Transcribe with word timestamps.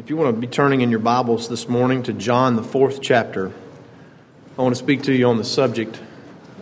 If 0.00 0.08
you 0.08 0.16
want 0.16 0.34
to 0.34 0.40
be 0.40 0.46
turning 0.46 0.80
in 0.80 0.90
your 0.90 0.98
Bibles 0.98 1.50
this 1.50 1.68
morning 1.68 2.04
to 2.04 2.14
John, 2.14 2.56
the 2.56 2.62
fourth 2.62 3.02
chapter, 3.02 3.52
I 4.56 4.62
want 4.62 4.74
to 4.74 4.78
speak 4.82 5.02
to 5.02 5.12
you 5.12 5.26
on 5.26 5.36
the 5.36 5.44
subject 5.44 6.00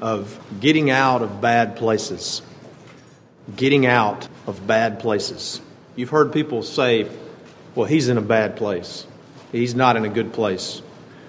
of 0.00 0.40
getting 0.58 0.90
out 0.90 1.22
of 1.22 1.40
bad 1.40 1.76
places. 1.76 2.42
Getting 3.54 3.86
out 3.86 4.26
of 4.48 4.66
bad 4.66 4.98
places. 4.98 5.60
You've 5.94 6.10
heard 6.10 6.32
people 6.32 6.64
say, 6.64 7.08
well, 7.76 7.86
he's 7.86 8.08
in 8.08 8.18
a 8.18 8.22
bad 8.22 8.56
place. 8.56 9.06
He's 9.52 9.72
not 9.72 9.96
in 9.96 10.04
a 10.04 10.08
good 10.08 10.32
place. 10.32 10.82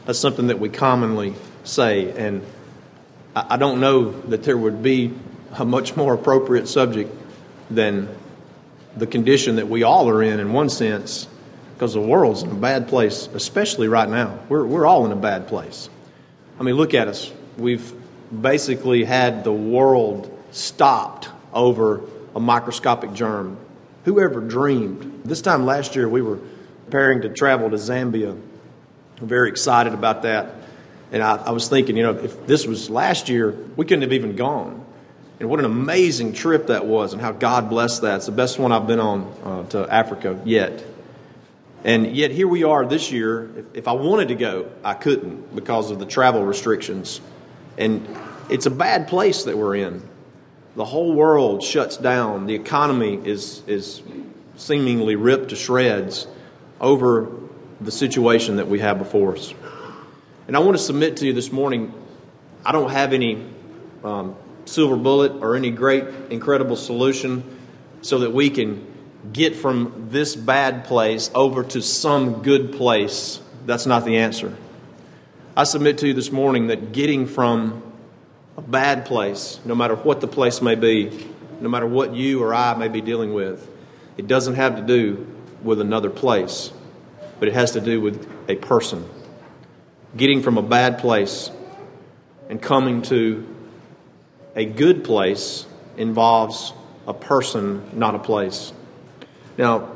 That's 0.07 0.17
something 0.17 0.47
that 0.47 0.57
we 0.57 0.69
commonly 0.69 1.35
say, 1.63 2.11
and 2.13 2.43
I 3.35 3.57
don't 3.57 3.79
know 3.79 4.19
that 4.21 4.41
there 4.41 4.57
would 4.57 4.81
be 4.81 5.13
a 5.51 5.63
much 5.63 5.95
more 5.95 6.15
appropriate 6.15 6.67
subject 6.67 7.15
than 7.69 8.09
the 8.97 9.05
condition 9.05 9.57
that 9.57 9.67
we 9.67 9.83
all 9.83 10.09
are 10.09 10.23
in, 10.23 10.39
in 10.39 10.53
one 10.53 10.69
sense, 10.69 11.27
because 11.79 11.93
the 11.93 12.01
world's 12.01 12.43
in 12.43 12.51
a 12.51 12.55
bad 12.55 12.89
place, 12.89 13.29
especially 13.33 13.87
right 13.87 14.09
now. 14.09 14.37
We're, 14.49 14.65
we're 14.65 14.85
all 14.85 15.05
in 15.05 15.13
a 15.13 15.15
bad 15.15 15.47
place. 15.47 15.89
I 16.59 16.63
mean, 16.63 16.75
look 16.75 16.93
at 16.93 17.07
us. 17.07 17.31
We've 17.57 17.93
basically 18.41 19.05
had 19.05 19.45
the 19.45 19.53
world 19.53 20.29
stopped 20.51 21.29
over 21.53 22.01
a 22.35 22.39
microscopic 22.41 23.13
germ. 23.13 23.55
Whoever 24.03 24.41
dreamed? 24.41 25.21
This 25.23 25.41
time 25.41 25.65
last 25.65 25.95
year, 25.95 26.09
we 26.09 26.21
were 26.21 26.39
preparing 26.83 27.21
to 27.21 27.29
travel 27.29 27.69
to 27.69 27.77
Zambia. 27.77 28.31
I'm 28.31 29.27
very 29.29 29.47
excited 29.47 29.93
about 29.93 30.23
that. 30.23 30.55
And 31.13 31.23
I, 31.23 31.37
I 31.37 31.51
was 31.51 31.69
thinking, 31.69 31.95
you 31.95 32.03
know, 32.03 32.11
if 32.11 32.45
this 32.45 32.67
was 32.67 32.89
last 32.89 33.29
year, 33.29 33.51
we 33.77 33.85
couldn't 33.85 34.01
have 34.01 34.11
even 34.11 34.35
gone. 34.35 34.85
And 35.39 35.49
what 35.49 35.59
an 35.59 35.65
amazing 35.65 36.33
trip 36.33 36.67
that 36.67 36.85
was, 36.85 37.13
and 37.13 37.21
how 37.21 37.31
God 37.31 37.69
blessed 37.69 38.01
that. 38.01 38.17
It's 38.17 38.25
the 38.25 38.33
best 38.33 38.59
one 38.59 38.73
I've 38.73 38.85
been 38.85 38.99
on 38.99 39.33
uh, 39.45 39.63
to 39.69 39.87
Africa 39.89 40.41
yet. 40.43 40.83
And 41.83 42.15
yet, 42.15 42.31
here 42.31 42.47
we 42.47 42.63
are 42.63 42.85
this 42.85 43.11
year. 43.11 43.49
If, 43.57 43.65
if 43.73 43.87
I 43.87 43.93
wanted 43.93 44.29
to 44.29 44.35
go, 44.35 44.69
I 44.83 44.93
couldn't 44.93 45.55
because 45.55 45.91
of 45.91 45.99
the 45.99 46.05
travel 46.05 46.43
restrictions. 46.43 47.21
And 47.77 48.05
it's 48.49 48.65
a 48.65 48.71
bad 48.71 49.07
place 49.07 49.43
that 49.43 49.57
we're 49.57 49.75
in. 49.75 50.07
The 50.75 50.85
whole 50.85 51.13
world 51.13 51.63
shuts 51.63 51.97
down. 51.97 52.47
The 52.47 52.55
economy 52.55 53.15
is, 53.23 53.63
is 53.67 54.01
seemingly 54.57 55.15
ripped 55.15 55.49
to 55.49 55.55
shreds 55.55 56.27
over 56.81 57.31
the 57.79 57.91
situation 57.91 58.57
that 58.57 58.67
we 58.67 58.79
have 58.79 58.97
before 58.97 59.35
us. 59.35 59.53
And 60.47 60.55
I 60.57 60.59
want 60.59 60.77
to 60.77 60.83
submit 60.83 61.17
to 61.17 61.25
you 61.25 61.33
this 61.33 61.51
morning 61.51 61.93
I 62.65 62.71
don't 62.71 62.91
have 62.91 63.13
any 63.13 63.45
um, 64.03 64.35
silver 64.65 64.97
bullet 64.97 65.31
or 65.41 65.55
any 65.55 65.71
great, 65.71 66.03
incredible 66.29 66.75
solution 66.75 67.43
so 68.01 68.19
that 68.19 68.31
we 68.31 68.49
can 68.49 68.85
get 69.33 69.55
from 69.55 70.07
this 70.11 70.35
bad 70.35 70.85
place 70.85 71.29
over 71.35 71.63
to 71.63 71.81
some 71.81 72.41
good 72.41 72.73
place, 72.73 73.41
that's 73.65 73.85
not 73.85 74.05
the 74.05 74.17
answer. 74.17 74.55
I 75.55 75.63
submit 75.63 75.97
to 75.99 76.07
you 76.07 76.13
this 76.13 76.31
morning 76.31 76.67
that 76.67 76.93
getting 76.93 77.27
from 77.27 77.83
a 78.57 78.61
bad 78.61 79.05
place, 79.05 79.59
no 79.65 79.75
matter 79.75 79.95
what 79.95 80.21
the 80.21 80.27
place 80.27 80.61
may 80.61 80.75
be, 80.75 81.27
no 81.59 81.69
matter 81.69 81.85
what 81.85 82.13
you 82.13 82.41
or 82.41 82.53
I 82.53 82.75
may 82.75 82.87
be 82.87 83.01
dealing 83.01 83.33
with, 83.33 83.69
it 84.17 84.27
doesn't 84.27 84.55
have 84.55 84.77
to 84.77 84.81
do 84.81 85.27
with 85.63 85.81
another 85.81 86.09
place, 86.09 86.71
but 87.39 87.47
it 87.47 87.53
has 87.53 87.71
to 87.71 87.81
do 87.81 87.99
with 87.99 88.27
a 88.47 88.55
person. 88.55 89.07
Getting 90.15 90.41
from 90.41 90.57
a 90.57 90.61
bad 90.61 90.99
place 90.99 91.51
and 92.49 92.61
coming 92.61 93.01
to 93.03 93.45
a 94.55 94.65
good 94.65 95.03
place 95.03 95.65
involves 95.97 96.73
a 97.07 97.13
person, 97.13 97.89
not 97.93 98.15
a 98.15 98.19
place. 98.19 98.73
Now, 99.59 99.91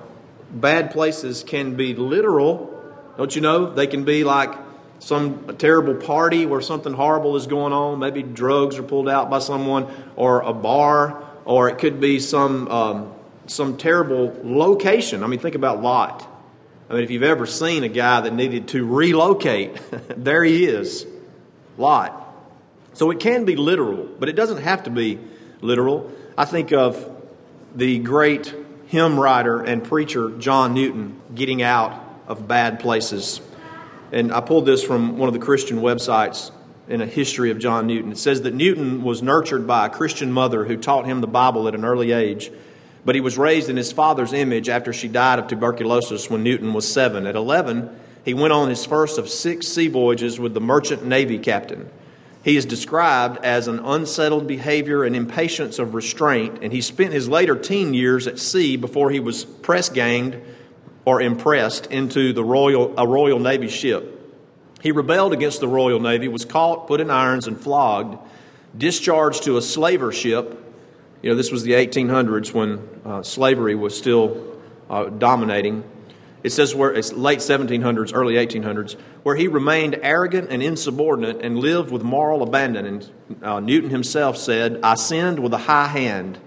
bad 0.51 0.91
places 0.91 1.41
can 1.41 1.75
be 1.75 1.95
literal, 1.95 2.83
don't 3.15 3.33
you 3.33 3.41
know? 3.41 3.73
They 3.73 3.87
can 3.87 4.03
be 4.03 4.25
like 4.25 4.53
some 4.99 5.55
terrible 5.57 5.95
party 5.95 6.45
where 6.45 6.59
something 6.59 6.91
horrible 6.91 7.37
is 7.37 7.47
going 7.47 7.71
on. 7.71 7.97
Maybe 7.99 8.23
drugs 8.23 8.77
are 8.77 8.83
pulled 8.83 9.07
out 9.07 9.29
by 9.29 9.39
someone, 9.39 9.87
or 10.17 10.41
a 10.41 10.51
bar, 10.51 11.23
or 11.45 11.69
it 11.69 11.77
could 11.77 12.01
be 12.01 12.19
some 12.19 12.67
um, 12.67 13.13
some 13.47 13.77
terrible 13.77 14.35
location. 14.43 15.23
I 15.23 15.27
mean, 15.27 15.39
think 15.39 15.55
about 15.55 15.81
Lot. 15.81 16.27
I 16.89 16.95
mean, 16.95 17.03
if 17.05 17.09
you've 17.09 17.23
ever 17.23 17.45
seen 17.45 17.85
a 17.85 17.89
guy 17.89 18.19
that 18.19 18.33
needed 18.33 18.67
to 18.69 18.85
relocate, 18.85 19.79
there 20.17 20.43
he 20.43 20.65
is, 20.65 21.07
Lot. 21.77 22.19
So 22.95 23.11
it 23.11 23.21
can 23.21 23.45
be 23.45 23.55
literal, 23.55 24.09
but 24.19 24.27
it 24.27 24.33
doesn't 24.33 24.61
have 24.61 24.83
to 24.83 24.89
be 24.89 25.19
literal. 25.61 26.11
I 26.37 26.43
think 26.43 26.73
of 26.73 27.09
the 27.73 27.99
great 27.99 28.53
hymn 28.93 29.19
writer 29.19 29.59
and 29.59 29.83
preacher 29.83 30.29
John 30.37 30.75
Newton 30.75 31.19
getting 31.33 31.63
out 31.63 31.99
of 32.27 32.47
bad 32.47 32.79
places. 32.79 33.41
And 34.11 34.31
I 34.31 34.39
pulled 34.39 34.67
this 34.67 34.83
from 34.83 35.17
one 35.17 35.27
of 35.27 35.33
the 35.33 35.39
Christian 35.39 35.79
websites 35.79 36.51
in 36.87 37.01
a 37.01 37.07
history 37.07 37.49
of 37.49 37.57
John 37.57 37.87
Newton. 37.87 38.11
It 38.11 38.19
says 38.19 38.43
that 38.43 38.53
Newton 38.53 39.01
was 39.01 39.23
nurtured 39.23 39.65
by 39.65 39.87
a 39.87 39.89
Christian 39.89 40.31
mother 40.31 40.65
who 40.65 40.77
taught 40.77 41.07
him 41.07 41.21
the 41.21 41.27
Bible 41.27 41.67
at 41.67 41.73
an 41.73 41.83
early 41.83 42.11
age, 42.11 42.51
but 43.03 43.15
he 43.15 43.21
was 43.21 43.35
raised 43.35 43.67
in 43.67 43.77
his 43.77 43.91
father's 43.91 44.31
image 44.31 44.69
after 44.69 44.93
she 44.93 45.07
died 45.07 45.39
of 45.39 45.47
tuberculosis 45.47 46.29
when 46.29 46.43
Newton 46.43 46.71
was 46.71 46.87
seven. 46.87 47.25
At 47.25 47.35
11, 47.35 47.89
he 48.23 48.35
went 48.35 48.53
on 48.53 48.69
his 48.69 48.85
first 48.85 49.17
of 49.17 49.27
six 49.27 49.67
sea 49.67 49.87
voyages 49.87 50.39
with 50.39 50.53
the 50.53 50.61
merchant 50.61 51.03
navy 51.03 51.39
captain. 51.39 51.89
He 52.43 52.57
is 52.57 52.65
described 52.65 53.43
as 53.43 53.69
an 53.69 53.79
unsettled 53.79 54.47
behavior 54.47 55.05
and 55.05 55.15
impatience 55.15 55.79
of 55.79 55.93
restraint, 55.93 56.59
and 56.61 56.73
he 56.73 56.81
spent 56.81 57.13
his 57.13 57.29
later 57.29 57.55
teen 57.55 57.93
years 57.93 58.27
at 58.27 58.37
sea 58.37 58.75
before 58.75 59.11
he 59.11 59.21
was 59.21 59.45
press 59.45 59.87
ganged 59.87 60.41
or 61.05 61.21
impressed 61.21 61.85
into 61.87 62.33
the 62.33 62.43
Royal, 62.43 62.93
a 62.97 63.07
Royal 63.07 63.39
Navy 63.39 63.69
ship. 63.69 64.19
He 64.81 64.91
rebelled 64.91 65.31
against 65.31 65.61
the 65.61 65.69
Royal 65.69 66.01
Navy, 66.01 66.27
was 66.27 66.43
caught, 66.43 66.87
put 66.87 66.99
in 66.99 67.09
irons, 67.09 67.47
and 67.47 67.57
flogged, 67.57 68.17
discharged 68.77 69.43
to 69.43 69.55
a 69.55 69.61
slaver 69.61 70.11
ship. 70.11 70.59
You 71.21 71.29
know, 71.29 71.37
this 71.37 71.49
was 71.49 71.63
the 71.63 71.71
1800s 71.71 72.53
when 72.53 72.89
uh, 73.05 73.23
slavery 73.23 73.75
was 73.75 73.97
still 73.97 74.59
uh, 74.89 75.05
dominating. 75.05 75.85
It 76.43 76.51
says 76.51 76.75
where 76.75 76.91
it's 76.91 77.13
late 77.13 77.39
1700s, 77.39 78.11
early 78.13 78.33
1800s, 78.33 78.97
where 79.23 79.35
he 79.35 79.47
remained 79.47 79.97
arrogant 80.01 80.49
and 80.51 80.61
insubordinate 80.61 81.41
and 81.41 81.57
lived 81.57 81.89
with 81.89 82.03
moral 82.03 82.43
abandon. 82.43 82.85
And 82.85 83.11
uh, 83.41 83.59
Newton 83.61 83.89
himself 83.89 84.37
said, 84.37 84.81
I 84.83 84.95
sinned 84.95 85.39
with 85.39 85.53
a 85.53 85.57
high 85.57 85.87
hand. 85.87 86.37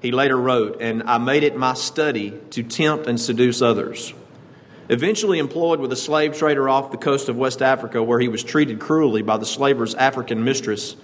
He 0.00 0.12
later 0.12 0.36
wrote, 0.36 0.82
and 0.82 1.02
I 1.04 1.16
made 1.16 1.44
it 1.44 1.56
my 1.56 1.72
study 1.72 2.38
to 2.50 2.62
tempt 2.62 3.06
and 3.06 3.18
seduce 3.18 3.62
others. 3.62 4.12
Eventually 4.90 5.38
employed 5.38 5.80
with 5.80 5.92
a 5.92 5.96
slave 5.96 6.36
trader 6.36 6.68
off 6.68 6.90
the 6.90 6.98
coast 6.98 7.30
of 7.30 7.36
West 7.36 7.62
Africa, 7.62 8.02
where 8.02 8.20
he 8.20 8.28
was 8.28 8.44
treated 8.44 8.78
cruelly 8.78 9.22
by 9.22 9.38
the 9.38 9.46
slaver's 9.46 9.94
African 9.94 10.44
mistress, 10.44 10.94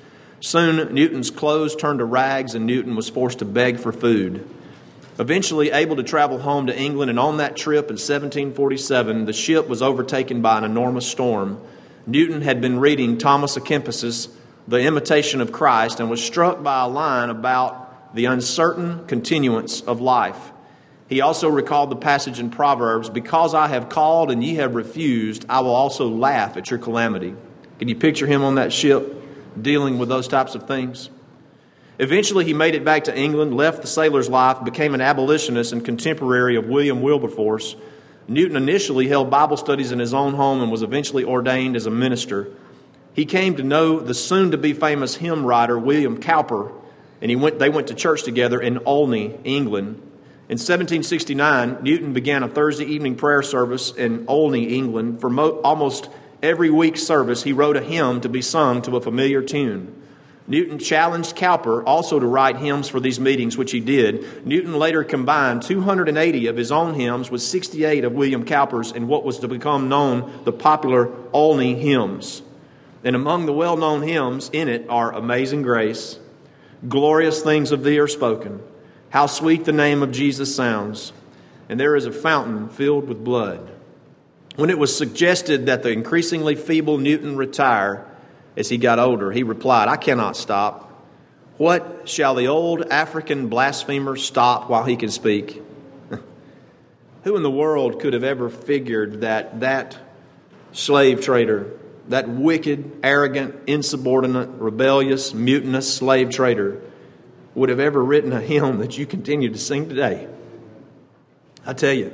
soon 0.41 0.94
Newton's 0.94 1.31
clothes 1.31 1.75
turned 1.75 1.99
to 1.99 2.05
rags 2.05 2.55
and 2.55 2.66
Newton 2.66 2.94
was 2.94 3.09
forced 3.09 3.38
to 3.38 3.44
beg 3.47 3.78
for 3.78 3.93
food. 3.93 4.49
Eventually 5.19 5.70
able 5.70 5.97
to 5.97 6.02
travel 6.02 6.38
home 6.38 6.66
to 6.66 6.76
England, 6.76 7.08
and 7.08 7.20
on 7.20 7.36
that 7.36 7.56
trip 7.56 7.84
in 7.84 7.94
1747, 7.94 9.26
the 9.26 9.32
ship 9.32 9.69
was 9.69 9.80
overtaken 9.80 10.42
by 10.42 10.58
an 10.58 10.64
enormous 10.64 11.06
storm. 11.06 11.60
Newton 12.06 12.42
had 12.42 12.60
been 12.60 12.80
reading 12.80 13.16
Thomas 13.16 13.56
à 13.56 13.64
Kempis's 13.64 14.28
The 14.66 14.80
Imitation 14.80 15.41
of 15.41 15.52
Christ 15.52 16.00
and 16.00 16.10
was 16.10 16.22
struck 16.22 16.62
by 16.64 16.82
a 16.82 16.88
line 16.88 17.30
about 17.30 18.14
the 18.14 18.25
uncertain 18.25 19.06
continuance 19.06 19.80
of 19.82 20.00
life. 20.00 20.50
He 21.08 21.20
also 21.20 21.48
recalled 21.48 21.91
the 21.91 21.96
passage 21.96 22.41
in 22.41 22.50
Proverbs 22.50 23.08
Because 23.08 23.54
I 23.54 23.69
have 23.69 23.88
called 23.88 24.32
and 24.32 24.42
ye 24.42 24.56
have 24.56 24.75
refused, 24.75 25.44
I 25.48 25.60
will 25.60 25.75
also 25.75 26.08
laugh 26.08 26.56
at 26.56 26.70
your 26.70 26.78
calamity. 26.78 27.34
Can 27.78 27.88
you 27.88 27.94
picture 27.94 28.26
him 28.26 28.42
on 28.42 28.56
that 28.56 28.72
ship 28.72 29.14
dealing 29.60 29.98
with 29.98 30.08
those 30.08 30.26
types 30.26 30.56
of 30.56 30.66
things? 30.66 31.08
Eventually, 31.99 32.44
he 32.44 32.55
made 32.55 32.75
it 32.75 32.84
back 32.84 33.05
to 33.05 33.16
England, 33.16 33.56
left 33.56 33.82
the 33.82 33.87
sailor's 33.87 34.28
life, 34.28 34.65
became 34.65 34.94
an 34.94 35.00
abolitionist 35.00 35.72
and 35.72 35.84
contemporary 35.84 36.56
of 36.56 36.66
William 36.66 37.03
Wilberforce. 37.03 37.77
Newton 38.27 38.56
initially 38.56 39.06
held 39.06 39.31
Bible 39.31 39.56
studies 39.56 39.93
in 39.93 39.99
his 39.99 40.14
own 40.14 40.35
home 40.35 40.61
and 40.62 40.73
was 40.73 40.82
eventually 40.82 41.25
ordained 41.25 41.76
as 41.76 41.87
a 41.87 41.91
minister. 41.91 42.49
He 43.12 43.26
came 43.26 43.55
to 43.56 43.62
know 43.62 44.00
the 44.00 44.14
soon 44.14 44.50
to 44.50 44.58
be 44.58 44.73
famous 44.73 45.17
hymn 45.17 45.46
writer 45.46 45.79
William 45.79 46.20
Cowper, 46.20 46.73
and 47.20 47.31
he 47.31 47.37
went, 47.37 47.58
they 47.61 47.70
went 47.70 47.87
to 47.88 47.94
church 47.94 48.25
together 48.25 48.61
in 48.61 48.81
Olney, 48.87 49.38
England. 49.44 50.00
In 50.46 50.58
1769, 50.58 51.79
Newton 51.82 52.12
began 52.12 52.43
a 52.43 52.49
Thursday 52.49 52.87
evening 52.87 53.14
prayer 53.14 53.43
service 53.43 53.93
in 53.93 54.25
Olney, 54.26 54.76
England. 54.76 55.20
For 55.20 55.31
mo- 55.31 55.61
almost 55.61 56.11
every 56.43 56.70
week's 56.70 57.02
service, 57.02 57.44
he 57.44 57.52
wrote 57.52 57.76
a 57.76 57.81
hymn 57.81 58.20
to 58.23 58.29
be 58.29 58.43
sung 58.43 58.82
to 58.82 58.96
a 58.96 59.00
familiar 59.00 59.43
tune. 59.43 60.02
Newton 60.46 60.79
challenged 60.79 61.37
Cowper 61.37 61.82
also 61.87 62.20
to 62.20 62.26
write 62.26 62.58
hymns 62.58 62.88
for 62.88 63.00
these 63.00 63.19
meetings, 63.19 63.56
which 63.56 63.73
he 63.73 63.81
did. 63.81 64.46
Newton 64.46 64.75
later 64.75 65.02
combined 65.02 65.62
280 65.62 66.46
of 66.49 66.56
his 66.56 66.70
own 66.70 66.94
hymns 66.94 67.31
with 67.31 67.41
68 67.41 68.05
of 68.05 68.12
William 68.12 68.44
Cowper's 68.44 68.93
in 68.93 69.08
what 69.08 69.25
was 69.25 69.38
to 69.38 69.49
become 69.49 69.88
known 69.88 70.44
the 70.44 70.52
popular 70.52 71.11
Olney 71.32 71.75
hymns. 71.75 72.43
And 73.02 73.17
among 73.17 73.46
the 73.46 73.55
well 73.55 73.76
known 73.76 74.02
hymns 74.02 74.50
in 74.52 74.69
it 74.69 74.87
are 74.91 75.12
Amazing 75.12 75.62
Grace, 75.62 76.19
Glorious 76.87 77.43
Things 77.43 77.73
of 77.73 77.82
Thee 77.82 77.99
Are 77.99 78.08
Spoken, 78.08 78.61
How 79.11 79.26
Sweet 79.26 79.64
the 79.64 79.73
Name 79.73 80.02
of 80.02 80.12
Jesus 80.12 80.55
Sounds, 80.55 81.14
and 81.70 81.81
There 81.81 81.96
is 81.96 82.05
a 82.05 82.12
Fountain 82.12 82.69
Filled 82.69 83.08
with 83.08 83.25
Blood. 83.25 83.70
When 84.56 84.70
it 84.70 84.79
was 84.79 84.96
suggested 84.96 85.67
that 85.67 85.82
the 85.82 85.91
increasingly 85.91 86.55
feeble 86.55 86.99
Newton 86.99 87.37
retire 87.37 88.06
as 88.56 88.69
he 88.69 88.79
got 88.79 88.99
older, 88.99 89.33
he 89.33 89.43
replied, 89.43 89.89
I 89.89 89.97
cannot 89.97 90.37
stop. 90.37 90.91
What 91.56 92.09
shall 92.09 92.35
the 92.35 92.49
old 92.49 92.83
African 92.83 93.49
blasphemer 93.49 94.17
stop 94.17 94.69
while 94.69 94.85
he 94.85 94.97
can 94.97 95.11
speak? 95.11 95.62
Who 97.25 97.37
in 97.37 97.43
the 97.43 97.51
world 97.51 98.01
could 98.01 98.12
have 98.12 98.25
ever 98.25 98.51
figured 98.51 99.21
that 99.21 99.61
that 99.61 99.97
slave 100.73 101.21
trader, 101.21 101.71
that 102.09 102.29
wicked, 102.29 103.01
arrogant, 103.03 103.55
insubordinate, 103.67 104.49
rebellious, 104.51 105.33
mutinous 105.33 105.93
slave 105.93 106.31
trader, 106.31 106.81
would 107.55 107.69
have 107.69 107.81
ever 107.81 108.03
written 108.03 108.33
a 108.33 108.41
hymn 108.41 108.79
that 108.79 108.99
you 108.99 109.06
continue 109.06 109.49
to 109.49 109.59
sing 109.59 109.89
today? 109.89 110.29
I 111.65 111.73
tell 111.73 111.93
you, 111.93 112.12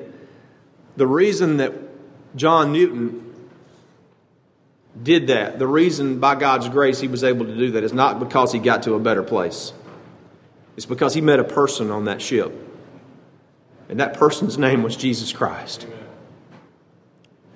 the 0.96 1.06
reason 1.06 1.56
that 1.56 1.72
John 2.36 2.72
Newton 2.72 3.29
did 5.02 5.28
that, 5.28 5.58
the 5.58 5.66
reason 5.66 6.20
by 6.20 6.34
God's 6.34 6.68
grace 6.68 7.00
he 7.00 7.08
was 7.08 7.24
able 7.24 7.46
to 7.46 7.56
do 7.56 7.72
that 7.72 7.84
is 7.84 7.92
not 7.92 8.18
because 8.18 8.52
he 8.52 8.58
got 8.58 8.82
to 8.84 8.94
a 8.94 9.00
better 9.00 9.22
place. 9.22 9.72
It's 10.76 10.86
because 10.86 11.14
he 11.14 11.20
met 11.20 11.40
a 11.40 11.44
person 11.44 11.90
on 11.90 12.04
that 12.04 12.22
ship. 12.22 12.52
And 13.88 14.00
that 14.00 14.14
person's 14.14 14.56
name 14.56 14.82
was 14.82 14.96
Jesus 14.96 15.32
Christ. 15.32 15.86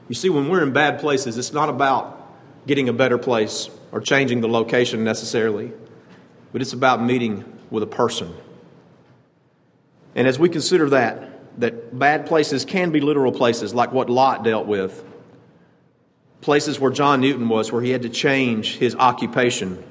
You 0.09 0.15
see, 0.15 0.29
when 0.29 0.49
we're 0.49 0.63
in 0.63 0.73
bad 0.73 1.01
places, 1.01 1.39
it's 1.39 1.53
not 1.53 1.69
about 1.69 2.21
getting 2.67 2.89
a 2.89 2.93
better 2.93 3.19
place 3.19 3.71
or 3.93 4.01
changing 4.01 4.41
the 4.41 4.49
location 4.49 5.05
necessarily, 5.05 5.73
but 6.53 6.61
it's 6.61 6.73
about 6.73 7.03
meeting 7.03 7.45
with 7.71 7.83
a 7.83 7.87
person. 7.87 8.35
And 10.15 10.27
as 10.27 10.39
we 10.39 10.49
consider 10.49 10.91
that, 10.91 11.61
that 11.61 11.97
bad 11.97 12.27
places 12.27 12.65
can 12.65 12.91
be 12.91 13.01
literal 13.01 13.33
places, 13.33 13.75
like 13.75 13.93
what 13.93 14.11
Lot 14.11 14.45
dealt 14.45 14.67
with. 14.67 15.05
Places 16.45 16.79
where 16.79 16.91
John 16.91 17.23
Newton 17.23 17.49
was, 17.49 17.73
where 17.73 17.81
he 17.81 17.89
had 17.89 18.03
to 18.03 18.11
change 18.11 18.77
his 18.77 18.95
occupation. 18.95 19.83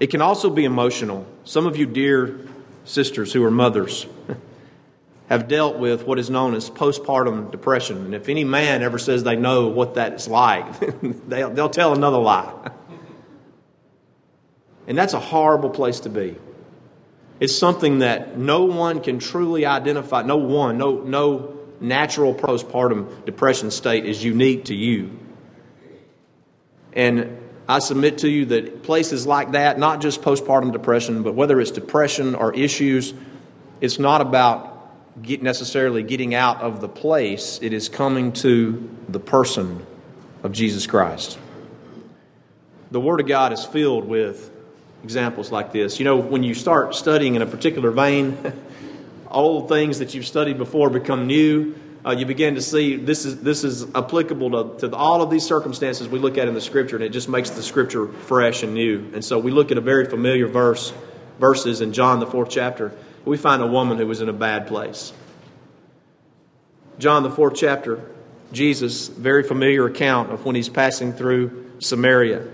It 0.00 0.06
can 0.06 0.22
also 0.22 0.48
be 0.48 0.64
emotional. 0.64 1.26
Some 1.44 1.66
of 1.66 1.76
you, 1.76 1.84
dear 1.84 2.40
sisters 2.86 3.30
who 3.34 3.44
are 3.44 3.50
mothers, 3.50 4.06
have 5.28 5.48
dealt 5.48 5.76
with 5.76 6.06
what 6.06 6.18
is 6.18 6.30
known 6.30 6.54
as 6.54 6.70
postpartum 6.70 7.50
depression. 7.50 8.06
And 8.06 8.14
if 8.14 8.30
any 8.30 8.42
man 8.42 8.82
ever 8.82 8.98
says 8.98 9.22
they 9.22 9.36
know 9.36 9.68
what 9.68 9.96
that's 9.96 10.26
like, 10.28 10.64
they'll, 11.28 11.50
they'll 11.50 11.68
tell 11.68 11.92
another 11.92 12.18
lie. 12.18 12.70
And 14.86 14.98
that's 14.98 15.12
a 15.12 15.20
horrible 15.20 15.70
place 15.70 16.00
to 16.00 16.08
be. 16.08 16.36
It's 17.38 17.56
something 17.56 18.00
that 18.00 18.36
no 18.36 18.64
one 18.64 19.00
can 19.00 19.20
truly 19.20 19.64
identify. 19.64 20.22
No 20.22 20.38
one, 20.38 20.78
no, 20.78 21.02
no 21.02 21.60
natural 21.80 22.34
postpartum 22.34 23.24
depression 23.24 23.70
state 23.70 24.04
is 24.04 24.24
unique 24.24 24.64
to 24.64 24.74
you. 24.74 25.19
And 26.92 27.38
I 27.68 27.78
submit 27.78 28.18
to 28.18 28.28
you 28.28 28.46
that 28.46 28.82
places 28.82 29.26
like 29.26 29.52
that, 29.52 29.78
not 29.78 30.00
just 30.00 30.22
postpartum 30.22 30.72
depression, 30.72 31.22
but 31.22 31.34
whether 31.34 31.60
it's 31.60 31.70
depression 31.70 32.34
or 32.34 32.52
issues, 32.54 33.14
it's 33.80 33.98
not 33.98 34.20
about 34.20 34.70
get 35.22 35.42
necessarily 35.42 36.02
getting 36.02 36.34
out 36.34 36.60
of 36.62 36.80
the 36.80 36.88
place, 36.88 37.58
it 37.62 37.72
is 37.72 37.88
coming 37.88 38.32
to 38.32 38.88
the 39.08 39.20
person 39.20 39.84
of 40.42 40.52
Jesus 40.52 40.86
Christ. 40.86 41.38
The 42.90 43.00
Word 43.00 43.20
of 43.20 43.26
God 43.26 43.52
is 43.52 43.64
filled 43.64 44.06
with 44.06 44.50
examples 45.04 45.52
like 45.52 45.72
this. 45.72 45.98
You 45.98 46.04
know, 46.04 46.16
when 46.16 46.42
you 46.42 46.54
start 46.54 46.94
studying 46.94 47.34
in 47.34 47.42
a 47.42 47.46
particular 47.46 47.90
vein, 47.90 48.52
old 49.30 49.68
things 49.68 49.98
that 49.98 50.14
you've 50.14 50.26
studied 50.26 50.58
before 50.58 50.90
become 50.90 51.26
new. 51.26 51.74
Uh, 52.04 52.12
you 52.12 52.24
begin 52.24 52.54
to 52.54 52.62
see 52.62 52.96
this 52.96 53.26
is 53.26 53.42
this 53.42 53.62
is 53.62 53.84
applicable 53.94 54.78
to, 54.78 54.88
to 54.88 54.96
all 54.96 55.20
of 55.20 55.28
these 55.28 55.44
circumstances 55.44 56.08
we 56.08 56.18
look 56.18 56.38
at 56.38 56.48
in 56.48 56.54
the 56.54 56.60
scripture, 56.60 56.96
and 56.96 57.04
it 57.04 57.10
just 57.10 57.28
makes 57.28 57.50
the 57.50 57.62
scripture 57.62 58.08
fresh 58.08 58.62
and 58.62 58.72
new. 58.72 59.10
And 59.12 59.22
so 59.22 59.38
we 59.38 59.50
look 59.50 59.70
at 59.70 59.76
a 59.76 59.82
very 59.82 60.06
familiar 60.06 60.46
verse, 60.46 60.94
verses 61.38 61.82
in 61.82 61.92
John 61.92 62.18
the 62.18 62.26
fourth 62.26 62.48
chapter. 62.50 62.92
We 63.26 63.36
find 63.36 63.62
a 63.62 63.66
woman 63.66 63.98
who 63.98 64.06
was 64.06 64.22
in 64.22 64.30
a 64.30 64.32
bad 64.32 64.66
place. 64.66 65.12
John 66.98 67.22
the 67.22 67.30
fourth 67.30 67.54
chapter, 67.54 68.02
Jesus, 68.50 69.08
very 69.08 69.42
familiar 69.42 69.84
account 69.84 70.32
of 70.32 70.46
when 70.46 70.56
he's 70.56 70.70
passing 70.70 71.12
through 71.12 71.72
Samaria. 71.80 72.46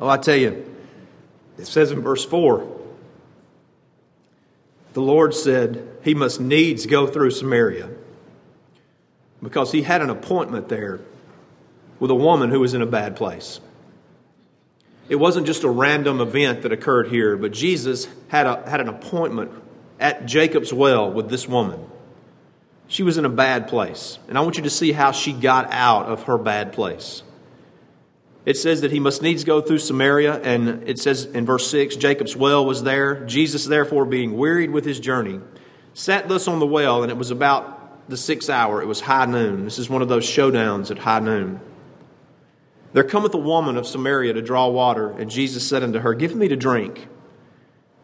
Oh, 0.00 0.08
I 0.08 0.16
tell 0.16 0.36
you, 0.36 0.74
it 1.58 1.66
says 1.66 1.90
in 1.90 2.00
verse 2.00 2.24
4 2.24 2.72
the 4.94 5.02
Lord 5.02 5.34
said 5.34 5.88
he 6.04 6.14
must 6.14 6.40
needs 6.40 6.86
go 6.86 7.06
through 7.06 7.32
Samaria 7.32 7.90
because 9.44 9.70
he 9.70 9.82
had 9.82 10.02
an 10.02 10.10
appointment 10.10 10.68
there 10.68 11.00
with 12.00 12.10
a 12.10 12.14
woman 12.14 12.50
who 12.50 12.58
was 12.58 12.74
in 12.74 12.82
a 12.82 12.86
bad 12.86 13.14
place. 13.14 13.60
It 15.08 15.16
wasn't 15.16 15.46
just 15.46 15.62
a 15.62 15.70
random 15.70 16.20
event 16.20 16.62
that 16.62 16.72
occurred 16.72 17.08
here, 17.08 17.36
but 17.36 17.52
Jesus 17.52 18.08
had, 18.28 18.46
a, 18.46 18.68
had 18.68 18.80
an 18.80 18.88
appointment 18.88 19.52
at 20.00 20.26
Jacob's 20.26 20.72
well 20.72 21.12
with 21.12 21.28
this 21.28 21.46
woman. 21.46 21.86
She 22.88 23.04
was 23.04 23.16
in 23.16 23.24
a 23.24 23.30
bad 23.30 23.68
place, 23.68 24.18
and 24.28 24.36
I 24.36 24.40
want 24.40 24.56
you 24.56 24.64
to 24.64 24.70
see 24.70 24.90
how 24.90 25.12
she 25.12 25.32
got 25.32 25.72
out 25.72 26.06
of 26.06 26.24
her 26.24 26.36
bad 26.36 26.72
place 26.72 27.22
it 28.46 28.58
says 28.58 28.82
that 28.82 28.92
he 28.92 29.00
must 29.00 29.22
needs 29.22 29.42
go 29.44 29.60
through 29.60 29.78
Samaria, 29.78 30.40
and 30.42 30.86
it 30.86 30.98
says 30.98 31.24
in 31.24 31.46
verse 31.46 31.70
6 31.70 31.96
Jacob's 31.96 32.36
well 32.36 32.64
was 32.64 32.82
there. 32.82 33.24
Jesus, 33.24 33.64
therefore, 33.64 34.04
being 34.04 34.36
wearied 34.36 34.70
with 34.70 34.84
his 34.84 35.00
journey, 35.00 35.40
sat 35.94 36.28
thus 36.28 36.46
on 36.46 36.58
the 36.58 36.66
well, 36.66 37.02
and 37.02 37.10
it 37.10 37.16
was 37.16 37.30
about 37.30 37.73
the 38.08 38.16
sixth 38.16 38.50
hour. 38.50 38.82
It 38.82 38.86
was 38.86 39.00
high 39.00 39.26
noon. 39.26 39.64
This 39.64 39.78
is 39.78 39.88
one 39.88 40.02
of 40.02 40.08
those 40.08 40.24
showdowns 40.24 40.90
at 40.90 40.98
high 40.98 41.20
noon. 41.20 41.60
There 42.92 43.04
cometh 43.04 43.34
a 43.34 43.38
woman 43.38 43.76
of 43.76 43.86
Samaria 43.86 44.34
to 44.34 44.42
draw 44.42 44.68
water, 44.68 45.10
and 45.10 45.30
Jesus 45.30 45.66
said 45.66 45.82
unto 45.82 45.98
her, 45.98 46.14
Give 46.14 46.34
me 46.34 46.48
to 46.48 46.56
drink. 46.56 47.08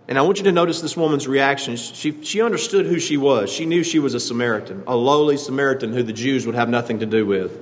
And 0.08 0.18
I 0.18 0.22
want 0.22 0.38
you 0.38 0.44
to 0.44 0.52
notice 0.52 0.80
this 0.80 0.96
woman's 0.96 1.28
reaction. 1.28 1.76
She, 1.76 2.24
she 2.24 2.42
understood 2.42 2.86
who 2.86 2.98
she 2.98 3.16
was. 3.16 3.52
She 3.52 3.64
knew 3.66 3.84
she 3.84 4.00
was 4.00 4.14
a 4.14 4.20
Samaritan, 4.20 4.82
a 4.88 4.96
lowly 4.96 5.36
Samaritan 5.36 5.92
who 5.92 6.02
the 6.02 6.12
Jews 6.12 6.46
would 6.46 6.56
have 6.56 6.68
nothing 6.68 6.98
to 6.98 7.06
do 7.06 7.24
with. 7.24 7.56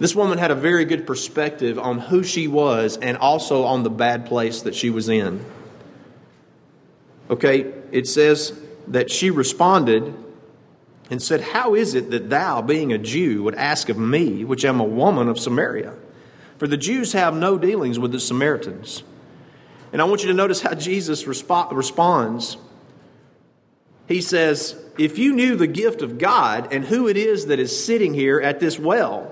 This 0.00 0.16
woman 0.16 0.38
had 0.38 0.50
a 0.50 0.56
very 0.56 0.84
good 0.84 1.06
perspective 1.06 1.78
on 1.78 2.00
who 2.00 2.24
she 2.24 2.48
was 2.48 2.96
and 2.96 3.16
also 3.16 3.62
on 3.62 3.84
the 3.84 3.90
bad 3.90 4.26
place 4.26 4.62
that 4.62 4.74
she 4.74 4.90
was 4.90 5.08
in. 5.08 5.44
Okay, 7.30 7.72
it 7.92 8.08
says 8.08 8.58
that 8.88 9.08
she 9.08 9.30
responded 9.30 10.12
and 11.10 11.22
said, 11.22 11.40
How 11.40 11.74
is 11.74 11.94
it 11.94 12.10
that 12.10 12.30
thou, 12.30 12.62
being 12.62 12.92
a 12.92 12.98
Jew, 12.98 13.42
would 13.42 13.54
ask 13.54 13.88
of 13.88 13.98
me, 13.98 14.44
which 14.44 14.64
am 14.64 14.80
a 14.80 14.84
woman 14.84 15.28
of 15.28 15.38
Samaria? 15.38 15.94
For 16.58 16.66
the 16.66 16.76
Jews 16.76 17.12
have 17.12 17.34
no 17.34 17.58
dealings 17.58 17.98
with 17.98 18.12
the 18.12 18.20
Samaritans. 18.20 19.02
And 19.92 20.00
I 20.00 20.06
want 20.06 20.22
you 20.22 20.28
to 20.28 20.34
notice 20.34 20.60
how 20.60 20.74
Jesus 20.74 21.24
resp- 21.24 21.72
responds. 21.72 22.56
He 24.08 24.20
says, 24.20 24.76
If 24.98 25.18
you 25.18 25.32
knew 25.34 25.56
the 25.56 25.66
gift 25.66 26.02
of 26.02 26.18
God 26.18 26.72
and 26.72 26.84
who 26.84 27.08
it 27.08 27.16
is 27.16 27.46
that 27.46 27.58
is 27.58 27.84
sitting 27.84 28.14
here 28.14 28.40
at 28.40 28.60
this 28.60 28.78
well, 28.78 29.30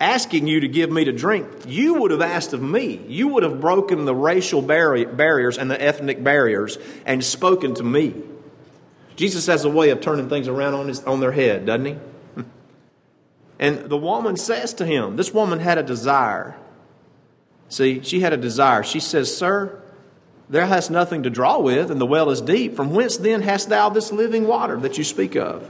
asking 0.00 0.46
you 0.46 0.60
to 0.60 0.68
give 0.68 0.90
me 0.90 1.04
to 1.04 1.12
drink, 1.12 1.46
you 1.66 1.94
would 1.94 2.10
have 2.10 2.20
asked 2.20 2.52
of 2.52 2.62
me. 2.62 3.00
You 3.08 3.28
would 3.28 3.42
have 3.42 3.60
broken 3.60 4.04
the 4.04 4.14
racial 4.14 4.60
barriers 4.60 5.58
and 5.58 5.70
the 5.70 5.80
ethnic 5.80 6.22
barriers 6.22 6.78
and 7.04 7.24
spoken 7.24 7.74
to 7.76 7.82
me. 7.82 8.14
Jesus 9.16 9.46
has 9.46 9.64
a 9.64 9.70
way 9.70 9.90
of 9.90 10.00
turning 10.00 10.28
things 10.28 10.46
around 10.46 10.74
on, 10.74 10.88
his, 10.88 11.02
on 11.04 11.20
their 11.20 11.32
head, 11.32 11.66
doesn't 11.66 11.86
he? 11.86 11.96
And 13.58 13.88
the 13.88 13.96
woman 13.96 14.36
says 14.36 14.74
to 14.74 14.84
him, 14.84 15.16
This 15.16 15.32
woman 15.32 15.60
had 15.60 15.78
a 15.78 15.82
desire. 15.82 16.56
See, 17.70 18.02
she 18.02 18.20
had 18.20 18.34
a 18.34 18.36
desire. 18.36 18.82
She 18.82 19.00
says, 19.00 19.34
Sir, 19.34 19.80
there 20.50 20.66
hast 20.66 20.90
nothing 20.90 21.22
to 21.22 21.30
draw 21.30 21.58
with, 21.58 21.90
and 21.90 21.98
the 21.98 22.06
well 22.06 22.30
is 22.30 22.42
deep. 22.42 22.76
From 22.76 22.94
whence 22.94 23.16
then 23.16 23.40
hast 23.40 23.70
thou 23.70 23.88
this 23.88 24.12
living 24.12 24.46
water 24.46 24.78
that 24.80 24.98
you 24.98 25.04
speak 25.04 25.36
of? 25.36 25.68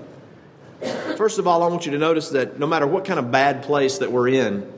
First 1.17 1.39
of 1.39 1.47
all, 1.47 1.63
I 1.63 1.69
want 1.69 1.87
you 1.87 1.93
to 1.93 1.99
notice 1.99 2.31
that 2.31 2.59
no 2.59 2.67
matter 2.67 2.87
what 2.87 3.05
kind 3.05 3.19
of 3.19 3.31
bad 3.31 3.63
place 3.63 3.99
that 3.99 4.11
we're 4.13 4.29
in, 4.29 4.71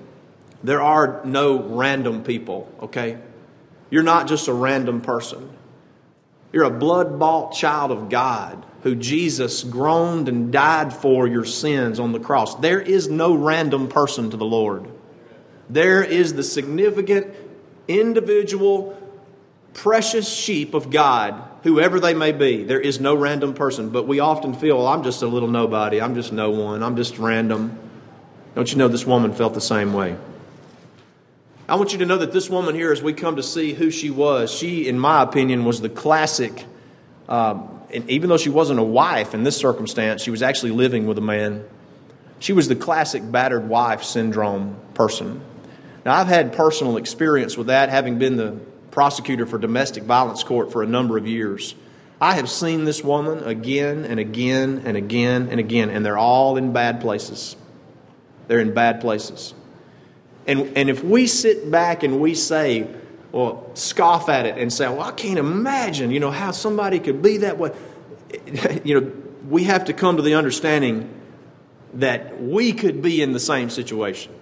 there 0.63 0.83
are 0.83 1.21
no 1.25 1.63
random 1.63 2.25
people, 2.25 2.71
okay? 2.83 3.19
You're 3.91 4.03
not 4.03 4.29
just 4.29 4.49
a 4.49 4.53
random 4.53 5.01
person. 5.01 5.51
You're 6.53 6.65
a 6.65 6.71
blood 6.71 7.19
bought 7.19 7.53
child 7.53 7.91
of 7.91 8.09
God 8.09 8.65
who 8.83 8.95
Jesus 8.95 9.65
groaned 9.65 10.29
and 10.29 10.53
died 10.53 10.93
for 10.93 11.27
your 11.27 11.45
sins 11.45 11.99
on 11.99 12.13
the 12.13 12.21
cross. 12.21 12.55
There 12.57 12.81
is 12.81 13.09
no 13.09 13.35
random 13.35 13.89
person 13.89 14.31
to 14.31 14.37
the 14.37 14.45
Lord. 14.45 14.89
There 15.69 16.03
is 16.03 16.35
the 16.35 16.43
significant, 16.43 17.35
individual, 17.87 18.97
precious 19.75 20.29
sheep 20.33 20.75
of 20.75 20.91
God 20.91 21.43
whoever 21.65 22.01
they 22.01 22.15
may 22.15 22.33
be. 22.33 22.63
There 22.65 22.81
is 22.81 23.01
no 23.01 23.15
random 23.15 23.55
person, 23.55 23.91
but 23.91 24.07
we 24.07 24.21
often 24.21 24.55
feel, 24.55 24.79
well, 24.79 24.87
I'm 24.87 25.03
just 25.03 25.23
a 25.23 25.27
little 25.27 25.49
nobody. 25.49 26.01
I'm 26.01 26.15
just 26.15 26.33
no 26.33 26.51
one. 26.51 26.83
I'm 26.83 26.97
just 26.97 27.19
random. 27.19 27.79
Don't 28.55 28.71
you 28.71 28.79
know 28.79 28.89
this 28.89 29.05
woman 29.05 29.35
felt 29.35 29.55
the 29.55 29.61
same 29.61 29.93
way? 29.93 30.17
I 31.69 31.75
want 31.75 31.93
you 31.93 31.99
to 31.99 32.07
know 32.07 32.17
that 32.17 32.33
this 32.33 32.49
woman 32.49 32.75
here, 32.75 32.93
as 32.93 33.03
we 33.03 33.13
come 33.13 33.37
to 33.37 33.43
see 33.43 33.75
who 33.75 33.91
she 33.91 34.09
was, 34.09 34.51
she, 34.51 34.89
in 34.89 34.99
my 34.99 35.23
opinion, 35.23 35.67
was 35.67 35.83
the 35.83 35.91
classic. 35.91 36.65
Um, 37.29 37.83
and 37.93 38.09
even 38.09 38.31
though 38.31 38.39
she 38.39 38.49
wasn't 38.49 38.81
a 38.81 38.85
wife 38.85 39.35
in 39.35 39.43
this 39.43 39.59
circumstance, 39.59 40.23
she 40.23 40.31
was 40.31 40.41
actually 40.41 40.71
living 40.71 41.07
with 41.07 41.19
a 41.19 41.23
man. 41.23 41.65
She 42.39 42.55
was 42.55 42.69
the 42.69 42.77
classic 42.77 43.31
battered 43.31 43.69
wife 43.69 44.03
syndrome 44.03 44.79
person. 44.95 45.43
Now, 46.07 46.15
I've 46.15 46.27
had 46.27 46.55
personal 46.55 46.97
experience 46.97 47.59
with 47.59 47.67
that, 47.67 47.91
having 47.91 48.19
been 48.19 48.39
the 48.39 48.59
prosecutor 48.91 49.45
for 49.45 49.59
domestic 49.59 50.05
violence 50.05 50.43
court 50.43 50.73
for 50.73 50.83
a 50.83 50.87
number 50.87 51.19
of 51.19 51.27
years. 51.27 51.75
I 52.19 52.35
have 52.35 52.49
seen 52.49 52.87
this 52.87 53.05
woman 53.05 53.45
again 53.45 54.07
and 54.07 54.19
again 54.19 54.83
and 54.87 54.97
again 54.97 55.49
and 55.51 55.61
again, 55.61 55.91
and 55.91 56.05
they're 56.05 56.17
all 56.17 56.57
in 56.57 56.73
bad 56.73 57.03
places. 57.03 57.57
They're 58.47 58.59
in 58.59 58.73
bad 58.73 59.03
places. 59.03 59.53
And, 60.49 60.77
and 60.77 60.91
if 60.91 61.05
we 61.05 61.27
sit 61.27 61.71
back 61.71 62.03
and 62.03 62.21
we 62.21 62.35
say, 62.35 62.89
or 63.33 63.71
scoff 63.75 64.29
at 64.29 64.47
it 64.47 64.57
and 64.57 64.73
say, 64.73 64.89
well, 64.89 65.03
I 65.03 65.13
can't 65.13 65.39
imagine, 65.39 66.11
you 66.11 66.21
know, 66.21 66.31
how 66.31 66.51
somebody 66.51 66.99
could 66.99 67.23
be 67.23 67.39
that 67.39 67.59
way. 67.59 67.73
You 68.85 69.01
know, 69.01 69.13
we 69.49 69.65
have 69.65 69.87
to 69.87 69.93
come 69.93 70.17
to 70.17 70.23
the 70.23 70.35
understanding 70.35 71.09
that 71.95 72.43
we 72.43 72.73
could 72.73 73.01
be 73.01 73.23
in 73.23 73.33
the 73.33 73.41
same 73.41 73.71
situation. 73.71 74.33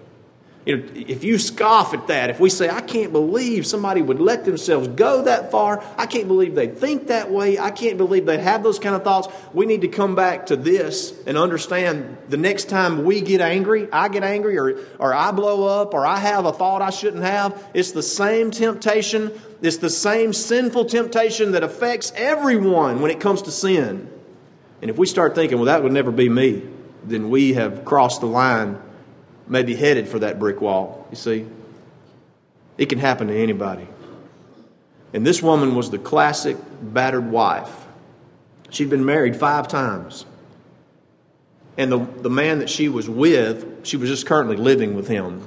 You 0.67 0.79
know, 0.79 0.89
if 0.97 1.23
you 1.23 1.39
scoff 1.39 1.95
at 1.95 2.09
that, 2.09 2.29
if 2.29 2.41
we 2.41 2.51
say, 2.51 2.69
I 2.69 2.81
can't 2.81 3.13
believe 3.13 3.65
somebody 3.65 4.03
would 4.03 4.19
let 4.19 4.45
themselves 4.45 4.89
go 4.89 5.23
that 5.23 5.53
far, 5.53 5.83
I 5.97 6.07
can't 6.07 6.27
believe 6.27 6.57
they 6.57 6.67
think 6.67 7.07
that 7.07 7.31
way, 7.31 7.57
I 7.57 7.71
can't 7.71 7.97
believe 7.97 8.27
they 8.27 8.39
have 8.39 8.65
those 8.65 8.81
kind 8.81 8.97
of 8.97 9.05
thoughts, 9.05 9.29
we 9.53 9.65
need 9.65 9.83
to 9.83 9.89
come 9.89 10.17
back 10.17 10.47
to 10.47 10.57
this 10.57 11.15
and 11.25 11.39
understand 11.39 12.19
the 12.29 12.37
next 12.37 12.69
time 12.69 13.05
we 13.05 13.21
get 13.21 13.41
angry, 13.41 13.89
I 13.93 14.09
get 14.09 14.25
angry, 14.25 14.59
or, 14.59 14.81
or 14.99 15.15
I 15.15 15.31
blow 15.31 15.69
up, 15.81 15.95
or 15.95 16.05
I 16.05 16.19
have 16.19 16.47
a 16.47 16.53
thought 16.53 16.83
I 16.83 16.91
shouldn't 16.91 17.23
have, 17.23 17.65
it's 17.73 17.93
the 17.93 18.03
same 18.03 18.51
temptation, 18.51 19.41
it's 19.63 19.77
the 19.77 19.89
same 19.89 20.33
sinful 20.33 20.87
temptation 20.87 21.53
that 21.53 21.63
affects 21.63 22.13
everyone 22.17 23.01
when 23.01 23.13
it 23.13 23.21
comes 23.21 23.43
to 23.43 23.53
sin. 23.53 24.11
And 24.83 24.91
if 24.91 24.99
we 24.99 25.07
start 25.07 25.37
thinking, 25.37 25.59
well, 25.59 25.67
that 25.67 25.85
would 25.85 25.93
never 25.93 26.11
be 26.11 26.29
me, 26.29 26.65
then 27.05 27.31
we 27.31 27.53
have 27.53 27.85
crossed 27.85 28.21
the 28.21 28.27
line 28.27 28.83
may 29.47 29.63
be 29.63 29.75
headed 29.75 30.09
for 30.09 30.19
that 30.21 30.39
brick 30.39 30.61
wall. 30.61 31.07
You 31.11 31.17
see? 31.17 31.47
It 32.79 32.87
can 32.87 32.99
happen 32.99 33.29
to 33.29 33.37
anybody. 33.37 33.87
And 35.13 35.27
this 35.27 35.43
woman 35.43 35.75
was 35.75 35.91
the 35.91 35.99
classic 35.99 36.57
battered 36.83 37.31
wife. 37.31 37.71
She'd 38.71 38.91
been 38.91 39.05
married 39.05 39.37
five 39.37 39.69
times. 39.69 40.27
And 41.79 41.93
the, 41.93 41.99
the 41.99 42.31
man 42.31 42.59
that 42.59 42.71
she 42.71 42.89
was 42.89 43.09
with, 43.09 43.87
she 43.87 43.97
was 43.97 44.09
just 44.09 44.27
currently 44.27 44.57
living 44.57 44.95
with 44.95 45.09
him. 45.09 45.47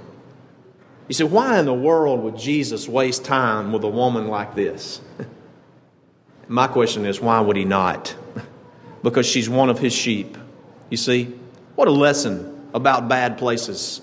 You 1.08 1.14
said, 1.14 1.32
why 1.32 1.60
in 1.60 1.66
the 1.66 1.74
world 1.74 2.22
would 2.24 2.38
Jesus 2.38 2.88
waste 2.88 3.26
time 3.26 3.72
with 3.72 3.84
a 3.84 3.90
woman 3.90 4.28
like 4.28 4.56
this? 4.56 5.02
My 6.48 6.68
question 6.68 7.06
is, 7.06 7.20
why 7.20 7.40
would 7.40 7.56
he 7.56 7.66
not? 7.66 8.16
because 9.04 9.26
she's 9.26 9.50
one 9.50 9.70
of 9.70 9.80
his 9.80 9.94
sheep. 9.94 10.38
You 10.90 10.98
see? 10.98 11.36
What 11.76 11.88
a 11.88 11.92
lesson 11.92 12.59
about 12.74 13.08
bad 13.08 13.38
places. 13.38 14.02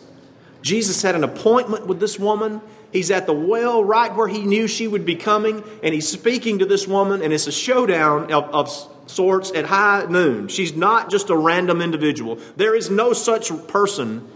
Jesus 0.62 1.02
had 1.02 1.14
an 1.14 1.24
appointment 1.24 1.86
with 1.86 2.00
this 2.00 2.18
woman. 2.18 2.60
He's 2.92 3.10
at 3.10 3.26
the 3.26 3.32
well 3.32 3.84
right 3.84 4.14
where 4.14 4.28
he 4.28 4.40
knew 4.40 4.66
she 4.66 4.88
would 4.88 5.04
be 5.04 5.16
coming, 5.16 5.62
and 5.82 5.94
he's 5.94 6.08
speaking 6.08 6.58
to 6.58 6.66
this 6.66 6.86
woman, 6.86 7.22
and 7.22 7.32
it's 7.32 7.46
a 7.46 7.52
showdown 7.52 8.32
of, 8.32 8.44
of 8.54 8.68
sorts 9.06 9.52
at 9.52 9.66
high 9.66 10.06
noon. 10.08 10.48
She's 10.48 10.74
not 10.74 11.10
just 11.10 11.30
a 11.30 11.36
random 11.36 11.80
individual. 11.80 12.38
There 12.56 12.74
is 12.74 12.90
no 12.90 13.12
such 13.12 13.50
person 13.68 14.28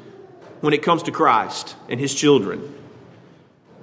when 0.61 0.73
it 0.73 0.83
comes 0.83 1.03
to 1.05 1.11
Christ 1.11 1.75
and 1.89 1.99
his 1.99 2.15
children. 2.15 2.77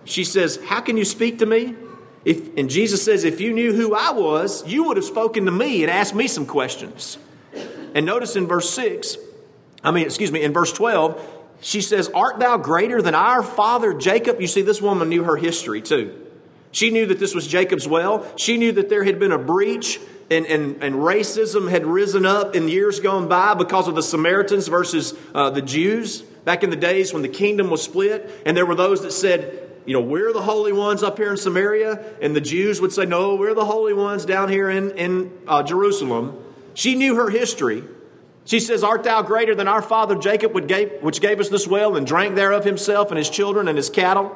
She 0.05 0.23
says, 0.23 0.59
How 0.65 0.81
can 0.81 0.97
you 0.97 1.05
speak 1.05 1.39
to 1.39 1.45
me? 1.45 1.75
If, 2.23 2.57
and 2.57 2.69
Jesus 2.69 3.03
says, 3.03 3.23
If 3.23 3.41
you 3.41 3.53
knew 3.53 3.73
who 3.73 3.93
I 3.93 4.11
was, 4.11 4.65
you 4.65 4.85
would 4.85 4.97
have 4.97 5.05
spoken 5.05 5.45
to 5.45 5.51
me 5.51 5.83
and 5.83 5.91
asked 5.91 6.15
me 6.15 6.27
some 6.27 6.45
questions. 6.45 7.17
And 7.93 8.05
notice 8.05 8.35
in 8.35 8.47
verse 8.47 8.69
6, 8.69 9.17
I 9.87 9.91
mean, 9.91 10.05
excuse 10.05 10.33
me, 10.33 10.43
in 10.43 10.51
verse 10.51 10.73
12, 10.73 11.25
she 11.61 11.79
says, 11.79 12.09
Art 12.13 12.39
thou 12.39 12.57
greater 12.57 13.01
than 13.01 13.15
our 13.15 13.41
father 13.41 13.93
Jacob? 13.93 14.41
You 14.41 14.47
see, 14.47 14.61
this 14.61 14.81
woman 14.81 15.07
knew 15.07 15.23
her 15.23 15.37
history 15.37 15.81
too. 15.81 16.25
She 16.73 16.89
knew 16.89 17.05
that 17.05 17.19
this 17.19 17.33
was 17.33 17.47
Jacob's 17.47 17.87
well. 17.87 18.29
She 18.35 18.57
knew 18.57 18.73
that 18.73 18.89
there 18.89 19.05
had 19.05 19.17
been 19.17 19.31
a 19.31 19.37
breach 19.37 19.97
and, 20.29 20.45
and, 20.45 20.83
and 20.83 20.95
racism 20.95 21.71
had 21.71 21.85
risen 21.85 22.25
up 22.25 22.53
in 22.53 22.67
years 22.67 22.99
gone 22.99 23.29
by 23.29 23.53
because 23.53 23.87
of 23.87 23.95
the 23.95 24.03
Samaritans 24.03 24.67
versus 24.67 25.13
uh, 25.33 25.51
the 25.51 25.61
Jews 25.61 26.19
back 26.21 26.63
in 26.63 26.69
the 26.69 26.75
days 26.75 27.13
when 27.13 27.21
the 27.21 27.29
kingdom 27.29 27.69
was 27.69 27.81
split. 27.81 28.29
And 28.45 28.57
there 28.57 28.65
were 28.65 28.75
those 28.75 29.03
that 29.03 29.13
said, 29.13 29.71
you 29.85 29.93
know, 29.93 30.01
we're 30.01 30.33
the 30.33 30.41
holy 30.41 30.73
ones 30.73 31.01
up 31.01 31.17
here 31.17 31.31
in 31.31 31.37
Samaria. 31.37 32.03
And 32.21 32.35
the 32.35 32.41
Jews 32.41 32.81
would 32.81 32.91
say, 32.91 33.05
no, 33.05 33.35
we're 33.35 33.53
the 33.53 33.63
holy 33.63 33.93
ones 33.93 34.25
down 34.25 34.49
here 34.49 34.69
in, 34.69 34.91
in 34.97 35.31
uh, 35.47 35.63
Jerusalem. 35.63 36.43
She 36.73 36.95
knew 36.95 37.15
her 37.15 37.29
history. 37.29 37.85
She 38.47 38.61
says, 38.61 38.81
Art 38.81 39.03
thou 39.03 39.23
greater 39.23 39.53
than 39.53 39.67
our 39.67 39.81
father 39.81 40.15
Jacob, 40.15 40.53
which 40.53 41.21
gave 41.21 41.39
us 41.39 41.49
this 41.49 41.67
well 41.67 41.97
and 41.97 42.07
drank 42.07 42.35
thereof 42.35 42.63
himself 42.63 43.11
and 43.11 43.17
his 43.17 43.29
children 43.29 43.67
and 43.67 43.75
his 43.75 43.89
cattle? 43.89 44.35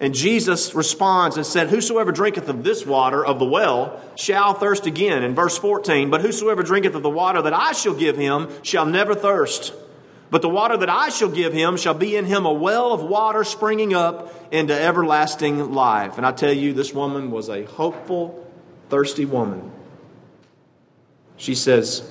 And 0.00 0.14
Jesus 0.14 0.74
responds 0.74 1.36
and 1.36 1.46
said, 1.46 1.68
Whosoever 1.68 2.10
drinketh 2.10 2.48
of 2.48 2.64
this 2.64 2.84
water 2.84 3.24
of 3.24 3.38
the 3.38 3.44
well 3.44 4.02
shall 4.16 4.52
thirst 4.52 4.86
again. 4.86 5.22
In 5.22 5.36
verse 5.36 5.56
14, 5.56 6.10
But 6.10 6.22
whosoever 6.22 6.64
drinketh 6.64 6.96
of 6.96 7.04
the 7.04 7.08
water 7.08 7.40
that 7.40 7.54
I 7.54 7.70
shall 7.70 7.94
give 7.94 8.16
him 8.16 8.48
shall 8.62 8.84
never 8.84 9.14
thirst. 9.14 9.72
But 10.28 10.42
the 10.42 10.48
water 10.48 10.76
that 10.76 10.90
I 10.90 11.10
shall 11.10 11.28
give 11.28 11.52
him 11.52 11.76
shall 11.76 11.94
be 11.94 12.16
in 12.16 12.24
him 12.24 12.46
a 12.46 12.52
well 12.52 12.92
of 12.92 13.00
water 13.00 13.44
springing 13.44 13.94
up 13.94 14.34
into 14.52 14.74
everlasting 14.74 15.72
life. 15.72 16.16
And 16.16 16.26
I 16.26 16.32
tell 16.32 16.52
you, 16.52 16.72
this 16.72 16.92
woman 16.92 17.30
was 17.30 17.48
a 17.48 17.62
hopeful, 17.62 18.44
thirsty 18.88 19.24
woman. 19.24 19.70
She 21.36 21.54
says, 21.54 22.10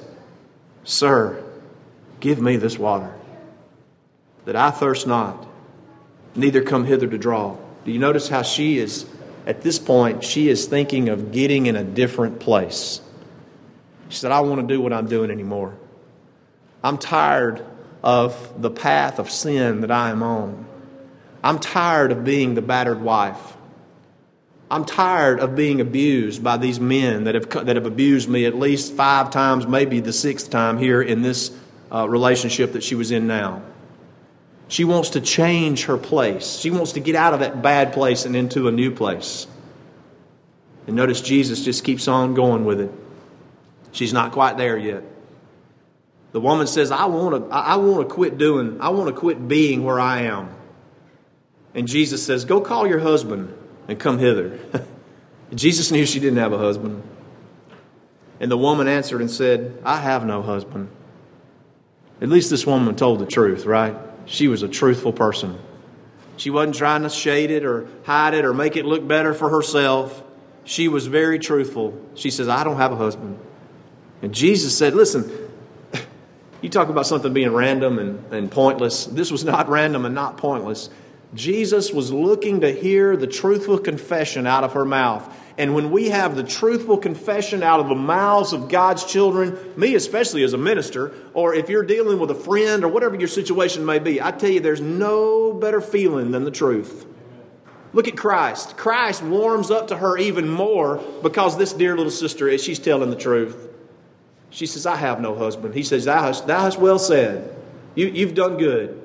Sir, 0.86 1.44
give 2.20 2.40
me 2.40 2.58
this 2.58 2.78
water, 2.78 3.14
that 4.46 4.56
I 4.56 4.70
thirst 4.70 5.08
not, 5.08 5.48
neither 6.36 6.62
come 6.62 6.86
hither 6.86 7.08
to 7.08 7.18
draw. 7.18 7.58
Do 7.84 7.92
you 7.92 8.00
notice 8.00 8.30
how 8.30 8.44
she 8.44 8.78
is, 8.78 9.08
at 9.48 9.62
this 9.62 9.80
point, 9.80 10.24
she 10.24 10.48
is 10.48 10.66
thinking 10.66 11.10
of 11.10 11.32
getting 11.32 11.66
in 11.66 11.76
a 11.76 11.84
different 11.84 12.40
place? 12.40 13.02
She 14.10 14.18
said, 14.18 14.32
I 14.32 14.42
want 14.42 14.62
to 14.62 14.68
do 14.68 14.80
what 14.80 14.94
I'm 14.94 15.08
doing 15.08 15.32
anymore. 15.32 15.76
I'm 16.84 17.00
tired 17.00 17.66
of 18.04 18.62
the 18.62 18.70
path 18.70 19.18
of 19.18 19.32
sin 19.32 19.82
that 19.82 19.90
I 19.90 20.12
am 20.12 20.22
on. 20.22 20.68
I'm 21.44 21.58
tired 21.58 22.12
of 22.12 22.24
being 22.24 22.54
the 22.54 22.62
battered 22.62 23.02
wife. 23.02 23.58
I'm 24.70 24.84
tired 24.84 25.40
of 25.40 25.56
being 25.56 25.80
abused 25.80 26.44
by 26.44 26.58
these 26.58 26.80
men 26.80 27.26
that 27.26 27.36
have, 27.36 27.50
that 27.66 27.76
have 27.76 27.86
abused 27.86 28.28
me 28.28 28.46
at 28.46 28.56
least 28.56 28.94
five 28.94 29.30
times, 29.30 29.68
maybe 29.68 30.00
the 30.00 30.14
sixth 30.14 30.50
time 30.50 30.78
here 30.78 31.02
in 31.02 31.22
this 31.22 31.56
uh, 31.92 32.10
relationship 32.10 32.74
that 32.74 32.84
she 32.84 32.96
was 32.96 33.12
in 33.12 33.28
now. 33.28 33.62
She 34.68 34.84
wants 34.84 35.12
to 35.12 35.22
change 35.22 35.86
her 35.86 35.98
place. 35.98 36.58
She 36.58 36.72
wants 36.72 36.94
to 36.94 37.00
get 37.00 37.16
out 37.16 37.36
of 37.36 37.42
that 37.42 37.62
bad 37.62 37.94
place 37.94 38.26
and 38.26 38.36
into 38.36 38.68
a 38.68 38.72
new 38.72 38.90
place. 38.90 39.46
And 40.88 40.96
notice 40.96 41.22
Jesus 41.22 41.64
just 41.64 41.84
keeps 41.84 42.08
on 42.08 42.34
going 42.34 42.66
with 42.66 42.82
it. 42.82 42.92
She's 43.92 44.14
not 44.14 44.32
quite 44.32 44.58
there 44.58 44.78
yet. 44.78 45.04
The 46.32 46.42
woman 46.42 46.66
says, 46.66 46.92
I 46.92 47.06
want 47.06 47.50
to, 47.50 47.56
I 47.56 47.76
want 47.76 48.10
to 48.10 48.14
quit 48.14 48.40
doing, 48.40 48.82
I 48.82 48.90
want 48.90 49.08
to 49.08 49.14
quit 49.14 49.48
being 49.48 49.84
where 49.84 50.00
I 50.00 50.24
am. 50.24 50.50
And 51.76 51.88
Jesus 51.88 52.26
says, 52.26 52.46
Go 52.46 52.62
call 52.62 52.88
your 52.88 53.00
husband 53.00 53.56
and 53.88 54.00
come 54.00 54.20
hither. 54.20 54.60
Jesus 55.54 55.92
knew 55.92 56.06
she 56.06 56.20
didn't 56.20 56.40
have 56.40 56.54
a 56.54 56.58
husband. 56.58 57.04
And 58.40 58.52
the 58.52 58.58
woman 58.58 58.88
answered 58.88 59.22
and 59.22 59.32
said, 59.32 59.82
I 59.86 59.98
have 59.98 60.26
no 60.26 60.42
husband. 60.42 60.90
At 62.22 62.30
least 62.30 62.50
this 62.50 62.66
woman 62.66 62.96
told 62.96 63.20
the 63.20 63.26
truth, 63.26 63.66
right? 63.66 63.96
She 64.26 64.48
was 64.48 64.64
a 64.64 64.68
truthful 64.68 65.14
person. 65.14 65.60
She 66.38 66.50
wasn't 66.50 66.76
trying 66.76 67.04
to 67.04 67.10
shade 67.10 67.52
it 67.52 67.66
or 67.66 67.88
hide 68.04 68.34
it 68.34 68.44
or 68.44 68.54
make 68.54 68.76
it 68.76 68.86
look 68.86 69.08
better 69.08 69.34
for 69.34 69.50
herself. 69.50 70.24
She 70.64 70.88
was 70.88 71.08
very 71.08 71.40
truthful. 71.40 72.00
She 72.16 72.32
says, 72.32 72.50
I 72.50 72.64
don't 72.64 72.78
have 72.78 72.92
a 72.92 72.96
husband. 72.96 73.40
And 74.22 74.34
Jesus 74.34 74.78
said, 74.78 74.96
Listen, 74.96 75.32
you 76.62 76.70
talk 76.70 76.90
about 76.90 77.08
something 77.08 77.32
being 77.34 77.54
random 77.54 78.00
and, 78.00 78.34
and 78.34 78.52
pointless. 78.52 79.06
This 79.06 79.32
was 79.32 79.46
not 79.46 79.70
random 79.70 80.06
and 80.06 80.16
not 80.16 80.38
pointless. 80.38 80.90
Jesus 81.36 81.92
was 81.92 82.12
looking 82.12 82.62
to 82.62 82.72
hear 82.72 83.16
the 83.16 83.28
truthful 83.28 83.78
confession 83.78 84.48
out 84.48 84.64
of 84.64 84.74
her 84.74 84.86
mouth. 84.86 85.32
And 85.58 85.74
when 85.74 85.92
we 85.92 86.10
have 86.10 86.36
the 86.36 86.44
truthful 86.44 86.98
confession 86.98 87.62
out 87.62 87.80
of 87.80 87.88
the 87.88 87.96
mouths 87.96 88.54
of 88.54 88.68
God's 88.70 89.06
children, 89.06 89.58
me 89.78 89.96
especially 89.96 90.44
as 90.44 90.54
a 90.54 90.58
minister, 90.58 91.14
or 91.34 91.54
if 91.54 91.70
you're 91.70 91.84
dealing 91.84 92.20
with 92.20 92.32
a 92.32 92.36
friend 92.36 92.84
or 92.84 92.88
whatever 92.88 93.16
your 93.16 93.28
situation 93.28 93.86
may 93.86 94.00
be, 94.00 94.22
I 94.22 94.32
tell 94.32 94.50
you, 94.50 94.60
there's 94.60 94.82
no 94.82 95.54
better 95.54 95.82
feeling 95.82 96.32
than 96.32 96.44
the 96.44 96.52
truth. 96.52 97.06
Look 97.94 98.08
at 98.08 98.18
Christ. 98.18 98.76
Christ 98.76 99.24
warms 99.24 99.72
up 99.72 99.88
to 99.88 99.98
her 99.98 100.18
even 100.18 100.50
more 100.50 100.98
because 101.22 101.58
this 101.58 101.72
dear 101.72 101.96
little 101.96 102.12
sister 102.12 102.48
is 102.50 102.62
she's 102.62 102.80
telling 102.80 103.10
the 103.10 103.16
truth. 103.16 103.70
She 104.50 104.66
says, 104.66 104.86
I 104.86 104.98
have 104.98 105.22
no 105.22 105.36
husband. 105.36 105.74
He 105.74 105.84
says, 105.84 106.06
Thou 106.06 106.22
hast, 106.22 106.48
thou 106.48 106.62
hast 106.62 106.80
well 106.80 107.00
said. 107.00 107.56
You, 107.94 108.08
you've 108.08 108.34
done 108.34 108.58
good. 108.58 109.05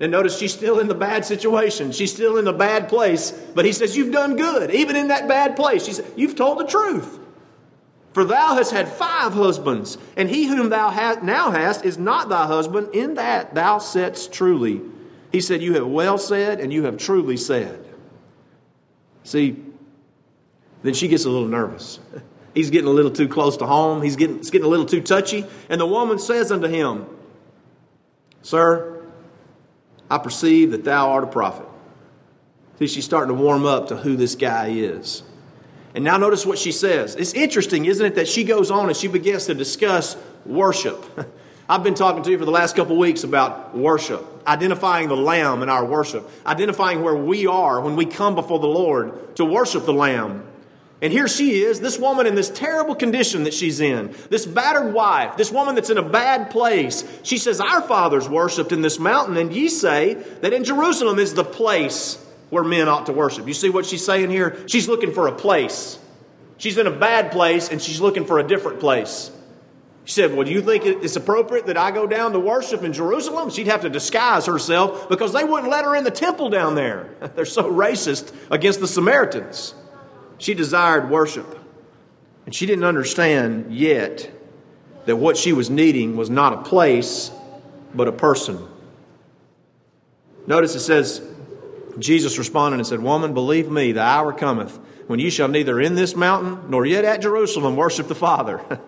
And 0.00 0.12
notice 0.12 0.38
she's 0.38 0.52
still 0.52 0.78
in 0.78 0.86
the 0.86 0.94
bad 0.94 1.24
situation. 1.24 1.90
She's 1.90 2.12
still 2.12 2.36
in 2.36 2.44
the 2.44 2.52
bad 2.52 2.88
place. 2.88 3.32
But 3.32 3.64
he 3.64 3.72
says, 3.72 3.96
You've 3.96 4.12
done 4.12 4.36
good, 4.36 4.70
even 4.70 4.96
in 4.96 5.08
that 5.08 5.26
bad 5.26 5.56
place. 5.56 5.84
She 5.84 5.92
said, 5.92 6.06
You've 6.16 6.36
told 6.36 6.58
the 6.58 6.66
truth. 6.66 7.18
For 8.12 8.24
thou 8.24 8.54
hast 8.54 8.72
had 8.72 8.88
five 8.88 9.32
husbands, 9.32 9.98
and 10.16 10.28
he 10.28 10.46
whom 10.46 10.70
thou 10.70 10.90
hast, 10.90 11.22
now 11.22 11.50
hast 11.50 11.84
is 11.84 11.98
not 11.98 12.28
thy 12.28 12.46
husband, 12.46 12.94
in 12.94 13.14
that 13.14 13.54
thou 13.54 13.78
saidst 13.78 14.32
truly. 14.32 14.80
He 15.32 15.40
said, 15.40 15.62
You 15.62 15.74
have 15.74 15.86
well 15.86 16.18
said, 16.18 16.60
and 16.60 16.72
you 16.72 16.84
have 16.84 16.96
truly 16.96 17.36
said. 17.36 17.84
See, 19.24 19.62
then 20.82 20.94
she 20.94 21.08
gets 21.08 21.24
a 21.24 21.30
little 21.30 21.48
nervous. 21.48 21.98
He's 22.54 22.70
getting 22.70 22.88
a 22.88 22.92
little 22.92 23.10
too 23.10 23.28
close 23.28 23.56
to 23.58 23.66
home. 23.66 24.02
He's 24.02 24.16
getting, 24.16 24.38
it's 24.38 24.50
getting 24.50 24.66
a 24.66 24.70
little 24.70 24.86
too 24.86 25.00
touchy. 25.00 25.44
And 25.68 25.80
the 25.80 25.86
woman 25.86 26.18
says 26.18 26.50
unto 26.50 26.66
him, 26.66 27.06
Sir, 28.42 28.97
I 30.10 30.18
perceive 30.18 30.70
that 30.70 30.84
thou 30.84 31.10
art 31.10 31.24
a 31.24 31.28
prophet. 31.28 31.66
See, 32.78 32.86
she's 32.86 33.04
starting 33.04 33.36
to 33.36 33.42
warm 33.42 33.66
up 33.66 33.88
to 33.88 33.96
who 33.96 34.16
this 34.16 34.34
guy 34.34 34.68
is. 34.68 35.22
And 35.94 36.04
now 36.04 36.16
notice 36.16 36.46
what 36.46 36.58
she 36.58 36.72
says. 36.72 37.16
It's 37.16 37.32
interesting, 37.32 37.86
isn't 37.86 38.04
it, 38.04 38.14
that 38.14 38.28
she 38.28 38.44
goes 38.44 38.70
on 38.70 38.88
and 38.88 38.96
she 38.96 39.08
begins 39.08 39.46
to 39.46 39.54
discuss 39.54 40.16
worship. 40.46 41.04
I've 41.68 41.82
been 41.82 41.94
talking 41.94 42.22
to 42.22 42.30
you 42.30 42.38
for 42.38 42.44
the 42.44 42.50
last 42.50 42.76
couple 42.76 42.96
weeks 42.96 43.24
about 43.24 43.76
worship, 43.76 44.24
identifying 44.46 45.08
the 45.08 45.16
Lamb 45.16 45.62
in 45.62 45.68
our 45.68 45.84
worship, 45.84 46.30
identifying 46.46 47.02
where 47.02 47.16
we 47.16 47.46
are 47.46 47.80
when 47.80 47.96
we 47.96 48.06
come 48.06 48.34
before 48.34 48.58
the 48.58 48.66
Lord 48.66 49.36
to 49.36 49.44
worship 49.44 49.84
the 49.84 49.92
Lamb. 49.92 50.46
And 51.00 51.12
here 51.12 51.28
she 51.28 51.62
is, 51.62 51.80
this 51.80 51.98
woman 51.98 52.26
in 52.26 52.34
this 52.34 52.50
terrible 52.50 52.96
condition 52.96 53.44
that 53.44 53.54
she's 53.54 53.80
in, 53.80 54.14
this 54.30 54.44
battered 54.44 54.92
wife, 54.92 55.36
this 55.36 55.52
woman 55.52 55.76
that's 55.76 55.90
in 55.90 55.98
a 55.98 56.02
bad 56.02 56.50
place. 56.50 57.04
She 57.22 57.38
says, 57.38 57.60
Our 57.60 57.82
fathers 57.82 58.28
worshiped 58.28 58.72
in 58.72 58.82
this 58.82 58.98
mountain, 58.98 59.36
and 59.36 59.52
ye 59.52 59.68
say 59.68 60.14
that 60.14 60.52
in 60.52 60.64
Jerusalem 60.64 61.20
is 61.20 61.34
the 61.34 61.44
place 61.44 62.24
where 62.50 62.64
men 62.64 62.88
ought 62.88 63.06
to 63.06 63.12
worship. 63.12 63.46
You 63.46 63.54
see 63.54 63.70
what 63.70 63.86
she's 63.86 64.04
saying 64.04 64.30
here? 64.30 64.58
She's 64.66 64.88
looking 64.88 65.12
for 65.12 65.28
a 65.28 65.32
place. 65.32 65.98
She's 66.56 66.76
in 66.76 66.88
a 66.88 66.92
bad 66.92 67.30
place, 67.30 67.68
and 67.68 67.80
she's 67.80 68.00
looking 68.00 68.24
for 68.24 68.40
a 68.40 68.42
different 68.42 68.80
place. 68.80 69.30
She 70.04 70.14
said, 70.14 70.34
Well, 70.34 70.46
do 70.46 70.50
you 70.50 70.62
think 70.62 70.84
it's 70.84 71.14
appropriate 71.14 71.66
that 71.66 71.76
I 71.76 71.92
go 71.92 72.08
down 72.08 72.32
to 72.32 72.40
worship 72.40 72.82
in 72.82 72.92
Jerusalem? 72.92 73.50
She'd 73.50 73.68
have 73.68 73.82
to 73.82 73.90
disguise 73.90 74.46
herself 74.46 75.08
because 75.08 75.32
they 75.32 75.44
wouldn't 75.44 75.70
let 75.70 75.84
her 75.84 75.94
in 75.94 76.02
the 76.02 76.10
temple 76.10 76.48
down 76.48 76.74
there. 76.74 77.10
They're 77.36 77.44
so 77.44 77.70
racist 77.70 78.34
against 78.50 78.80
the 78.80 78.88
Samaritans. 78.88 79.74
She 80.38 80.54
desired 80.54 81.10
worship. 81.10 81.58
And 82.46 82.54
she 82.54 82.64
didn't 82.64 82.84
understand 82.84 83.74
yet 83.74 84.30
that 85.04 85.16
what 85.16 85.36
she 85.36 85.52
was 85.52 85.68
needing 85.68 86.16
was 86.16 86.30
not 86.30 86.52
a 86.52 86.62
place, 86.62 87.30
but 87.94 88.08
a 88.08 88.12
person. 88.12 88.66
Notice 90.46 90.74
it 90.74 90.80
says, 90.80 91.22
Jesus 91.98 92.38
responded 92.38 92.78
and 92.78 92.86
said, 92.86 93.02
Woman, 93.02 93.34
believe 93.34 93.70
me, 93.70 93.92
the 93.92 94.00
hour 94.00 94.32
cometh 94.32 94.78
when 95.08 95.18
you 95.18 95.30
shall 95.30 95.48
neither 95.48 95.80
in 95.80 95.94
this 95.94 96.14
mountain 96.14 96.70
nor 96.70 96.86
yet 96.86 97.04
at 97.04 97.20
Jerusalem 97.20 97.76
worship 97.76 98.08
the 98.08 98.14
Father. 98.14 98.62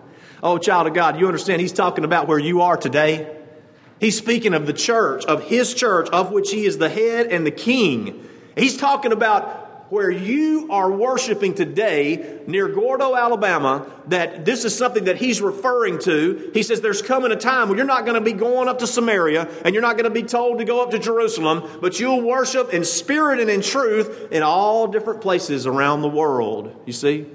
oh, 0.43 0.57
child 0.57 0.87
of 0.87 0.93
God, 0.93 1.19
you 1.19 1.27
understand 1.27 1.61
he's 1.61 1.73
talking 1.73 2.03
about 2.03 2.27
where 2.27 2.39
you 2.39 2.61
are 2.61 2.77
today? 2.77 3.37
He's 3.99 4.17
speaking 4.17 4.55
of 4.55 4.65
the 4.65 4.73
church, 4.73 5.25
of 5.25 5.43
his 5.43 5.73
church, 5.75 6.09
of 6.09 6.31
which 6.31 6.49
he 6.49 6.65
is 6.65 6.79
the 6.79 6.89
head 6.89 7.27
and 7.27 7.45
the 7.45 7.51
king. 7.51 8.27
He's 8.57 8.75
talking 8.75 9.11
about 9.11 9.60
where 9.91 10.09
you 10.09 10.67
are 10.71 10.89
worshiping 10.89 11.53
today 11.53 12.39
near 12.47 12.69
Gordo, 12.69 13.13
Alabama, 13.13 13.85
that 14.07 14.45
this 14.45 14.63
is 14.63 14.75
something 14.75 15.03
that 15.03 15.17
he's 15.17 15.41
referring 15.41 15.99
to. 15.99 16.49
He 16.53 16.63
says 16.63 16.79
there's 16.79 17.01
coming 17.01 17.33
a 17.33 17.35
time 17.35 17.67
when 17.67 17.77
you're 17.77 17.85
not 17.85 18.05
going 18.05 18.15
to 18.15 18.21
be 18.21 18.31
going 18.31 18.69
up 18.69 18.79
to 18.79 18.87
Samaria 18.87 19.49
and 19.65 19.75
you're 19.75 19.81
not 19.81 19.97
going 19.97 20.05
to 20.05 20.09
be 20.09 20.23
told 20.23 20.59
to 20.59 20.65
go 20.65 20.81
up 20.81 20.91
to 20.91 20.99
Jerusalem, 20.99 21.69
but 21.81 21.99
you'll 21.99 22.21
worship 22.21 22.73
in 22.73 22.85
spirit 22.85 23.41
and 23.41 23.49
in 23.49 23.61
truth 23.61 24.31
in 24.31 24.43
all 24.43 24.87
different 24.87 25.19
places 25.19 25.67
around 25.67 26.01
the 26.01 26.09
world. 26.09 26.73
You 26.85 26.93
see? 26.93 27.25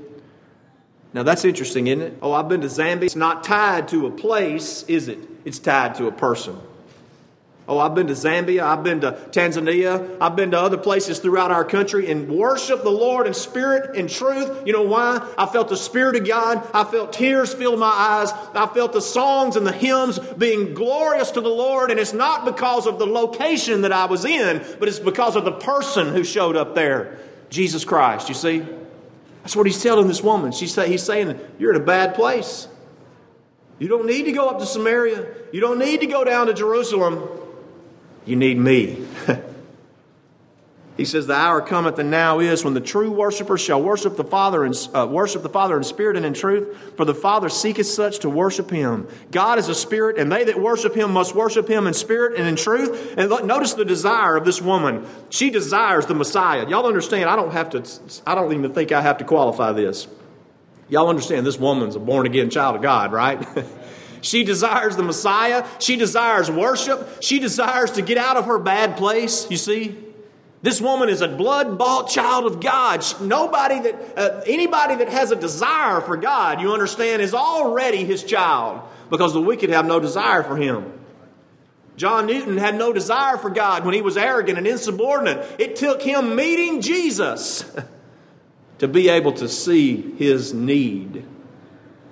Now 1.12 1.24
that's 1.24 1.44
interesting, 1.44 1.88
isn't 1.88 2.02
it? 2.02 2.18
Oh, 2.22 2.32
I've 2.32 2.48
been 2.48 2.62
to 2.62 2.68
Zambia. 2.68 3.02
It's 3.02 3.16
not 3.16 3.44
tied 3.44 3.88
to 3.88 4.06
a 4.06 4.10
place, 4.10 4.82
is 4.84 5.08
it? 5.08 5.18
It's 5.44 5.58
tied 5.58 5.94
to 5.96 6.06
a 6.06 6.12
person. 6.12 6.58
Oh, 7.68 7.80
I've 7.80 7.96
been 7.96 8.06
to 8.06 8.12
Zambia, 8.12 8.62
I've 8.62 8.84
been 8.84 9.00
to 9.00 9.12
Tanzania, 9.30 10.18
I've 10.20 10.36
been 10.36 10.52
to 10.52 10.60
other 10.60 10.76
places 10.76 11.18
throughout 11.18 11.50
our 11.50 11.64
country 11.64 12.08
and 12.08 12.28
worship 12.28 12.84
the 12.84 12.90
Lord 12.90 13.26
in 13.26 13.34
spirit 13.34 13.96
and 13.96 14.08
truth. 14.08 14.62
You 14.64 14.72
know 14.72 14.84
why? 14.84 15.26
I 15.36 15.46
felt 15.46 15.68
the 15.68 15.76
Spirit 15.76 16.14
of 16.14 16.28
God. 16.28 16.64
I 16.72 16.84
felt 16.84 17.12
tears 17.12 17.52
fill 17.52 17.76
my 17.76 17.88
eyes. 17.88 18.30
I 18.54 18.68
felt 18.72 18.92
the 18.92 19.00
songs 19.00 19.56
and 19.56 19.66
the 19.66 19.72
hymns 19.72 20.20
being 20.38 20.74
glorious 20.74 21.32
to 21.32 21.40
the 21.40 21.48
Lord. 21.48 21.90
And 21.90 21.98
it's 21.98 22.12
not 22.12 22.44
because 22.44 22.86
of 22.86 23.00
the 23.00 23.06
location 23.06 23.80
that 23.80 23.92
I 23.92 24.04
was 24.04 24.24
in, 24.24 24.64
but 24.78 24.88
it's 24.88 25.00
because 25.00 25.34
of 25.34 25.44
the 25.44 25.52
person 25.52 26.14
who 26.14 26.22
showed 26.22 26.54
up 26.54 26.76
there 26.76 27.18
Jesus 27.50 27.84
Christ. 27.84 28.28
You 28.28 28.34
see? 28.36 28.64
That's 29.42 29.56
what 29.56 29.66
he's 29.66 29.82
telling 29.82 30.06
this 30.06 30.22
woman. 30.22 30.52
She's 30.52 30.72
say, 30.72 30.88
he's 30.88 31.02
saying, 31.02 31.40
You're 31.58 31.74
in 31.74 31.80
a 31.80 31.84
bad 31.84 32.14
place. 32.14 32.68
You 33.78 33.88
don't 33.88 34.06
need 34.06 34.24
to 34.24 34.32
go 34.32 34.48
up 34.48 34.58
to 34.60 34.66
Samaria. 34.66 35.26
You 35.52 35.60
don't 35.60 35.78
need 35.78 36.00
to 36.00 36.06
go 36.06 36.24
down 36.24 36.46
to 36.46 36.54
Jerusalem. 36.54 37.28
You 38.26 38.34
need 38.34 38.58
me. 38.58 39.06
he 40.96 41.04
says, 41.04 41.28
"The 41.28 41.34
hour 41.34 41.60
cometh, 41.60 41.98
and 42.00 42.10
now 42.10 42.40
is, 42.40 42.64
when 42.64 42.74
the 42.74 42.80
true 42.80 43.12
worshippers 43.12 43.60
shall 43.60 43.80
worship 43.80 44.16
the 44.16 44.24
Father 44.24 44.64
and 44.64 44.74
uh, 44.92 45.06
worship 45.08 45.44
the 45.44 45.48
Father 45.48 45.76
in 45.76 45.84
spirit 45.84 46.16
and 46.16 46.26
in 46.26 46.34
truth. 46.34 46.94
For 46.96 47.04
the 47.04 47.14
Father 47.14 47.48
seeketh 47.48 47.86
such 47.86 48.18
to 48.20 48.28
worship 48.28 48.68
Him. 48.68 49.06
God 49.30 49.60
is 49.60 49.68
a 49.68 49.74
spirit, 49.76 50.18
and 50.18 50.30
they 50.30 50.42
that 50.42 50.60
worship 50.60 50.96
Him 50.96 51.12
must 51.12 51.36
worship 51.36 51.68
Him 51.70 51.86
in 51.86 51.94
spirit 51.94 52.36
and 52.36 52.48
in 52.48 52.56
truth." 52.56 53.14
And 53.16 53.30
notice 53.46 53.74
the 53.74 53.84
desire 53.84 54.36
of 54.36 54.44
this 54.44 54.60
woman. 54.60 55.06
She 55.30 55.50
desires 55.50 56.06
the 56.06 56.14
Messiah. 56.14 56.68
Y'all 56.68 56.86
understand? 56.86 57.30
I 57.30 57.36
don't 57.36 57.52
have 57.52 57.70
to. 57.70 57.84
I 58.26 58.34
don't 58.34 58.52
even 58.52 58.74
think 58.74 58.90
I 58.90 59.02
have 59.02 59.18
to 59.18 59.24
qualify 59.24 59.70
this. 59.70 60.08
Y'all 60.88 61.08
understand? 61.08 61.46
This 61.46 61.58
woman's 61.58 61.94
a 61.94 62.00
born 62.00 62.26
again 62.26 62.50
child 62.50 62.76
of 62.76 62.82
God, 62.82 63.12
right? 63.12 63.46
She 64.26 64.42
desires 64.42 64.96
the 64.96 65.04
Messiah. 65.04 65.64
She 65.78 65.94
desires 65.94 66.50
worship. 66.50 67.22
She 67.22 67.38
desires 67.38 67.92
to 67.92 68.02
get 68.02 68.18
out 68.18 68.36
of 68.36 68.46
her 68.46 68.58
bad 68.58 68.96
place, 68.96 69.48
you 69.48 69.56
see. 69.56 69.96
This 70.62 70.80
woman 70.80 71.08
is 71.08 71.20
a 71.20 71.28
blood 71.28 71.78
bought 71.78 72.10
child 72.10 72.44
of 72.44 72.60
God. 72.60 73.04
Nobody 73.20 73.78
that, 73.82 74.18
uh, 74.18 74.42
anybody 74.44 74.96
that 74.96 75.08
has 75.10 75.30
a 75.30 75.36
desire 75.36 76.00
for 76.00 76.16
God, 76.16 76.60
you 76.60 76.72
understand, 76.72 77.22
is 77.22 77.34
already 77.34 78.04
his 78.04 78.24
child 78.24 78.82
because 79.10 79.32
the 79.32 79.40
wicked 79.40 79.70
have 79.70 79.86
no 79.86 80.00
desire 80.00 80.42
for 80.42 80.56
him. 80.56 80.92
John 81.96 82.26
Newton 82.26 82.58
had 82.58 82.74
no 82.74 82.92
desire 82.92 83.36
for 83.36 83.48
God 83.48 83.84
when 83.84 83.94
he 83.94 84.02
was 84.02 84.16
arrogant 84.16 84.58
and 84.58 84.66
insubordinate. 84.66 85.48
It 85.60 85.76
took 85.76 86.02
him 86.02 86.34
meeting 86.34 86.80
Jesus 86.80 87.64
to 88.78 88.88
be 88.88 89.08
able 89.08 89.34
to 89.34 89.48
see 89.48 90.16
his 90.16 90.52
need 90.52 91.24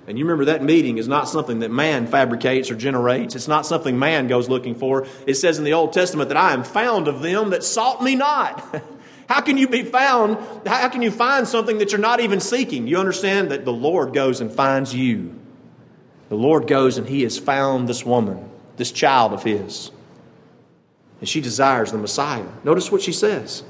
and 0.07 0.19
you 0.19 0.25
remember 0.25 0.45
that 0.45 0.63
meeting 0.63 0.97
is 0.97 1.07
not 1.07 1.27
something 1.27 1.59
that 1.59 1.71
man 1.71 2.05
fabricates 2.05 2.69
or 2.69 2.75
generates. 2.75 3.35
It's 3.35 3.47
not 3.47 3.65
something 3.65 3.97
man 3.97 4.27
goes 4.27 4.47
looking 4.47 4.75
for. 4.75 5.07
It 5.25 5.35
says 5.35 5.57
in 5.57 5.63
the 5.63 5.73
Old 5.73 5.93
Testament 5.93 6.29
that 6.29 6.37
I 6.37 6.53
am 6.53 6.63
found 6.63 7.07
of 7.07 7.21
them 7.21 7.49
that 7.49 7.63
sought 7.63 8.03
me 8.03 8.15
not. 8.15 8.63
How 9.27 9.41
can 9.41 9.57
you 9.57 9.67
be 9.67 9.81
found? 9.81 10.37
How 10.67 10.89
can 10.89 11.01
you 11.01 11.09
find 11.09 11.47
something 11.47 11.79
that 11.79 11.91
you're 11.91 11.99
not 11.99 12.19
even 12.19 12.39
seeking? 12.39 12.87
You 12.87 12.97
understand 12.97 13.49
that 13.49 13.65
the 13.65 13.73
Lord 13.73 14.13
goes 14.13 14.41
and 14.41 14.51
finds 14.51 14.93
you. 14.93 15.39
The 16.29 16.35
Lord 16.35 16.67
goes 16.67 16.99
and 16.99 17.07
He 17.07 17.23
has 17.23 17.39
found 17.39 17.89
this 17.89 18.05
woman, 18.05 18.47
this 18.77 18.91
child 18.91 19.33
of 19.33 19.41
His. 19.41 19.89
And 21.19 21.27
she 21.27 21.41
desires 21.41 21.91
the 21.91 21.97
Messiah. 21.97 22.45
Notice 22.63 22.91
what 22.91 23.01
she 23.01 23.11
says. 23.11 23.63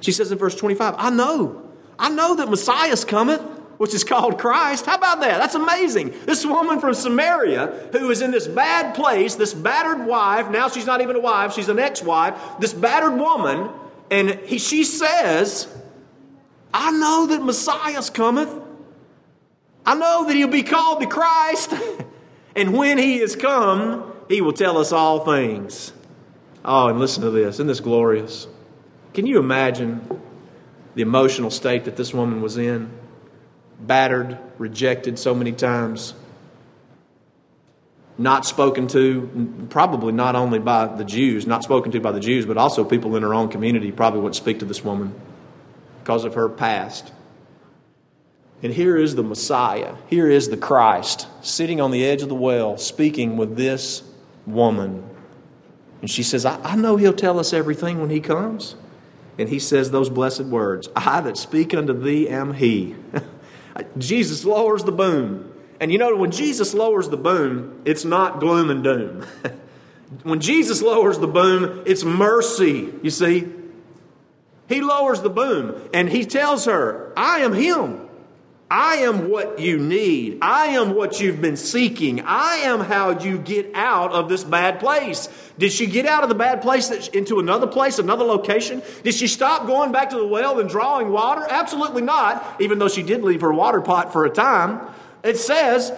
She 0.00 0.12
says 0.12 0.32
in 0.32 0.38
verse 0.38 0.54
25, 0.54 0.94
I 0.96 1.10
know. 1.10 1.70
I 1.98 2.08
know 2.08 2.36
that 2.36 2.48
Messiah's 2.48 3.04
cometh 3.04 3.42
which 3.82 3.94
is 3.94 4.04
called 4.04 4.38
Christ. 4.38 4.86
How 4.86 4.94
about 4.94 5.18
that? 5.22 5.38
That's 5.38 5.56
amazing. 5.56 6.14
This 6.24 6.46
woman 6.46 6.78
from 6.78 6.94
Samaria 6.94 7.88
who 7.90 8.12
is 8.12 8.22
in 8.22 8.30
this 8.30 8.46
bad 8.46 8.94
place, 8.94 9.34
this 9.34 9.52
battered 9.52 10.06
wife, 10.06 10.48
now 10.50 10.68
she's 10.68 10.86
not 10.86 11.00
even 11.00 11.16
a 11.16 11.18
wife, 11.18 11.52
she's 11.52 11.68
an 11.68 11.80
ex 11.80 12.00
wife, 12.00 12.40
this 12.60 12.72
battered 12.72 13.18
woman, 13.18 13.70
and 14.08 14.38
he, 14.44 14.58
she 14.58 14.84
says, 14.84 15.66
I 16.72 16.92
know 16.92 17.26
that 17.26 17.42
Messiah's 17.42 18.08
cometh. 18.08 18.54
I 19.84 19.96
know 19.96 20.26
that 20.28 20.36
he'll 20.36 20.46
be 20.46 20.62
called 20.62 21.02
the 21.02 21.08
Christ. 21.08 21.74
and 22.54 22.74
when 22.74 22.98
he 22.98 23.18
is 23.18 23.34
come, 23.34 24.12
he 24.28 24.40
will 24.40 24.52
tell 24.52 24.78
us 24.78 24.92
all 24.92 25.24
things. 25.24 25.92
Oh, 26.64 26.86
and 26.86 27.00
listen 27.00 27.24
to 27.24 27.30
this. 27.30 27.56
Isn't 27.56 27.66
this 27.66 27.80
glorious? 27.80 28.46
Can 29.12 29.26
you 29.26 29.40
imagine 29.40 30.20
the 30.94 31.02
emotional 31.02 31.50
state 31.50 31.84
that 31.86 31.96
this 31.96 32.14
woman 32.14 32.40
was 32.40 32.56
in? 32.56 33.01
Battered, 33.86 34.38
rejected 34.58 35.18
so 35.18 35.34
many 35.34 35.52
times, 35.52 36.14
not 38.18 38.44
spoken 38.44 38.86
to, 38.88 39.66
probably 39.70 40.12
not 40.12 40.36
only 40.36 40.58
by 40.58 40.86
the 40.86 41.04
Jews, 41.04 41.46
not 41.46 41.64
spoken 41.64 41.92
to 41.92 42.00
by 42.00 42.12
the 42.12 42.20
Jews, 42.20 42.46
but 42.46 42.56
also 42.56 42.84
people 42.84 43.16
in 43.16 43.22
her 43.22 43.34
own 43.34 43.48
community 43.48 43.90
probably 43.90 44.20
wouldn't 44.20 44.36
speak 44.36 44.58
to 44.60 44.64
this 44.64 44.84
woman 44.84 45.14
because 46.00 46.24
of 46.24 46.34
her 46.34 46.48
past. 46.48 47.12
And 48.62 48.72
here 48.72 48.96
is 48.96 49.16
the 49.16 49.24
Messiah, 49.24 49.96
here 50.08 50.28
is 50.28 50.48
the 50.48 50.56
Christ, 50.56 51.26
sitting 51.40 51.80
on 51.80 51.90
the 51.90 52.04
edge 52.04 52.22
of 52.22 52.28
the 52.28 52.34
well, 52.34 52.76
speaking 52.78 53.36
with 53.36 53.56
this 53.56 54.04
woman. 54.46 55.08
And 56.00 56.10
she 56.10 56.22
says, 56.22 56.44
I, 56.44 56.60
I 56.62 56.76
know 56.76 56.96
he'll 56.96 57.12
tell 57.12 57.40
us 57.40 57.52
everything 57.52 58.00
when 58.00 58.10
he 58.10 58.20
comes. 58.20 58.76
And 59.38 59.48
he 59.48 59.58
says 59.58 59.90
those 59.90 60.10
blessed 60.10 60.44
words 60.44 60.88
I 60.94 61.20
that 61.22 61.36
speak 61.36 61.74
unto 61.74 61.92
thee 61.92 62.28
am 62.28 62.54
he. 62.54 62.94
Jesus 63.98 64.44
lowers 64.44 64.84
the 64.84 64.92
boom. 64.92 65.52
And 65.80 65.90
you 65.90 65.98
know, 65.98 66.14
when 66.16 66.30
Jesus 66.30 66.74
lowers 66.74 67.08
the 67.08 67.16
boom, 67.16 67.82
it's 67.84 68.04
not 68.04 68.40
gloom 68.40 68.70
and 68.70 68.84
doom. 68.84 69.26
when 70.22 70.40
Jesus 70.40 70.82
lowers 70.82 71.18
the 71.18 71.26
boom, 71.26 71.82
it's 71.86 72.04
mercy, 72.04 72.92
you 73.02 73.10
see. 73.10 73.48
He 74.68 74.80
lowers 74.80 75.20
the 75.22 75.30
boom 75.30 75.88
and 75.92 76.08
he 76.08 76.24
tells 76.24 76.66
her, 76.66 77.12
I 77.16 77.40
am 77.40 77.52
him. 77.52 78.01
I 78.74 78.94
am 79.00 79.28
what 79.28 79.58
you 79.58 79.76
need. 79.76 80.38
I 80.40 80.68
am 80.68 80.94
what 80.94 81.20
you've 81.20 81.42
been 81.42 81.58
seeking. 81.58 82.22
I 82.22 82.60
am 82.64 82.80
how 82.80 83.20
you 83.20 83.36
get 83.36 83.70
out 83.74 84.12
of 84.12 84.30
this 84.30 84.44
bad 84.44 84.80
place. 84.80 85.28
Did 85.58 85.72
she 85.72 85.86
get 85.86 86.06
out 86.06 86.22
of 86.22 86.30
the 86.30 86.34
bad 86.34 86.62
place 86.62 86.88
into 87.08 87.38
another 87.38 87.66
place, 87.66 87.98
another 87.98 88.24
location? 88.24 88.80
Did 89.04 89.14
she 89.14 89.26
stop 89.26 89.66
going 89.66 89.92
back 89.92 90.08
to 90.08 90.16
the 90.16 90.26
well 90.26 90.58
and 90.58 90.70
drawing 90.70 91.10
water? 91.10 91.46
Absolutely 91.50 92.00
not, 92.00 92.62
even 92.62 92.78
though 92.78 92.88
she 92.88 93.02
did 93.02 93.22
leave 93.22 93.42
her 93.42 93.52
water 93.52 93.82
pot 93.82 94.10
for 94.10 94.24
a 94.24 94.30
time. 94.30 94.80
It 95.22 95.36
says 95.36 95.92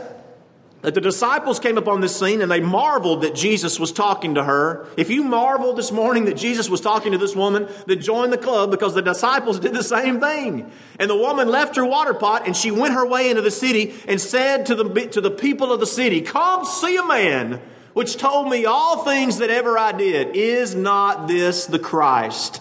that 0.84 0.92
the 0.92 1.00
disciples 1.00 1.58
came 1.58 1.78
upon 1.78 2.02
this 2.02 2.14
scene 2.14 2.42
and 2.42 2.50
they 2.50 2.60
marveled 2.60 3.22
that 3.22 3.34
Jesus 3.34 3.80
was 3.80 3.90
talking 3.90 4.34
to 4.34 4.44
her. 4.44 4.86
If 4.98 5.08
you 5.08 5.24
marveled 5.24 5.78
this 5.78 5.90
morning 5.90 6.26
that 6.26 6.36
Jesus 6.36 6.68
was 6.68 6.82
talking 6.82 7.12
to 7.12 7.18
this 7.18 7.34
woman, 7.34 7.68
then 7.86 8.02
join 8.02 8.28
the 8.28 8.36
club 8.36 8.70
because 8.70 8.92
the 8.92 9.00
disciples 9.00 9.58
did 9.60 9.72
the 9.72 9.82
same 9.82 10.20
thing. 10.20 10.70
And 11.00 11.08
the 11.08 11.16
woman 11.16 11.48
left 11.48 11.76
her 11.76 11.86
water 11.86 12.12
pot 12.12 12.42
and 12.46 12.54
she 12.54 12.70
went 12.70 12.92
her 12.92 13.06
way 13.06 13.30
into 13.30 13.40
the 13.40 13.50
city 13.50 13.94
and 14.06 14.20
said 14.20 14.66
to 14.66 14.74
the, 14.74 15.06
to 15.12 15.22
the 15.22 15.30
people 15.30 15.72
of 15.72 15.80
the 15.80 15.86
city, 15.86 16.20
Come 16.20 16.66
see 16.66 16.98
a 16.98 17.06
man 17.06 17.62
which 17.94 18.18
told 18.18 18.50
me 18.50 18.66
all 18.66 19.04
things 19.04 19.38
that 19.38 19.48
ever 19.48 19.78
I 19.78 19.92
did. 19.92 20.36
Is 20.36 20.74
not 20.74 21.28
this 21.28 21.64
the 21.64 21.78
Christ? 21.78 22.60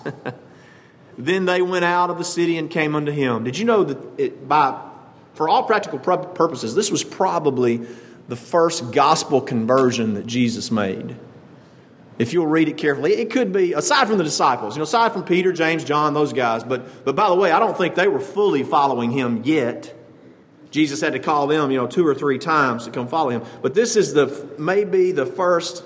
then 1.17 1.43
they 1.43 1.61
went 1.61 1.83
out 1.83 2.09
of 2.09 2.17
the 2.17 2.23
city 2.23 2.57
and 2.57 2.69
came 2.69 2.95
unto 2.95 3.11
him. 3.11 3.43
Did 3.43 3.57
you 3.57 3.65
know 3.65 3.83
that 3.83 3.97
it, 4.17 4.47
by, 4.47 4.81
for 5.33 5.49
all 5.49 5.63
practical 5.63 5.99
purposes, 5.99 6.73
this 6.73 6.89
was 6.89 7.03
probably 7.03 7.85
the 8.27 8.35
first 8.35 8.91
gospel 8.91 9.41
conversion 9.41 10.13
that 10.15 10.25
Jesus 10.25 10.71
made. 10.71 11.15
If 12.19 12.31
you'll 12.31 12.47
read 12.47 12.69
it 12.69 12.77
carefully, 12.77 13.13
it 13.13 13.31
could 13.31 13.51
be, 13.51 13.73
aside 13.73 14.07
from 14.07 14.17
the 14.17 14.23
disciples, 14.23 14.75
you 14.75 14.79
know, 14.79 14.83
aside 14.83 15.13
from 15.13 15.23
Peter, 15.23 15.51
James, 15.51 15.83
John, 15.83 16.13
those 16.13 16.31
guys, 16.31 16.63
but, 16.63 17.05
but 17.05 17.15
by 17.15 17.27
the 17.27 17.35
way, 17.35 17.51
I 17.51 17.59
don't 17.59 17.77
think 17.77 17.95
they 17.95 18.07
were 18.07 18.19
fully 18.19 18.63
following 18.63 19.11
him 19.11 19.41
yet. 19.43 19.93
Jesus 20.69 21.01
had 21.01 21.13
to 21.13 21.19
call 21.19 21.47
them, 21.47 21.71
you 21.71 21.77
know, 21.77 21.87
two 21.87 22.05
or 22.05 22.15
three 22.15 22.37
times 22.37 22.85
to 22.85 22.91
come 22.91 23.07
follow 23.07 23.29
him. 23.29 23.43
But 23.61 23.73
this 23.73 23.95
is 23.95 24.13
the, 24.13 24.47
maybe 24.57 25.11
the 25.11 25.25
first 25.25 25.83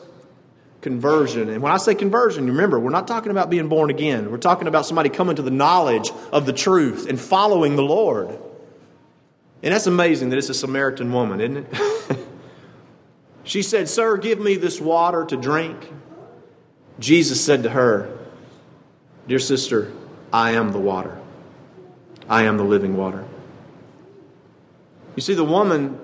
conversion. 0.82 1.50
And 1.50 1.62
when 1.62 1.72
I 1.72 1.78
say 1.78 1.96
conversion, 1.96 2.48
remember, 2.48 2.80
we're 2.80 2.92
not 2.92 3.08
talking 3.08 3.32
about 3.32 3.50
being 3.50 3.68
born 3.68 3.90
again. 3.90 4.32
We're 4.32 4.38
talking 4.38 4.68
about 4.68 4.86
somebody 4.86 5.10
coming 5.10 5.36
to 5.38 5.42
the 5.42 5.52
knowledge 5.52 6.12
of 6.32 6.46
the 6.46 6.54
truth 6.54 7.08
and 7.10 7.20
following 7.20 7.76
the 7.76 7.84
Lord. 7.84 8.38
And 9.64 9.74
that's 9.74 9.88
amazing 9.88 10.30
that 10.30 10.38
it's 10.38 10.50
a 10.50 10.54
Samaritan 10.54 11.12
woman, 11.12 11.42
isn't 11.42 11.58
it? 11.58 12.20
She 13.48 13.62
said, 13.62 13.88
Sir, 13.88 14.18
give 14.18 14.42
me 14.42 14.56
this 14.58 14.82
water 14.82 15.24
to 15.24 15.38
drink. 15.38 15.90
Jesus 17.00 17.44
said 17.44 17.64
to 17.64 17.70
her, 17.70 18.14
Dear 19.28 19.40
sister, 19.40 19.94
I 20.34 20.52
am 20.52 20.74
the 20.74 20.80
water. 20.80 21.18
I 22.28 22.44
am 22.44 22.58
the 22.58 22.66
living 22.66 22.98
water. 22.98 23.24
You 25.16 25.22
see, 25.22 25.34
the 25.34 25.46
woman 25.46 25.98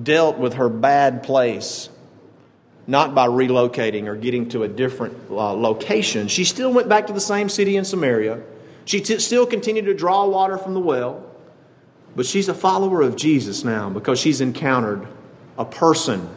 dealt 0.00 0.38
with 0.38 0.54
her 0.54 0.68
bad 0.68 1.24
place 1.24 1.88
not 2.86 3.16
by 3.16 3.26
relocating 3.26 4.06
or 4.06 4.14
getting 4.14 4.48
to 4.50 4.62
a 4.62 4.68
different 4.68 5.16
uh, 5.28 5.52
location. 5.54 6.28
She 6.28 6.44
still 6.44 6.72
went 6.72 6.88
back 6.88 7.08
to 7.08 7.12
the 7.12 7.20
same 7.20 7.48
city 7.48 7.76
in 7.76 7.84
Samaria. 7.84 8.40
She 8.84 9.00
t- 9.00 9.18
still 9.18 9.44
continued 9.44 9.86
to 9.86 9.94
draw 9.94 10.24
water 10.28 10.56
from 10.56 10.74
the 10.74 10.80
well. 10.80 11.28
But 12.16 12.26
she's 12.26 12.48
a 12.48 12.54
follower 12.54 13.02
of 13.02 13.14
Jesus 13.14 13.62
now 13.62 13.90
because 13.90 14.18
she's 14.18 14.40
encountered 14.40 15.06
a 15.56 15.64
person 15.64 16.28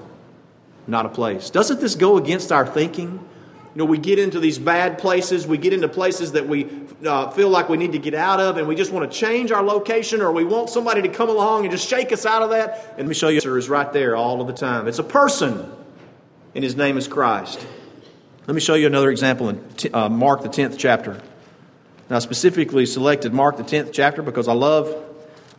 not 0.90 1.06
a 1.06 1.10
place. 1.10 1.50
Doesn't 1.50 1.80
this 1.80 1.96
go 1.96 2.18
against 2.18 2.52
our 2.52 2.66
thinking? 2.66 3.12
You 3.12 3.76
know, 3.76 3.86
we 3.86 4.00
get 4.00 4.20
into 4.20 4.40
these 4.40 4.58
bad 4.58 4.98
places, 4.98 5.46
we 5.46 5.58
get 5.58 5.72
into 5.72 5.88
places 5.88 6.34
that 6.34 6.48
we 6.48 6.68
uh, 7.06 7.30
feel 7.30 7.50
like 7.50 7.70
we 7.70 7.78
need 7.78 7.92
to 7.92 8.00
get 8.00 8.16
out 8.16 8.40
of, 8.40 8.58
and 8.58 8.68
we 8.68 8.76
just 8.76 8.92
want 8.92 9.10
to 9.10 9.18
change 9.18 9.52
our 9.52 9.64
location, 9.64 10.22
or 10.22 10.32
we 10.32 10.44
want 10.44 10.70
somebody 10.70 11.04
to 11.04 11.08
come 11.08 11.30
along 11.30 11.64
and 11.64 11.72
just 11.72 11.88
shake 11.88 12.12
us 12.12 12.26
out 12.26 12.42
of 12.42 12.50
that. 12.50 12.90
And 12.92 13.00
let 13.00 13.08
me 13.08 13.14
show 13.14 13.30
you, 13.30 13.40
is 13.40 13.70
right 13.70 13.92
there 13.94 14.16
all 14.16 14.42
of 14.42 14.48
the 14.48 14.54
time. 14.54 14.88
It's 14.88 15.00
a 15.00 15.04
person, 15.04 15.72
and 16.56 16.64
his 16.64 16.76
name 16.76 16.98
is 16.98 17.08
Christ. 17.08 17.66
Let 18.48 18.56
me 18.56 18.62
show 18.62 18.74
you 18.74 18.88
another 18.88 19.12
example 19.12 19.50
in 19.50 19.64
uh, 19.94 20.10
Mark, 20.10 20.42
the 20.42 20.50
10th 20.50 20.78
chapter. 20.80 21.22
Now, 22.10 22.18
specifically 22.18 22.88
selected 22.88 23.34
Mark, 23.34 23.58
the 23.58 23.64
10th 23.64 23.94
chapter, 23.94 24.24
because 24.24 24.48
I 24.48 24.54
love 24.54 25.09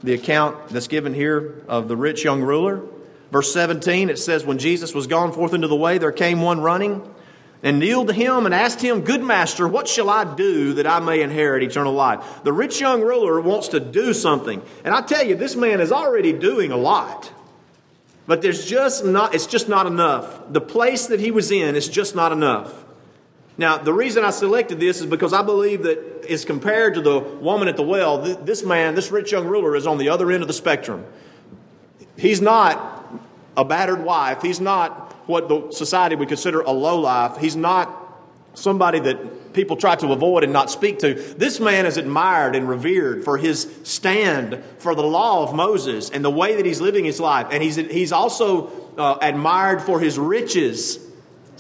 the 0.02 0.14
account 0.14 0.68
that's 0.68 0.88
given 0.88 1.14
here 1.14 1.62
of 1.68 1.88
the 1.88 1.96
rich 1.96 2.24
young 2.24 2.42
ruler. 2.42 2.82
Verse 3.30 3.52
17, 3.52 4.10
it 4.10 4.18
says, 4.18 4.44
When 4.44 4.58
Jesus 4.58 4.94
was 4.94 5.06
gone 5.06 5.32
forth 5.32 5.54
into 5.54 5.68
the 5.68 5.76
way, 5.76 5.98
there 5.98 6.12
came 6.12 6.40
one 6.42 6.60
running 6.60 7.08
and 7.62 7.78
kneeled 7.78 8.08
to 8.08 8.14
him 8.14 8.46
and 8.46 8.54
asked 8.54 8.80
him, 8.80 9.02
Good 9.02 9.22
master, 9.22 9.68
what 9.68 9.86
shall 9.86 10.10
I 10.10 10.34
do 10.34 10.74
that 10.74 10.86
I 10.86 11.00
may 11.00 11.22
inherit 11.22 11.62
eternal 11.62 11.92
life? 11.92 12.42
The 12.42 12.52
rich 12.52 12.80
young 12.80 13.02
ruler 13.02 13.40
wants 13.40 13.68
to 13.68 13.80
do 13.80 14.14
something. 14.14 14.62
And 14.84 14.94
I 14.94 15.02
tell 15.02 15.24
you, 15.24 15.34
this 15.36 15.54
man 15.54 15.80
is 15.80 15.92
already 15.92 16.32
doing 16.32 16.72
a 16.72 16.76
lot. 16.76 17.32
But 18.26 18.42
there's 18.42 18.64
just 18.66 19.04
not, 19.04 19.34
it's 19.34 19.46
just 19.46 19.68
not 19.68 19.86
enough. 19.86 20.52
The 20.52 20.60
place 20.60 21.08
that 21.08 21.20
he 21.20 21.30
was 21.30 21.50
in 21.50 21.76
is 21.76 21.88
just 21.88 22.14
not 22.14 22.32
enough. 22.32 22.72
Now, 23.60 23.76
the 23.76 23.92
reason 23.92 24.24
I 24.24 24.30
selected 24.30 24.80
this 24.80 25.00
is 25.00 25.06
because 25.06 25.34
I 25.34 25.42
believe 25.42 25.82
that, 25.82 26.24
as 26.30 26.46
compared 26.46 26.94
to 26.94 27.02
the 27.02 27.18
woman 27.18 27.68
at 27.68 27.76
the 27.76 27.82
well, 27.82 28.16
this 28.16 28.64
man, 28.64 28.94
this 28.94 29.10
rich 29.10 29.32
young 29.32 29.46
ruler, 29.46 29.76
is 29.76 29.86
on 29.86 29.98
the 29.98 30.08
other 30.08 30.32
end 30.32 30.40
of 30.40 30.48
the 30.48 30.54
spectrum. 30.54 31.04
He's 32.16 32.40
not 32.40 33.04
a 33.58 33.64
battered 33.66 34.02
wife. 34.02 34.40
He's 34.40 34.60
not 34.60 35.12
what 35.28 35.50
the 35.50 35.72
society 35.72 36.16
would 36.16 36.28
consider 36.28 36.62
a 36.62 36.70
low 36.70 37.00
life. 37.00 37.36
He's 37.36 37.54
not 37.54 37.94
somebody 38.54 38.98
that 39.00 39.52
people 39.52 39.76
try 39.76 39.94
to 39.94 40.10
avoid 40.10 40.42
and 40.42 40.54
not 40.54 40.70
speak 40.70 41.00
to. 41.00 41.12
This 41.12 41.60
man 41.60 41.84
is 41.84 41.98
admired 41.98 42.56
and 42.56 42.66
revered 42.66 43.24
for 43.24 43.36
his 43.36 43.70
stand 43.82 44.64
for 44.78 44.94
the 44.94 45.02
law 45.02 45.42
of 45.42 45.54
Moses 45.54 46.08
and 46.08 46.24
the 46.24 46.30
way 46.30 46.56
that 46.56 46.64
he's 46.64 46.80
living 46.80 47.04
his 47.04 47.20
life. 47.20 47.48
And 47.50 47.62
he's, 47.62 47.76
he's 47.76 48.10
also 48.10 48.70
uh, 48.96 49.18
admired 49.20 49.82
for 49.82 50.00
his 50.00 50.18
riches. 50.18 51.09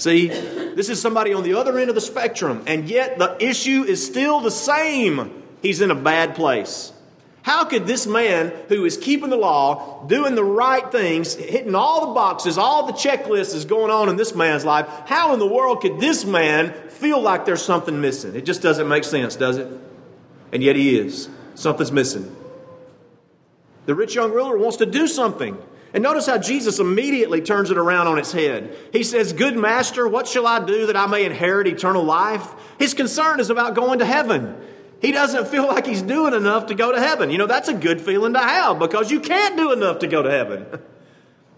See, 0.00 0.28
this 0.28 0.88
is 0.88 0.98
somebody 0.98 1.34
on 1.34 1.42
the 1.42 1.52
other 1.52 1.78
end 1.78 1.90
of 1.90 1.94
the 1.94 2.00
spectrum, 2.00 2.62
and 2.66 2.88
yet 2.88 3.18
the 3.18 3.36
issue 3.38 3.84
is 3.84 4.04
still 4.04 4.40
the 4.40 4.50
same. 4.50 5.42
He's 5.60 5.82
in 5.82 5.90
a 5.90 5.94
bad 5.94 6.34
place. 6.34 6.90
How 7.42 7.66
could 7.66 7.86
this 7.86 8.06
man 8.06 8.50
who 8.68 8.86
is 8.86 8.96
keeping 8.96 9.28
the 9.28 9.36
law, 9.36 10.06
doing 10.06 10.36
the 10.36 10.44
right 10.44 10.90
things, 10.90 11.34
hitting 11.34 11.74
all 11.74 12.06
the 12.06 12.14
boxes, 12.14 12.56
all 12.56 12.86
the 12.86 12.94
checklists 12.94 13.54
is 13.54 13.66
going 13.66 13.90
on 13.90 14.08
in 14.08 14.16
this 14.16 14.34
man's 14.34 14.64
life, 14.64 14.86
how 15.04 15.34
in 15.34 15.38
the 15.38 15.46
world 15.46 15.82
could 15.82 16.00
this 16.00 16.24
man 16.24 16.72
feel 16.88 17.20
like 17.20 17.44
there's 17.44 17.62
something 17.62 18.00
missing? 18.00 18.34
It 18.34 18.46
just 18.46 18.62
doesn't 18.62 18.88
make 18.88 19.04
sense, 19.04 19.36
does 19.36 19.58
it? 19.58 19.68
And 20.50 20.62
yet 20.62 20.76
he 20.76 20.98
is. 20.98 21.28
Something's 21.56 21.92
missing. 21.92 22.34
The 23.84 23.94
rich 23.94 24.14
young 24.14 24.32
ruler 24.32 24.56
wants 24.56 24.78
to 24.78 24.86
do 24.86 25.06
something. 25.06 25.58
And 25.92 26.02
notice 26.02 26.26
how 26.26 26.38
Jesus 26.38 26.78
immediately 26.78 27.40
turns 27.40 27.70
it 27.70 27.78
around 27.78 28.06
on 28.06 28.18
its 28.18 28.32
head. 28.32 28.76
He 28.92 29.02
says, 29.02 29.32
Good 29.32 29.56
master, 29.56 30.06
what 30.06 30.28
shall 30.28 30.46
I 30.46 30.64
do 30.64 30.86
that 30.86 30.96
I 30.96 31.06
may 31.06 31.24
inherit 31.24 31.66
eternal 31.66 32.04
life? 32.04 32.48
His 32.78 32.94
concern 32.94 33.40
is 33.40 33.50
about 33.50 33.74
going 33.74 33.98
to 33.98 34.04
heaven. 34.04 34.56
He 35.00 35.12
doesn't 35.12 35.48
feel 35.48 35.66
like 35.66 35.86
he's 35.86 36.02
doing 36.02 36.34
enough 36.34 36.66
to 36.66 36.74
go 36.74 36.92
to 36.92 37.00
heaven. 37.00 37.30
You 37.30 37.38
know, 37.38 37.46
that's 37.46 37.68
a 37.68 37.74
good 37.74 38.00
feeling 38.00 38.34
to 38.34 38.38
have 38.38 38.78
because 38.78 39.10
you 39.10 39.20
can't 39.20 39.56
do 39.56 39.72
enough 39.72 40.00
to 40.00 40.06
go 40.06 40.22
to 40.22 40.30
heaven. 40.30 40.66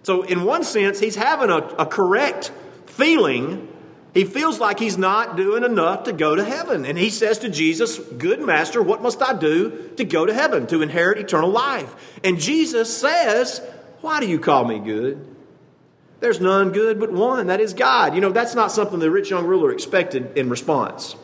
So, 0.05 0.23
in 0.23 0.43
one 0.43 0.65
sense, 0.65 0.99
he's 0.99 1.15
having 1.15 1.49
a, 1.49 1.59
a 1.59 1.87
correct 1.87 2.51
feeling. 2.87 3.69
He 4.15 4.25
feels 4.25 4.59
like 4.59 4.81
he's 4.81 4.99
not 4.99 5.37
doing 5.37 5.63
enough 5.63 6.05
to 6.05 6.13
go 6.13 6.35
to 6.35 6.45
heaven. 6.45 6.85
And 6.85 6.99
he 6.99 7.09
says 7.09 7.39
to 7.39 7.49
Jesus, 7.49 7.99
Good 7.99 8.41
master, 8.41 8.83
what 8.83 9.01
must 9.01 9.23
I 9.23 9.33
do 9.33 9.93
to 9.97 10.05
go 10.05 10.27
to 10.27 10.35
heaven, 10.35 10.67
to 10.67 10.83
inherit 10.83 11.19
eternal 11.19 11.51
life? 11.51 11.95
And 12.25 12.41
Jesus 12.41 12.95
says, 12.95 13.63
Why 14.03 14.21
do 14.21 14.27
you 14.27 14.39
call 14.39 14.65
me 14.65 14.79
good? 14.79 15.27
There's 16.21 16.41
none 16.41 16.71
good 16.71 17.01
but 17.01 17.11
one, 17.11 17.49
that 17.49 17.61
is 17.61 17.73
God. 17.75 18.15
You 18.15 18.21
know, 18.21 18.31
that's 18.31 18.55
not 18.55 18.71
something 18.71 18.99
the 18.99 19.11
rich 19.11 19.31
young 19.31 19.47
ruler 19.47 19.73
expected 19.73 20.37
in 20.37 20.51
response. 20.51 21.17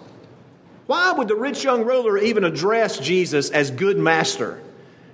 Why 0.87 1.13
would 1.13 1.29
the 1.29 1.37
rich 1.37 1.63
young 1.63 1.85
ruler 1.85 2.17
even 2.17 2.45
address 2.45 2.99
Jesus 2.99 3.51
as 3.51 3.71
good 3.71 3.99
master? 3.99 4.61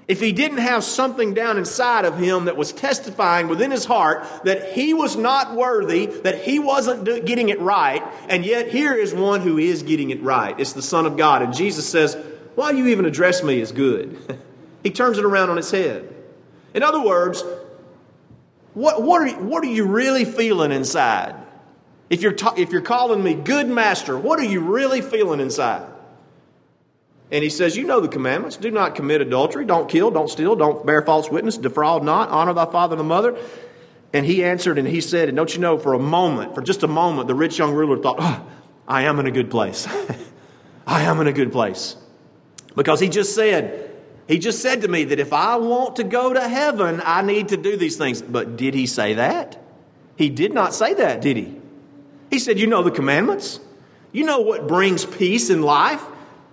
If 0.06 0.20
he 0.20 0.32
didn't 0.32 0.58
have 0.58 0.84
something 0.84 1.32
down 1.32 1.56
inside 1.56 2.04
of 2.04 2.18
him 2.18 2.44
that 2.44 2.56
was 2.56 2.72
testifying 2.72 3.48
within 3.48 3.70
his 3.70 3.86
heart 3.86 4.26
that 4.44 4.72
he 4.72 4.92
was 4.92 5.16
not 5.16 5.54
worthy, 5.54 6.06
that 6.06 6.42
he 6.42 6.58
wasn't 6.58 7.04
getting 7.26 7.48
it 7.48 7.60
right, 7.60 8.02
and 8.28 8.44
yet 8.44 8.68
here 8.68 8.92
is 8.92 9.14
one 9.14 9.40
who 9.40 9.56
is 9.56 9.82
getting 9.82 10.10
it 10.10 10.22
right. 10.22 10.58
It's 10.60 10.74
the 10.74 10.82
Son 10.82 11.06
of 11.06 11.16
God. 11.16 11.40
And 11.40 11.54
Jesus 11.54 11.88
says, 11.88 12.16
Why 12.54 12.72
do 12.72 12.78
you 12.78 12.88
even 12.88 13.06
address 13.06 13.42
me 13.42 13.60
as 13.62 13.72
good? 13.72 14.38
he 14.82 14.90
turns 14.90 15.16
it 15.16 15.24
around 15.24 15.48
on 15.48 15.56
its 15.56 15.70
head. 15.70 16.13
In 16.74 16.82
other 16.82 17.00
words, 17.00 17.42
what, 18.74 19.00
what, 19.02 19.22
are, 19.22 19.42
what 19.42 19.64
are 19.64 19.68
you 19.68 19.86
really 19.86 20.24
feeling 20.24 20.72
inside? 20.72 21.36
If 22.10 22.20
you're, 22.20 22.32
ta- 22.32 22.54
if 22.56 22.70
you're 22.70 22.82
calling 22.82 23.22
me 23.22 23.34
good 23.34 23.68
master, 23.68 24.18
what 24.18 24.38
are 24.38 24.44
you 24.44 24.60
really 24.60 25.00
feeling 25.00 25.40
inside? 25.40 25.88
And 27.30 27.42
he 27.42 27.50
says, 27.50 27.76
You 27.76 27.84
know 27.84 28.00
the 28.00 28.08
commandments 28.08 28.56
do 28.56 28.70
not 28.70 28.94
commit 28.94 29.20
adultery, 29.20 29.64
don't 29.64 29.88
kill, 29.88 30.10
don't 30.10 30.28
steal, 30.28 30.56
don't 30.56 30.84
bear 30.84 31.02
false 31.02 31.30
witness, 31.30 31.56
defraud 31.56 32.04
not, 32.04 32.28
honor 32.28 32.52
thy 32.52 32.66
father 32.66 32.94
and 32.94 33.00
the 33.00 33.04
mother. 33.04 33.38
And 34.12 34.24
he 34.24 34.44
answered 34.44 34.78
and 34.78 34.86
he 34.86 35.00
said, 35.00 35.28
And 35.28 35.36
don't 35.36 35.52
you 35.52 35.60
know, 35.60 35.78
for 35.78 35.94
a 35.94 35.98
moment, 35.98 36.54
for 36.54 36.62
just 36.62 36.82
a 36.82 36.88
moment, 36.88 37.26
the 37.26 37.34
rich 37.34 37.58
young 37.58 37.72
ruler 37.72 37.98
thought, 37.98 38.16
oh, 38.18 38.46
I 38.86 39.02
am 39.02 39.18
in 39.18 39.26
a 39.26 39.30
good 39.30 39.50
place. 39.50 39.88
I 40.86 41.02
am 41.02 41.20
in 41.20 41.26
a 41.26 41.32
good 41.32 41.50
place. 41.50 41.96
Because 42.76 43.00
he 43.00 43.08
just 43.08 43.34
said, 43.34 43.83
he 44.26 44.38
just 44.38 44.62
said 44.62 44.82
to 44.82 44.88
me 44.88 45.04
that 45.04 45.20
if 45.20 45.32
I 45.32 45.56
want 45.56 45.96
to 45.96 46.04
go 46.04 46.32
to 46.32 46.48
heaven, 46.48 47.02
I 47.04 47.22
need 47.22 47.48
to 47.48 47.56
do 47.56 47.76
these 47.76 47.96
things. 47.96 48.22
But 48.22 48.56
did 48.56 48.74
he 48.74 48.86
say 48.86 49.14
that? 49.14 49.62
He 50.16 50.30
did 50.30 50.54
not 50.54 50.72
say 50.74 50.94
that, 50.94 51.20
did 51.20 51.36
he? 51.36 51.56
He 52.30 52.38
said, 52.38 52.58
You 52.58 52.66
know 52.66 52.82
the 52.82 52.90
commandments. 52.90 53.60
You 54.12 54.24
know 54.24 54.40
what 54.40 54.68
brings 54.68 55.04
peace 55.04 55.50
in 55.50 55.62
life. 55.62 56.02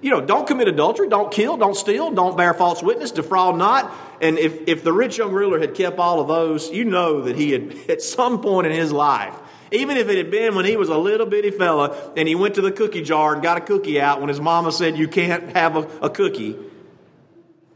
You 0.01 0.09
know, 0.09 0.19
don't 0.19 0.47
commit 0.47 0.67
adultery, 0.67 1.07
don't 1.07 1.31
kill, 1.31 1.57
don't 1.57 1.75
steal, 1.75 2.09
don't 2.09 2.35
bear 2.35 2.55
false 2.55 2.81
witness, 2.81 3.11
defraud 3.11 3.55
not. 3.55 3.93
And 4.19 4.39
if, 4.39 4.67
if 4.67 4.83
the 4.83 4.91
rich 4.91 5.19
young 5.19 5.31
ruler 5.31 5.59
had 5.59 5.75
kept 5.75 5.99
all 5.99 6.19
of 6.19 6.27
those, 6.27 6.71
you 6.71 6.85
know 6.85 7.21
that 7.21 7.35
he 7.35 7.51
had, 7.51 7.75
at 7.89 8.01
some 8.01 8.41
point 8.41 8.65
in 8.65 8.73
his 8.73 8.91
life, 8.91 9.35
even 9.71 9.97
if 9.97 10.09
it 10.09 10.17
had 10.17 10.31
been 10.31 10.55
when 10.55 10.65
he 10.65 10.75
was 10.75 10.89
a 10.89 10.97
little 10.97 11.27
bitty 11.27 11.51
fella 11.51 12.11
and 12.17 12.27
he 12.27 12.35
went 12.35 12.55
to 12.55 12.61
the 12.61 12.71
cookie 12.71 13.03
jar 13.03 13.33
and 13.33 13.43
got 13.43 13.57
a 13.57 13.61
cookie 13.61 14.01
out 14.01 14.19
when 14.19 14.27
his 14.27 14.41
mama 14.41 14.71
said 14.71 14.97
you 14.97 15.07
can't 15.07 15.55
have 15.55 15.77
a, 15.77 15.81
a 16.01 16.09
cookie, 16.09 16.57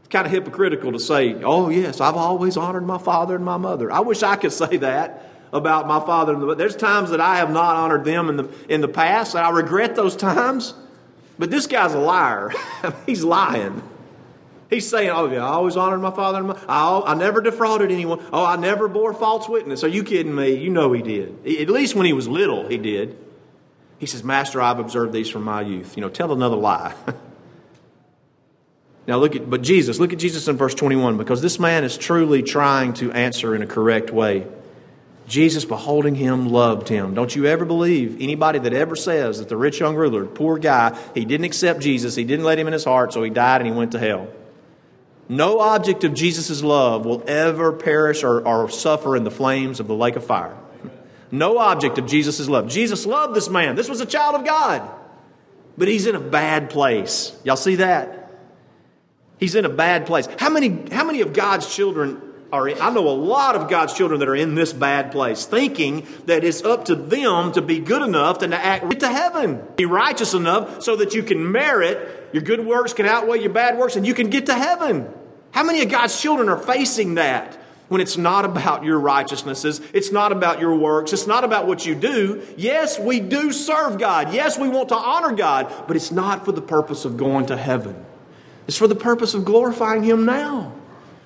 it's 0.06 0.12
kind 0.12 0.28
of 0.28 0.32
hypocritical 0.32 0.92
to 0.92 1.00
say, 1.00 1.34
oh, 1.42 1.70
yes, 1.70 2.00
I've 2.00 2.14
always 2.14 2.58
honored 2.58 2.86
my 2.86 3.00
father 3.00 3.34
and 3.34 3.44
my 3.44 3.58
mother. 3.58 3.92
I 3.92 4.02
wish 4.02 4.22
I 4.22 4.36
could 4.36 4.54
say 4.54 4.78
that 4.78 5.32
about 5.52 5.88
my 5.88 6.00
father 6.00 6.34
and 6.34 6.44
mother. 6.44 6.54
There's 6.54 6.76
times 6.76 7.10
that 7.10 7.20
I 7.20 7.38
have 7.38 7.50
not 7.50 7.76
honored 7.76 8.06
them 8.06 8.30
in 8.30 8.38
the, 8.38 8.50
in 8.70 8.82
the 8.82 8.88
past, 8.88 9.34
and 9.34 9.44
I 9.44 9.50
regret 9.50 9.96
those 9.96 10.16
times. 10.16 10.76
But 11.40 11.50
this 11.50 11.66
guy's 11.66 11.96
a 11.96 11.98
liar. 11.98 12.52
He's 13.08 13.24
lying. 13.24 13.82
He's 14.70 14.88
saying, 14.88 15.10
"Oh 15.10 15.32
yeah, 15.32 15.44
I 15.44 15.54
always 15.54 15.76
honored 15.76 16.02
my 16.02 16.12
father 16.12 16.38
and 16.38 16.48
my. 16.50 16.60
I, 16.70 17.02
I 17.08 17.14
never 17.16 17.42
defrauded 17.42 17.92
anyone. 17.92 18.24
Oh, 18.32 18.46
I 18.46 18.58
never 18.58 18.88
bore 18.88 19.14
false 19.14 19.50
witness. 19.50 19.84
Are 19.84 19.88
you 19.88 20.04
kidding 20.04 20.36
me? 20.36 20.54
You 20.54 20.70
know 20.70 20.92
he 20.94 21.02
did. 21.02 21.48
At 21.48 21.70
least 21.70 21.96
when 21.96 22.06
he 22.06 22.14
was 22.14 22.28
little, 22.28 22.68
he 22.68 22.78
did." 22.78 23.18
He 23.98 24.06
says, 24.06 24.24
"Master, 24.24 24.62
I've 24.62 24.80
observed 24.80 25.14
these 25.14 25.30
from 25.30 25.44
my 25.44 25.62
youth. 25.62 25.98
You 25.98 26.02
know, 26.02 26.10
tell 26.10 26.32
another 26.32 26.58
lie." 26.58 26.94
now 29.08 29.18
look 29.18 29.36
at, 29.36 29.50
but 29.50 29.62
Jesus, 29.62 30.00
look 30.00 30.14
at 30.14 30.20
Jesus 30.20 30.48
in 30.48 30.58
verse 30.58 30.74
twenty-one, 30.74 31.18
because 31.18 31.42
this 31.42 31.60
man 31.60 31.84
is 31.84 31.98
truly 31.98 32.42
trying 32.42 32.94
to 32.96 33.12
answer 33.12 33.56
in 33.56 33.62
a 33.62 33.68
correct 33.68 34.12
way. 34.12 34.48
Jesus, 35.28 35.66
beholding 35.66 36.14
him, 36.14 36.50
loved 36.50 36.88
him. 36.88 37.16
Don't 37.16 37.36
you 37.36 37.48
ever 37.48 37.66
believe 37.66 38.22
anybody 38.22 38.60
that 38.60 38.74
ever 38.74 38.96
says 38.96 39.40
that 39.40 39.50
the 39.50 39.58
rich 39.58 39.80
young 39.80 39.96
ruler, 39.96 40.26
poor 40.26 40.60
guy, 40.60 40.96
he 41.16 41.26
didn't 41.26 41.46
accept 41.46 41.80
Jesus, 41.80 42.16
he 42.16 42.24
didn't 42.24 42.46
let 42.46 42.60
him 42.60 42.68
in 42.68 42.74
his 42.74 42.84
heart, 42.84 43.14
so 43.14 43.24
he 43.24 43.32
died 43.32 43.62
and 43.62 43.68
he 43.68 43.76
went 43.76 43.94
to 43.94 44.00
hell. 44.00 44.28
No 45.28 45.60
object 45.60 46.04
of 46.04 46.14
Jesus' 46.14 46.62
love 46.62 47.08
will 47.08 47.24
ever 47.28 47.74
perish 47.74 48.24
or, 48.24 48.48
or 48.48 48.70
suffer 48.70 49.16
in 49.16 49.24
the 49.24 49.32
flames 49.32 49.80
of 49.80 49.88
the 49.88 49.96
lake 49.96 50.16
of 50.16 50.24
fire. 50.24 50.56
No 51.32 51.58
object 51.58 51.98
of 51.98 52.06
Jesus' 52.06 52.48
love. 52.48 52.68
Jesus 52.68 53.08
loved 53.08 53.36
this 53.36 53.50
man. 53.50 53.76
This 53.76 53.90
was 53.90 54.02
a 54.02 54.06
child 54.06 54.36
of 54.36 54.46
God. 54.46 54.88
But 55.76 55.88
he's 55.88 56.06
in 56.06 56.14
a 56.14 56.20
bad 56.20 56.70
place. 56.70 57.36
Y'all 57.44 57.56
see 57.56 57.78
that? 57.78 58.25
He's 59.40 59.56
in 59.56 59.66
a 59.66 59.70
bad 59.70 60.06
place. 60.06 60.28
How 60.40 60.50
many, 60.50 60.90
how 60.92 61.04
many 61.04 61.22
of 61.22 61.34
God's 61.34 61.74
children 61.74 62.22
are 62.52 62.68
in, 62.68 62.80
I 62.82 62.90
know 62.90 63.08
a 63.08 63.12
lot 63.12 63.56
of 63.56 63.70
God's 63.70 63.94
children 63.94 64.20
that 64.22 64.30
are 64.30 64.36
in 64.36 64.56
this 64.56 64.72
bad 64.72 65.12
place, 65.12 65.46
thinking 65.46 66.08
that 66.26 66.44
it's 66.44 66.64
up 66.64 66.86
to 66.86 66.96
them 66.96 67.52
to 67.54 67.62
be 67.62 67.80
good 67.80 68.02
enough 68.02 68.42
and 68.42 68.52
to 68.52 68.58
act 68.58 69.00
to 69.00 69.08
heaven. 69.08 69.62
Be 69.76 69.86
righteous 69.86 70.34
enough 70.34 70.82
so 70.82 70.96
that 70.98 71.14
you 71.14 71.24
can 71.24 71.52
merit, 71.52 72.30
your 72.34 72.44
good 72.44 72.66
works 72.66 72.94
can 72.94 73.06
outweigh 73.06 73.42
your 73.42 73.52
bad 73.52 73.78
works, 73.78 73.96
and 73.96 74.08
you 74.08 74.14
can 74.14 74.30
get 74.30 74.46
to 74.48 74.54
heaven. 74.54 75.12
How 75.52 75.64
many 75.64 75.82
of 75.82 75.90
God's 75.90 76.20
children 76.20 76.50
are 76.50 76.58
facing 76.58 77.16
that? 77.16 77.62
When 77.88 78.02
it's 78.02 78.18
not 78.18 78.46
about 78.46 78.84
your 78.84 79.00
righteousnesses, 79.00 79.80
it's 79.94 80.12
not 80.12 80.32
about 80.32 80.60
your 80.60 80.76
works, 80.76 81.14
it's 81.14 81.28
not 81.28 81.44
about 81.44 81.68
what 81.68 81.86
you 81.86 81.94
do. 81.94 82.42
Yes, 82.58 82.98
we 82.98 83.20
do 83.20 83.52
serve 83.52 84.00
God. 84.00 84.34
Yes, 84.34 84.58
we 84.58 84.70
want 84.70 84.90
to 84.90 84.96
honor 84.96 85.34
God, 85.34 85.72
but 85.88 85.96
it's 85.96 86.12
not 86.12 86.46
for 86.46 86.52
the 86.52 86.64
purpose 86.64 87.06
of 87.06 87.16
going 87.16 87.46
to 87.48 87.56
heaven. 87.56 88.04
It's 88.68 88.78
for 88.78 88.88
the 88.88 88.96
purpose 88.96 89.34
of 89.34 89.46
glorifying 89.46 90.04
Him 90.04 90.26
now. 90.26 90.74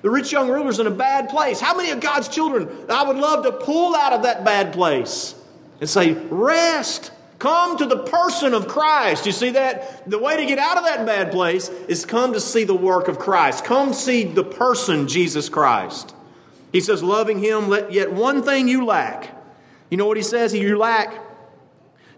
The 0.02 0.10
rich 0.10 0.32
young 0.32 0.48
ruler's 0.48 0.78
in 0.78 0.86
a 0.86 0.90
bad 0.90 1.28
place. 1.28 1.60
How 1.60 1.76
many 1.76 1.90
of 1.90 2.00
God's 2.00 2.28
children 2.28 2.68
I 2.88 3.04
would 3.04 3.16
love 3.16 3.44
to 3.44 3.52
pull 3.52 3.94
out 3.94 4.12
of 4.12 4.22
that 4.22 4.44
bad 4.44 4.72
place 4.72 5.34
and 5.80 5.88
say, 5.88 6.12
Rest. 6.12 7.12
Come 7.38 7.78
to 7.78 7.86
the 7.86 7.96
person 7.96 8.52
of 8.52 8.68
Christ. 8.68 9.24
You 9.24 9.32
see 9.32 9.50
that? 9.52 10.08
The 10.08 10.18
way 10.18 10.36
to 10.36 10.44
get 10.44 10.58
out 10.58 10.76
of 10.76 10.84
that 10.84 11.06
bad 11.06 11.32
place 11.32 11.70
is 11.88 12.04
come 12.04 12.34
to 12.34 12.40
see 12.40 12.64
the 12.64 12.74
work 12.74 13.08
of 13.08 13.18
Christ. 13.18 13.64
Come 13.64 13.94
see 13.94 14.24
the 14.24 14.44
person, 14.44 15.08
Jesus 15.08 15.48
Christ. 15.48 16.14
He 16.70 16.82
says, 16.82 17.02
Loving 17.02 17.38
him, 17.38 17.68
let 17.68 17.92
yet 17.92 18.12
one 18.12 18.42
thing 18.42 18.68
you 18.68 18.84
lack. 18.84 19.34
You 19.90 19.96
know 19.96 20.06
what 20.06 20.18
he 20.18 20.22
says? 20.22 20.54
You 20.54 20.76
lack 20.76 21.14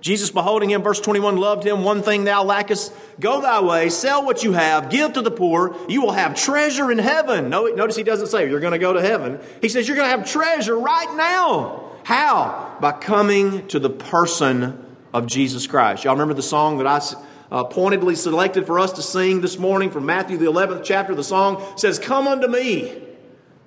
Jesus, 0.02 0.32
beholding 0.32 0.68
him, 0.68 0.82
verse 0.82 1.00
21, 1.00 1.36
loved 1.36 1.64
him. 1.64 1.84
One 1.84 2.02
thing 2.02 2.24
thou 2.24 2.42
lackest, 2.42 2.92
go 3.20 3.40
thy 3.40 3.60
way, 3.60 3.88
sell 3.88 4.24
what 4.24 4.42
you 4.42 4.52
have, 4.52 4.90
give 4.90 5.12
to 5.12 5.22
the 5.22 5.30
poor. 5.30 5.76
You 5.88 6.02
will 6.02 6.10
have 6.10 6.34
treasure 6.34 6.90
in 6.90 6.98
heaven. 6.98 7.48
Notice 7.48 7.94
he 7.94 8.02
doesn't 8.02 8.26
say 8.26 8.50
you're 8.50 8.58
going 8.58 8.72
to 8.72 8.80
go 8.80 8.92
to 8.92 9.00
heaven. 9.00 9.38
He 9.60 9.68
says 9.68 9.86
you're 9.86 9.96
going 9.96 10.10
to 10.10 10.16
have 10.16 10.28
treasure 10.28 10.76
right 10.76 11.14
now. 11.16 11.92
How? 12.02 12.76
By 12.80 12.92
coming 12.92 13.68
to 13.68 13.78
the 13.78 13.90
person 13.90 14.84
of 15.14 15.26
Jesus 15.26 15.68
Christ. 15.68 16.02
Y'all 16.02 16.14
remember 16.14 16.34
the 16.34 16.42
song 16.42 16.78
that 16.78 16.86
I 16.88 17.00
uh, 17.52 17.64
pointedly 17.64 18.16
selected 18.16 18.66
for 18.66 18.80
us 18.80 18.92
to 18.94 19.02
sing 19.02 19.40
this 19.40 19.56
morning 19.56 19.92
from 19.92 20.04
Matthew, 20.04 20.36
the 20.36 20.46
11th 20.46 20.82
chapter? 20.82 21.14
The 21.14 21.22
song 21.22 21.64
says, 21.76 22.00
Come 22.00 22.26
unto 22.26 22.48
me. 22.48 23.11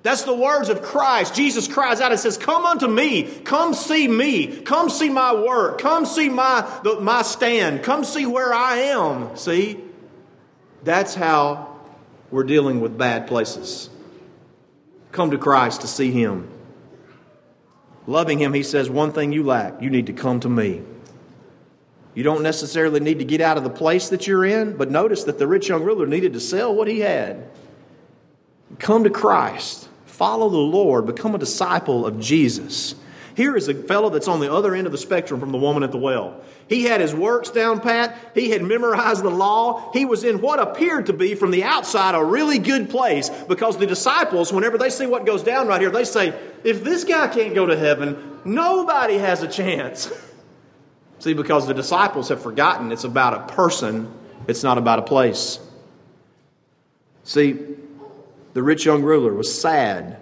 That's 0.06 0.22
the 0.22 0.36
words 0.36 0.68
of 0.68 0.82
Christ. 0.82 1.34
Jesus 1.34 1.66
cries 1.66 2.00
out 2.00 2.12
and 2.12 2.20
says, 2.20 2.38
Come 2.38 2.64
unto 2.64 2.86
me. 2.86 3.24
Come 3.24 3.74
see 3.74 4.06
me. 4.06 4.46
Come 4.46 4.88
see 4.88 5.08
my 5.08 5.34
work. 5.34 5.80
Come 5.80 6.06
see 6.06 6.28
my, 6.28 6.64
the, 6.84 7.00
my 7.00 7.22
stand. 7.22 7.82
Come 7.82 8.04
see 8.04 8.24
where 8.24 8.54
I 8.54 8.76
am. 8.76 9.36
See? 9.36 9.80
That's 10.84 11.16
how 11.16 11.76
we're 12.30 12.44
dealing 12.44 12.80
with 12.80 12.96
bad 12.96 13.26
places. 13.26 13.90
Come 15.10 15.32
to 15.32 15.38
Christ 15.38 15.80
to 15.80 15.88
see 15.88 16.12
Him. 16.12 16.52
Loving 18.06 18.38
Him, 18.38 18.54
He 18.54 18.62
says, 18.62 18.88
One 18.88 19.10
thing 19.10 19.32
you 19.32 19.42
lack, 19.42 19.82
you 19.82 19.90
need 19.90 20.06
to 20.06 20.12
come 20.12 20.38
to 20.38 20.48
me. 20.48 20.82
You 22.14 22.22
don't 22.22 22.44
necessarily 22.44 23.00
need 23.00 23.18
to 23.18 23.24
get 23.24 23.40
out 23.40 23.56
of 23.56 23.64
the 23.64 23.70
place 23.70 24.10
that 24.10 24.28
you're 24.28 24.44
in, 24.44 24.76
but 24.76 24.88
notice 24.88 25.24
that 25.24 25.40
the 25.40 25.48
rich 25.48 25.68
young 25.68 25.82
ruler 25.82 26.06
needed 26.06 26.34
to 26.34 26.40
sell 26.40 26.72
what 26.72 26.86
he 26.86 27.00
had. 27.00 27.50
Come 28.78 29.02
to 29.02 29.10
Christ. 29.10 29.88
Follow 30.16 30.48
the 30.48 30.56
Lord, 30.56 31.04
become 31.04 31.34
a 31.34 31.38
disciple 31.38 32.06
of 32.06 32.18
Jesus. 32.18 32.94
Here 33.34 33.54
is 33.54 33.68
a 33.68 33.74
fellow 33.74 34.08
that's 34.08 34.28
on 34.28 34.40
the 34.40 34.50
other 34.50 34.74
end 34.74 34.86
of 34.86 34.92
the 34.92 34.96
spectrum 34.96 35.40
from 35.40 35.52
the 35.52 35.58
woman 35.58 35.82
at 35.82 35.92
the 35.92 35.98
well. 35.98 36.40
He 36.70 36.84
had 36.84 37.02
his 37.02 37.14
works 37.14 37.50
down 37.50 37.80
pat. 37.80 38.16
He 38.34 38.48
had 38.48 38.62
memorized 38.62 39.22
the 39.22 39.28
law. 39.28 39.92
He 39.92 40.06
was 40.06 40.24
in 40.24 40.40
what 40.40 40.58
appeared 40.58 41.04
to 41.06 41.12
be, 41.12 41.34
from 41.34 41.50
the 41.50 41.64
outside, 41.64 42.14
a 42.14 42.24
really 42.24 42.58
good 42.58 42.88
place 42.88 43.28
because 43.28 43.76
the 43.76 43.86
disciples, 43.86 44.54
whenever 44.54 44.78
they 44.78 44.88
see 44.88 45.04
what 45.04 45.26
goes 45.26 45.42
down 45.42 45.66
right 45.66 45.82
here, 45.82 45.90
they 45.90 46.04
say, 46.04 46.28
if 46.64 46.82
this 46.82 47.04
guy 47.04 47.28
can't 47.28 47.54
go 47.54 47.66
to 47.66 47.76
heaven, 47.76 48.40
nobody 48.42 49.18
has 49.18 49.42
a 49.42 49.48
chance. 49.48 50.10
see, 51.18 51.34
because 51.34 51.66
the 51.66 51.74
disciples 51.74 52.30
have 52.30 52.40
forgotten 52.40 52.90
it's 52.90 53.04
about 53.04 53.34
a 53.34 53.52
person, 53.52 54.10
it's 54.48 54.62
not 54.62 54.78
about 54.78 54.98
a 54.98 55.02
place. 55.02 55.58
See, 57.22 57.76
the 58.56 58.62
rich 58.62 58.86
young 58.86 59.02
ruler 59.02 59.34
was 59.34 59.52
sad. 59.52 60.16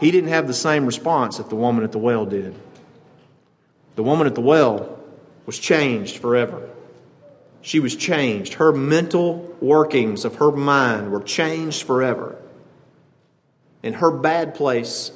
He 0.00 0.10
didn't 0.10 0.28
have 0.28 0.46
the 0.46 0.52
same 0.52 0.84
response 0.84 1.38
that 1.38 1.48
the 1.48 1.56
woman 1.56 1.82
at 1.82 1.92
the 1.92 1.98
well 1.98 2.26
did. 2.26 2.54
The 3.94 4.02
woman 4.02 4.26
at 4.26 4.34
the 4.34 4.42
well 4.42 5.00
was 5.46 5.58
changed 5.58 6.18
forever. 6.18 6.68
She 7.62 7.80
was 7.80 7.96
changed. 7.96 8.52
Her 8.52 8.70
mental 8.70 9.56
workings 9.62 10.26
of 10.26 10.34
her 10.34 10.52
mind 10.52 11.10
were 11.10 11.22
changed 11.22 11.84
forever. 11.84 12.36
And 13.82 13.96
her 13.96 14.10
bad 14.10 14.54
place 14.54 15.10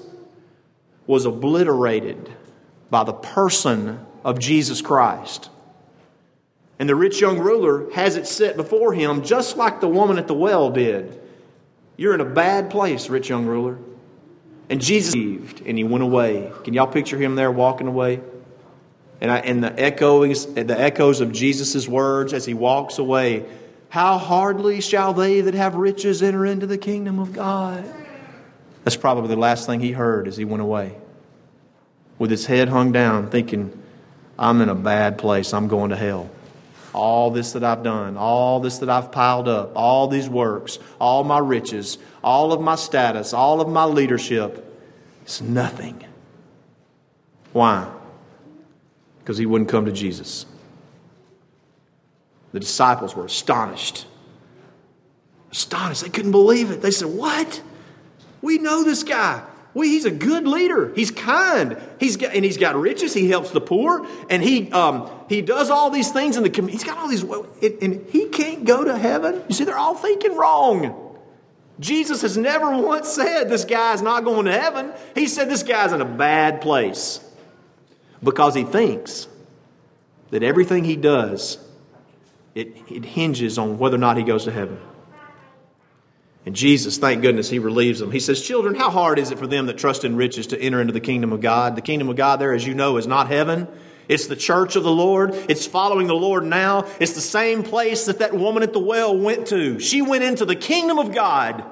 was 1.06 1.26
obliterated 1.26 2.32
by 2.88 3.04
the 3.04 3.12
person 3.12 4.06
of 4.24 4.38
Jesus 4.38 4.80
Christ. 4.80 5.50
And 6.78 6.88
the 6.88 6.94
rich 6.94 7.20
young 7.20 7.38
ruler 7.38 7.90
has 7.92 8.16
it 8.16 8.26
set 8.26 8.56
before 8.56 8.94
him 8.94 9.22
just 9.22 9.58
like 9.58 9.82
the 9.82 9.88
woman 9.88 10.16
at 10.16 10.28
the 10.28 10.34
well 10.34 10.70
did. 10.70 11.24
You're 11.96 12.14
in 12.14 12.20
a 12.20 12.26
bad 12.26 12.70
place, 12.70 13.08
rich 13.08 13.28
young 13.28 13.46
ruler. 13.46 13.78
And 14.68 14.80
Jesus 14.80 15.14
believed, 15.14 15.62
and 15.64 15.78
he 15.78 15.84
went 15.84 16.02
away. 16.02 16.52
Can 16.64 16.74
y'all 16.74 16.86
picture 16.86 17.18
him 17.18 17.36
there 17.36 17.50
walking 17.50 17.86
away? 17.86 18.20
And, 19.20 19.30
I, 19.30 19.38
and 19.38 19.62
the 19.62 19.78
echoes, 19.80 20.52
the 20.52 20.78
echoes 20.78 21.20
of 21.20 21.32
Jesus' 21.32 21.88
words 21.88 22.32
as 22.32 22.44
he 22.44 22.52
walks 22.52 22.98
away. 22.98 23.46
How 23.88 24.18
hardly 24.18 24.80
shall 24.80 25.14
they 25.14 25.40
that 25.40 25.54
have 25.54 25.74
riches 25.76 26.22
enter 26.22 26.44
into 26.44 26.66
the 26.66 26.76
kingdom 26.76 27.18
of 27.18 27.32
God? 27.32 27.84
That's 28.84 28.96
probably 28.96 29.28
the 29.28 29.36
last 29.36 29.66
thing 29.66 29.80
he 29.80 29.92
heard 29.92 30.28
as 30.28 30.36
he 30.36 30.44
went 30.44 30.62
away. 30.62 30.96
With 32.18 32.30
his 32.30 32.46
head 32.46 32.68
hung 32.68 32.92
down, 32.92 33.30
thinking, 33.30 33.82
I'm 34.38 34.60
in 34.60 34.68
a 34.68 34.74
bad 34.74 35.18
place. 35.18 35.54
I'm 35.54 35.68
going 35.68 35.90
to 35.90 35.96
hell. 35.96 36.30
All 36.96 37.30
this 37.30 37.52
that 37.52 37.62
I've 37.62 37.82
done, 37.82 38.16
all 38.16 38.60
this 38.60 38.78
that 38.78 38.88
I've 38.88 39.12
piled 39.12 39.48
up, 39.48 39.72
all 39.76 40.08
these 40.08 40.28
works, 40.28 40.78
all 41.00 41.22
my 41.22 41.38
riches, 41.38 41.98
all 42.24 42.52
of 42.52 42.60
my 42.60 42.74
status, 42.74 43.32
all 43.32 43.60
of 43.60 43.68
my 43.68 43.84
leadership, 43.84 44.64
it's 45.22 45.40
nothing. 45.40 46.02
Why? 47.52 47.90
Because 49.18 49.38
he 49.38 49.46
wouldn't 49.46 49.70
come 49.70 49.84
to 49.84 49.92
Jesus. 49.92 50.46
The 52.52 52.60
disciples 52.60 53.14
were 53.14 53.26
astonished. 53.26 54.06
Astonished. 55.52 56.02
They 56.02 56.08
couldn't 56.08 56.32
believe 56.32 56.70
it. 56.70 56.80
They 56.80 56.90
said, 56.90 57.08
What? 57.08 57.62
We 58.40 58.58
know 58.58 58.84
this 58.84 59.02
guy. 59.02 59.42
We, 59.76 59.90
he's 59.90 60.06
a 60.06 60.10
good 60.10 60.48
leader. 60.48 60.90
He's 60.94 61.10
kind. 61.10 61.76
He's 62.00 62.16
got, 62.16 62.34
and 62.34 62.42
he's 62.42 62.56
got 62.56 62.76
riches. 62.76 63.12
He 63.12 63.28
helps 63.28 63.50
the 63.50 63.60
poor, 63.60 64.06
and 64.30 64.42
he 64.42 64.72
um, 64.72 65.10
he 65.28 65.42
does 65.42 65.68
all 65.68 65.90
these 65.90 66.10
things 66.10 66.38
in 66.38 66.42
the 66.42 66.48
community. 66.48 66.78
He's 66.78 66.84
got 66.84 66.96
all 66.96 67.08
these, 67.08 67.22
and 67.82 68.06
he 68.08 68.28
can't 68.28 68.64
go 68.64 68.84
to 68.84 68.96
heaven. 68.96 69.42
You 69.48 69.54
see, 69.54 69.64
they're 69.64 69.76
all 69.76 69.94
thinking 69.94 70.34
wrong. 70.34 71.18
Jesus 71.78 72.22
has 72.22 72.38
never 72.38 72.70
once 72.78 73.10
said 73.10 73.50
this 73.50 73.66
guy's 73.66 74.00
not 74.00 74.24
going 74.24 74.46
to 74.46 74.52
heaven. 74.58 74.94
He 75.14 75.26
said 75.26 75.50
this 75.50 75.62
guy's 75.62 75.92
in 75.92 76.00
a 76.00 76.06
bad 76.06 76.62
place 76.62 77.20
because 78.22 78.54
he 78.54 78.64
thinks 78.64 79.28
that 80.30 80.42
everything 80.42 80.84
he 80.84 80.96
does 80.96 81.58
it, 82.54 82.74
it 82.90 83.04
hinges 83.04 83.58
on 83.58 83.76
whether 83.76 83.96
or 83.96 83.98
not 83.98 84.16
he 84.16 84.22
goes 84.22 84.44
to 84.44 84.50
heaven. 84.50 84.78
And 86.46 86.54
Jesus, 86.54 86.96
thank 86.96 87.22
goodness, 87.22 87.50
he 87.50 87.58
relieves 87.58 87.98
them. 87.98 88.12
He 88.12 88.20
says, 88.20 88.40
Children, 88.40 88.76
how 88.76 88.88
hard 88.88 89.18
is 89.18 89.32
it 89.32 89.38
for 89.38 89.48
them 89.48 89.66
that 89.66 89.78
trust 89.78 90.04
in 90.04 90.14
riches 90.14 90.46
to 90.48 90.60
enter 90.60 90.80
into 90.80 90.92
the 90.92 91.00
kingdom 91.00 91.32
of 91.32 91.40
God? 91.40 91.74
The 91.74 91.82
kingdom 91.82 92.08
of 92.08 92.14
God, 92.14 92.36
there, 92.36 92.54
as 92.54 92.64
you 92.64 92.72
know, 92.72 92.98
is 92.98 93.06
not 93.08 93.26
heaven. 93.26 93.66
It's 94.08 94.28
the 94.28 94.36
church 94.36 94.76
of 94.76 94.84
the 94.84 94.92
Lord. 94.92 95.34
It's 95.48 95.66
following 95.66 96.06
the 96.06 96.14
Lord 96.14 96.44
now. 96.44 96.86
It's 97.00 97.14
the 97.14 97.20
same 97.20 97.64
place 97.64 98.06
that 98.06 98.20
that 98.20 98.32
woman 98.32 98.62
at 98.62 98.72
the 98.72 98.78
well 98.78 99.18
went 99.18 99.48
to. 99.48 99.80
She 99.80 100.02
went 100.02 100.22
into 100.22 100.44
the 100.44 100.54
kingdom 100.54 101.00
of 101.00 101.12
God. 101.12 101.64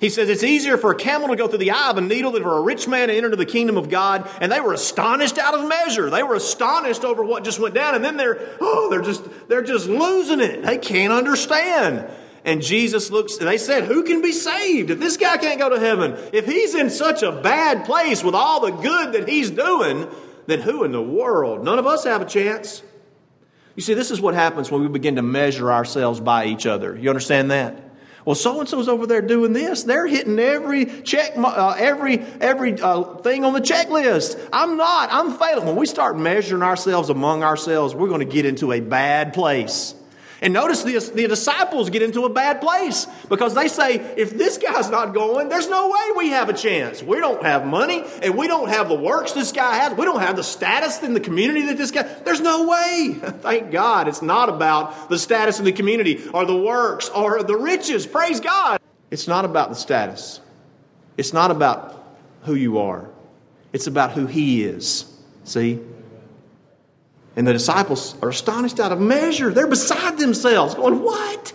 He 0.00 0.08
says 0.08 0.30
it's 0.30 0.42
easier 0.42 0.78
for 0.78 0.92
a 0.92 0.96
camel 0.96 1.28
to 1.28 1.36
go 1.36 1.46
through 1.46 1.58
the 1.58 1.72
eye 1.72 1.90
of 1.90 1.98
a 1.98 2.00
needle 2.00 2.32
than 2.32 2.42
for 2.42 2.56
a 2.56 2.62
rich 2.62 2.88
man 2.88 3.08
to 3.08 3.14
enter 3.14 3.26
into 3.26 3.36
the 3.36 3.44
kingdom 3.44 3.76
of 3.76 3.90
God. 3.90 4.26
And 4.40 4.50
they 4.50 4.60
were 4.60 4.72
astonished 4.72 5.36
out 5.36 5.52
of 5.52 5.68
measure. 5.68 6.08
They 6.08 6.22
were 6.22 6.36
astonished 6.36 7.04
over 7.04 7.22
what 7.22 7.44
just 7.44 7.60
went 7.60 7.74
down. 7.74 7.94
And 7.94 8.02
then 8.02 8.16
they're, 8.16 8.56
oh, 8.62 8.88
they're 8.88 9.02
just, 9.02 9.22
they're 9.48 9.62
just 9.62 9.86
losing 9.86 10.40
it. 10.40 10.62
They 10.62 10.78
can't 10.78 11.12
understand. 11.12 12.10
And 12.44 12.62
Jesus 12.62 13.10
looks, 13.10 13.36
and 13.38 13.46
they 13.46 13.58
said, 13.58 13.84
Who 13.84 14.02
can 14.02 14.22
be 14.22 14.32
saved 14.32 14.90
if 14.90 14.98
this 14.98 15.16
guy 15.16 15.36
can't 15.36 15.58
go 15.58 15.68
to 15.68 15.78
heaven? 15.78 16.16
If 16.32 16.46
he's 16.46 16.74
in 16.74 16.90
such 16.90 17.22
a 17.22 17.32
bad 17.32 17.84
place 17.84 18.24
with 18.24 18.34
all 18.34 18.60
the 18.60 18.70
good 18.70 19.12
that 19.12 19.28
he's 19.28 19.50
doing, 19.50 20.08
then 20.46 20.60
who 20.60 20.84
in 20.84 20.92
the 20.92 21.02
world? 21.02 21.64
None 21.64 21.78
of 21.78 21.86
us 21.86 22.04
have 22.04 22.22
a 22.22 22.26
chance. 22.26 22.82
You 23.76 23.82
see, 23.82 23.94
this 23.94 24.10
is 24.10 24.20
what 24.20 24.34
happens 24.34 24.70
when 24.70 24.82
we 24.82 24.88
begin 24.88 25.16
to 25.16 25.22
measure 25.22 25.70
ourselves 25.70 26.20
by 26.20 26.46
each 26.46 26.66
other. 26.66 26.96
You 26.96 27.08
understand 27.08 27.50
that? 27.50 27.90
Well, 28.24 28.34
so 28.34 28.60
and 28.60 28.68
so's 28.68 28.88
over 28.88 29.06
there 29.06 29.22
doing 29.22 29.52
this. 29.52 29.84
They're 29.84 30.06
hitting 30.06 30.38
every 30.38 30.84
check, 31.02 31.32
uh, 31.36 31.74
every 31.78 32.18
every 32.18 32.78
uh, 32.80 33.16
thing 33.18 33.44
on 33.44 33.54
the 33.54 33.60
checklist. 33.60 34.38
I'm 34.52 34.76
not. 34.76 35.08
I'm 35.10 35.32
failing. 35.32 35.66
When 35.66 35.76
we 35.76 35.86
start 35.86 36.18
measuring 36.18 36.62
ourselves 36.62 37.08
among 37.08 37.42
ourselves, 37.42 37.94
we're 37.94 38.08
going 38.08 38.20
to 38.20 38.30
get 38.30 38.44
into 38.44 38.72
a 38.72 38.80
bad 38.80 39.32
place. 39.32 39.94
And 40.42 40.54
notice 40.54 40.82
the, 40.82 40.98
the 40.98 41.28
disciples 41.28 41.90
get 41.90 42.00
into 42.00 42.24
a 42.24 42.30
bad 42.30 42.62
place 42.62 43.06
because 43.28 43.54
they 43.54 43.68
say, 43.68 43.96
if 44.16 44.30
this 44.30 44.56
guy's 44.56 44.88
not 44.88 45.12
going, 45.12 45.50
there's 45.50 45.68
no 45.68 45.88
way 45.88 46.16
we 46.16 46.30
have 46.30 46.48
a 46.48 46.54
chance. 46.54 47.02
We 47.02 47.18
don't 47.18 47.42
have 47.44 47.66
money 47.66 48.04
and 48.22 48.38
we 48.38 48.46
don't 48.46 48.70
have 48.70 48.88
the 48.88 48.94
works 48.94 49.32
this 49.32 49.52
guy 49.52 49.76
has. 49.76 49.92
We 49.92 50.06
don't 50.06 50.20
have 50.20 50.36
the 50.36 50.42
status 50.42 51.02
in 51.02 51.12
the 51.12 51.20
community 51.20 51.66
that 51.66 51.76
this 51.76 51.90
guy, 51.90 52.04
there's 52.24 52.40
no 52.40 52.66
way. 52.66 53.18
Thank 53.40 53.70
God 53.70 54.08
it's 54.08 54.22
not 54.22 54.48
about 54.48 55.10
the 55.10 55.18
status 55.18 55.58
in 55.58 55.66
the 55.66 55.72
community 55.72 56.26
or 56.32 56.46
the 56.46 56.56
works 56.56 57.10
or 57.10 57.42
the 57.42 57.56
riches. 57.56 58.06
Praise 58.06 58.40
God. 58.40 58.80
It's 59.10 59.28
not 59.28 59.44
about 59.44 59.68
the 59.68 59.76
status. 59.76 60.40
It's 61.18 61.34
not 61.34 61.50
about 61.50 62.02
who 62.42 62.54
you 62.54 62.78
are. 62.78 63.10
It's 63.74 63.86
about 63.86 64.12
who 64.12 64.26
he 64.26 64.64
is. 64.64 65.04
See? 65.44 65.80
And 67.36 67.46
the 67.46 67.52
disciples 67.52 68.16
are 68.22 68.28
astonished 68.28 68.80
out 68.80 68.92
of 68.92 69.00
measure. 69.00 69.52
They're 69.52 69.66
beside 69.66 70.18
themselves, 70.18 70.74
going, 70.74 71.02
What? 71.02 71.52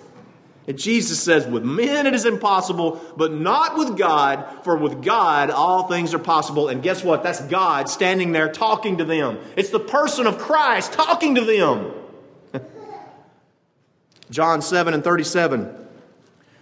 And 0.67 0.79
Jesus 0.79 1.21
says, 1.21 1.45
With 1.45 1.63
men 1.63 2.07
it 2.07 2.13
is 2.13 2.25
impossible, 2.25 3.01
but 3.15 3.33
not 3.33 3.77
with 3.77 3.97
God, 3.97 4.63
for 4.63 4.77
with 4.77 5.03
God 5.03 5.51
all 5.51 5.87
things 5.87 6.13
are 6.13 6.19
possible. 6.19 6.69
And 6.69 6.81
guess 6.81 7.03
what? 7.03 7.23
That's 7.23 7.41
God 7.41 7.89
standing 7.89 8.31
there 8.31 8.51
talking 8.51 8.97
to 8.97 9.05
them. 9.05 9.37
It's 9.55 9.69
the 9.69 9.79
person 9.79 10.27
of 10.27 10.39
Christ 10.39 10.93
talking 10.93 11.35
to 11.35 11.41
them. 11.41 11.93
John 14.31 14.61
7 14.61 14.93
and 14.93 15.03
37. 15.03 15.84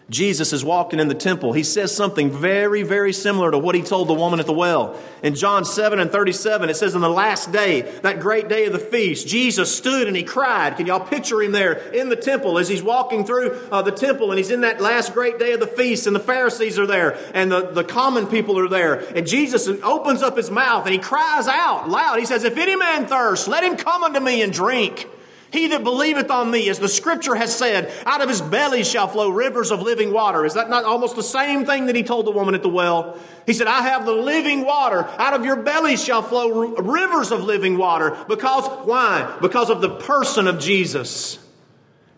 Jesus 0.10 0.52
is 0.52 0.66
walking 0.66 1.00
in 1.00 1.08
the 1.08 1.16
temple. 1.16 1.54
He 1.54 1.64
says 1.64 1.96
something 1.96 2.30
very, 2.30 2.84
very 2.84 3.14
similar 3.14 3.52
to 3.52 3.58
what 3.58 3.74
he 3.74 3.82
told 3.82 4.10
the 4.10 4.14
woman 4.14 4.42
at 4.42 4.46
the 4.46 4.54
well. 4.54 5.00
In 5.24 5.34
John 5.34 5.64
7 5.64 5.98
and 5.98 6.12
37, 6.12 6.70
it 6.70 6.76
says, 6.76 6.94
In 6.94 7.02
the 7.02 7.10
last 7.10 7.54
day, 7.54 7.82
that 8.02 8.20
great 8.20 8.50
day 8.50 8.66
of 8.66 8.74
the 8.74 8.80
feast, 8.80 9.28
Jesus 9.28 9.74
stood 9.74 10.08
and 10.08 10.16
he 10.16 10.24
cried. 10.24 10.76
Can 10.76 10.88
y'all 10.88 11.00
picture 11.00 11.42
him 11.42 11.54
there 11.54 11.74
in 11.94 12.10
the 12.10 12.18
temple 12.18 12.60
as 12.60 12.68
he's 12.68 12.84
walking 12.84 13.26
through 13.26 13.52
uh, 13.72 13.82
the 13.82 13.92
temple 13.92 14.32
and 14.32 14.38
he's 14.38 14.52
in 14.52 14.62
that 14.62 14.82
last 14.82 15.14
great 15.14 15.40
day 15.40 15.54
of 15.54 15.62
the 15.62 15.68
feast 15.68 16.06
and 16.06 16.16
the 16.16 16.20
Pharisees 16.20 16.78
are 16.78 16.88
there 16.88 17.18
and 17.34 17.50
the, 17.50 17.72
the 17.72 17.84
common 17.86 18.28
people 18.28 18.60
are 18.60 18.70
there. 18.70 18.96
And 19.16 19.26
Jesus 19.26 19.70
opens 19.84 20.22
up 20.22 20.36
his 20.36 20.52
mouth 20.52 20.86
and 20.86 20.94
he 20.94 21.00
cries 21.00 21.48
out 21.48 21.90
loud. 21.90 22.20
He 22.20 22.26
says, 22.26 22.44
If 22.44 22.58
any 22.58 22.76
man 22.76 23.08
thirst, 23.08 23.48
let 23.48 23.64
him 23.64 23.78
come 23.78 24.04
unto 24.04 24.20
me 24.20 24.42
and 24.42 24.52
drink. 24.52 25.08
He 25.54 25.68
that 25.68 25.84
believeth 25.84 26.32
on 26.32 26.50
me, 26.50 26.68
as 26.68 26.80
the 26.80 26.90
scripture 26.90 27.36
has 27.36 27.56
said, 27.56 27.94
out 28.08 28.22
of 28.22 28.28
his 28.28 28.42
belly 28.42 28.84
shall 28.84 29.08
flow 29.08 29.30
rivers 29.30 29.70
of 29.70 29.84
living 29.84 30.12
water. 30.12 30.48
Is 30.48 30.56
that 30.56 30.68
not 30.68 30.84
almost 30.84 31.16
the 31.16 31.22
same 31.22 31.68
thing 31.68 31.86
that 31.86 31.96
he 31.96 32.02
told 32.02 32.26
the 32.26 32.32
woman 32.32 32.56
at 32.56 32.64
the 32.64 32.70
well? 32.70 33.20
He 33.46 33.54
said, 33.54 33.68
I 33.68 33.84
have 33.84 34.08
the 34.08 34.14
living 34.14 34.66
water. 34.66 35.08
Out 35.20 35.36
of 35.36 35.46
your 35.46 35.58
belly 35.58 35.96
shall 35.96 36.24
flow 36.24 36.76
rivers 36.76 37.32
of 37.32 37.44
living 37.44 37.78
water. 37.78 38.18
Because, 38.28 38.66
why? 38.88 39.38
Because 39.42 39.70
of 39.70 39.80
the 39.80 39.92
person 39.92 40.48
of 40.48 40.58
Jesus. 40.58 41.38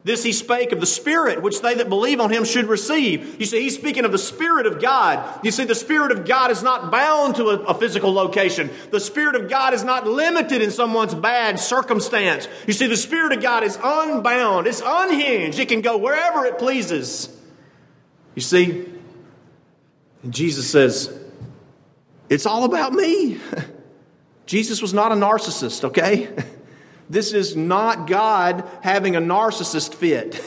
This 0.05 0.21
he 0.21 0.33
spake 0.33 0.71
of 0.71 0.79
the 0.79 0.85
Spirit, 0.85 1.41
which 1.41 1.61
they 1.61 1.73
that 1.73 1.89
believe 1.89 2.19
on 2.19 2.29
him 2.29 2.45
should 2.45 2.67
receive. 2.67 3.39
You 3.39 3.47
see, 3.47 3.63
he's 3.63 3.73
speaking 3.73 4.05
of 4.05 4.11
the 4.11 4.19
Spirit 4.19 4.67
of 4.67 4.79
God. 4.79 5.39
You 5.43 5.49
see, 5.49 5.63
the 5.63 5.73
Spirit 5.73 6.11
of 6.11 6.25
God 6.25 6.51
is 6.51 6.61
not 6.61 6.91
bound 6.91 7.37
to 7.37 7.45
a, 7.45 7.55
a, 7.63 7.73
physical 7.73 8.13
location. 8.13 8.69
The 8.91 8.99
Spirit 8.99 9.33
of 9.33 9.49
God 9.49 9.73
is 9.73 9.83
not 9.83 10.05
limited 10.05 10.61
in 10.61 10.69
someone's 10.69 11.15
bad 11.15 11.59
circumstance. 11.59 12.47
You 12.67 12.73
see, 12.73 12.85
the 12.85 12.95
Spirit 12.95 13.31
of 13.31 13.41
God 13.41 13.63
is 13.63 13.79
unbound, 13.83 14.67
it's 14.67 14.83
unhinged. 14.85 15.57
It 15.57 15.69
can 15.69 15.81
go 15.81 15.97
wherever 15.97 16.45
it 16.45 16.59
pleases. 16.59 17.35
You 18.35 18.43
see, 18.43 18.85
and 20.21 20.31
Jesus 20.31 20.69
says, 20.69 21.19
It's 22.29 22.45
all 22.45 22.63
about 22.63 22.93
me. 22.93 23.39
Jesus 24.45 24.83
was 24.83 24.93
not 24.93 25.11
a 25.11 25.15
narcissist, 25.15 25.83
okay? 25.85 26.29
This 27.09 27.33
is 27.33 27.55
not 27.55 28.07
God 28.07 28.67
having 28.81 29.15
a 29.15 29.21
narcissist 29.21 29.93
fit. 29.93 30.43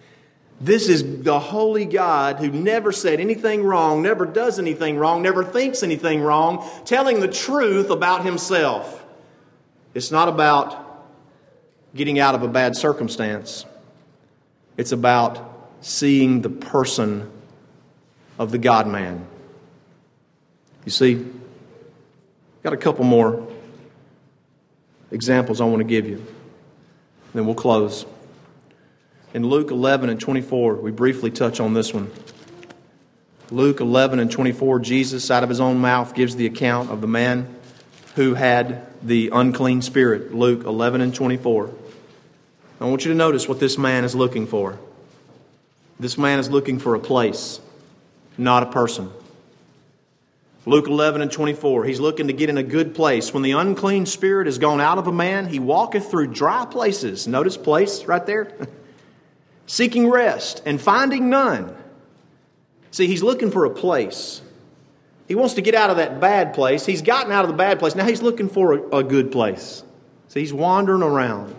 this 0.60 0.88
is 0.88 1.22
the 1.22 1.38
holy 1.38 1.84
God 1.84 2.36
who 2.36 2.50
never 2.50 2.92
said 2.92 3.20
anything 3.20 3.62
wrong, 3.62 4.02
never 4.02 4.26
does 4.26 4.58
anything 4.58 4.96
wrong, 4.96 5.22
never 5.22 5.44
thinks 5.44 5.82
anything 5.82 6.20
wrong, 6.20 6.68
telling 6.84 7.20
the 7.20 7.28
truth 7.28 7.90
about 7.90 8.24
himself. 8.24 9.04
It's 9.94 10.10
not 10.10 10.28
about 10.28 11.06
getting 11.94 12.18
out 12.18 12.34
of 12.34 12.42
a 12.42 12.48
bad 12.48 12.76
circumstance, 12.76 13.64
it's 14.76 14.92
about 14.92 15.50
seeing 15.82 16.40
the 16.40 16.48
person 16.48 17.30
of 18.38 18.50
the 18.50 18.58
God 18.58 18.86
man. 18.86 19.26
You 20.84 20.90
see, 20.90 21.24
got 22.62 22.72
a 22.72 22.76
couple 22.76 23.04
more 23.04 23.46
examples 25.12 25.60
I 25.60 25.64
want 25.64 25.78
to 25.78 25.84
give 25.84 26.06
you. 26.06 26.24
Then 27.34 27.46
we'll 27.46 27.54
close. 27.54 28.04
In 29.34 29.46
Luke 29.46 29.70
11 29.70 30.10
and 30.10 30.20
24, 30.20 30.76
we 30.76 30.90
briefly 30.90 31.30
touch 31.30 31.60
on 31.60 31.74
this 31.74 31.94
one. 31.94 32.10
Luke 33.50 33.80
11 33.80 34.18
and 34.18 34.30
24, 34.30 34.80
Jesus, 34.80 35.30
out 35.30 35.42
of 35.42 35.48
his 35.48 35.60
own 35.60 35.78
mouth, 35.78 36.14
gives 36.14 36.36
the 36.36 36.46
account 36.46 36.90
of 36.90 37.00
the 37.00 37.06
man 37.06 37.54
who 38.14 38.34
had 38.34 38.86
the 39.02 39.30
unclean 39.32 39.82
spirit. 39.82 40.34
Luke 40.34 40.64
11 40.64 41.00
and 41.00 41.14
24. 41.14 41.72
I 42.80 42.84
want 42.84 43.04
you 43.04 43.10
to 43.10 43.16
notice 43.16 43.48
what 43.48 43.60
this 43.60 43.78
man 43.78 44.04
is 44.04 44.14
looking 44.14 44.46
for. 44.46 44.78
This 46.00 46.18
man 46.18 46.38
is 46.38 46.50
looking 46.50 46.78
for 46.78 46.94
a 46.94 46.98
place, 46.98 47.60
not 48.36 48.62
a 48.62 48.66
person. 48.66 49.10
Luke 50.64 50.86
11 50.86 51.22
and 51.22 51.32
24, 51.32 51.84
he's 51.84 51.98
looking 51.98 52.28
to 52.28 52.32
get 52.32 52.48
in 52.48 52.56
a 52.56 52.62
good 52.62 52.94
place. 52.94 53.34
When 53.34 53.42
the 53.42 53.52
unclean 53.52 54.06
spirit 54.06 54.46
has 54.46 54.58
gone 54.58 54.80
out 54.80 54.96
of 54.96 55.08
a 55.08 55.12
man, 55.12 55.46
he 55.46 55.58
walketh 55.58 56.08
through 56.08 56.28
dry 56.28 56.66
places. 56.66 57.26
Notice 57.26 57.56
place 57.56 58.04
right 58.04 58.24
there? 58.24 58.52
Seeking 59.66 60.08
rest 60.08 60.62
and 60.64 60.80
finding 60.80 61.30
none. 61.30 61.76
See, 62.92 63.08
he's 63.08 63.22
looking 63.22 63.50
for 63.50 63.64
a 63.64 63.70
place. 63.70 64.40
He 65.26 65.34
wants 65.34 65.54
to 65.54 65.62
get 65.62 65.74
out 65.74 65.90
of 65.90 65.96
that 65.96 66.20
bad 66.20 66.54
place. 66.54 66.86
He's 66.86 67.02
gotten 67.02 67.32
out 67.32 67.44
of 67.44 67.50
the 67.50 67.56
bad 67.56 67.78
place. 67.78 67.94
Now 67.94 68.04
he's 68.04 68.22
looking 68.22 68.48
for 68.48 68.74
a, 68.74 68.98
a 68.98 69.02
good 69.02 69.32
place. 69.32 69.82
See, 70.28 70.40
he's 70.40 70.52
wandering 70.52 71.02
around. 71.02 71.56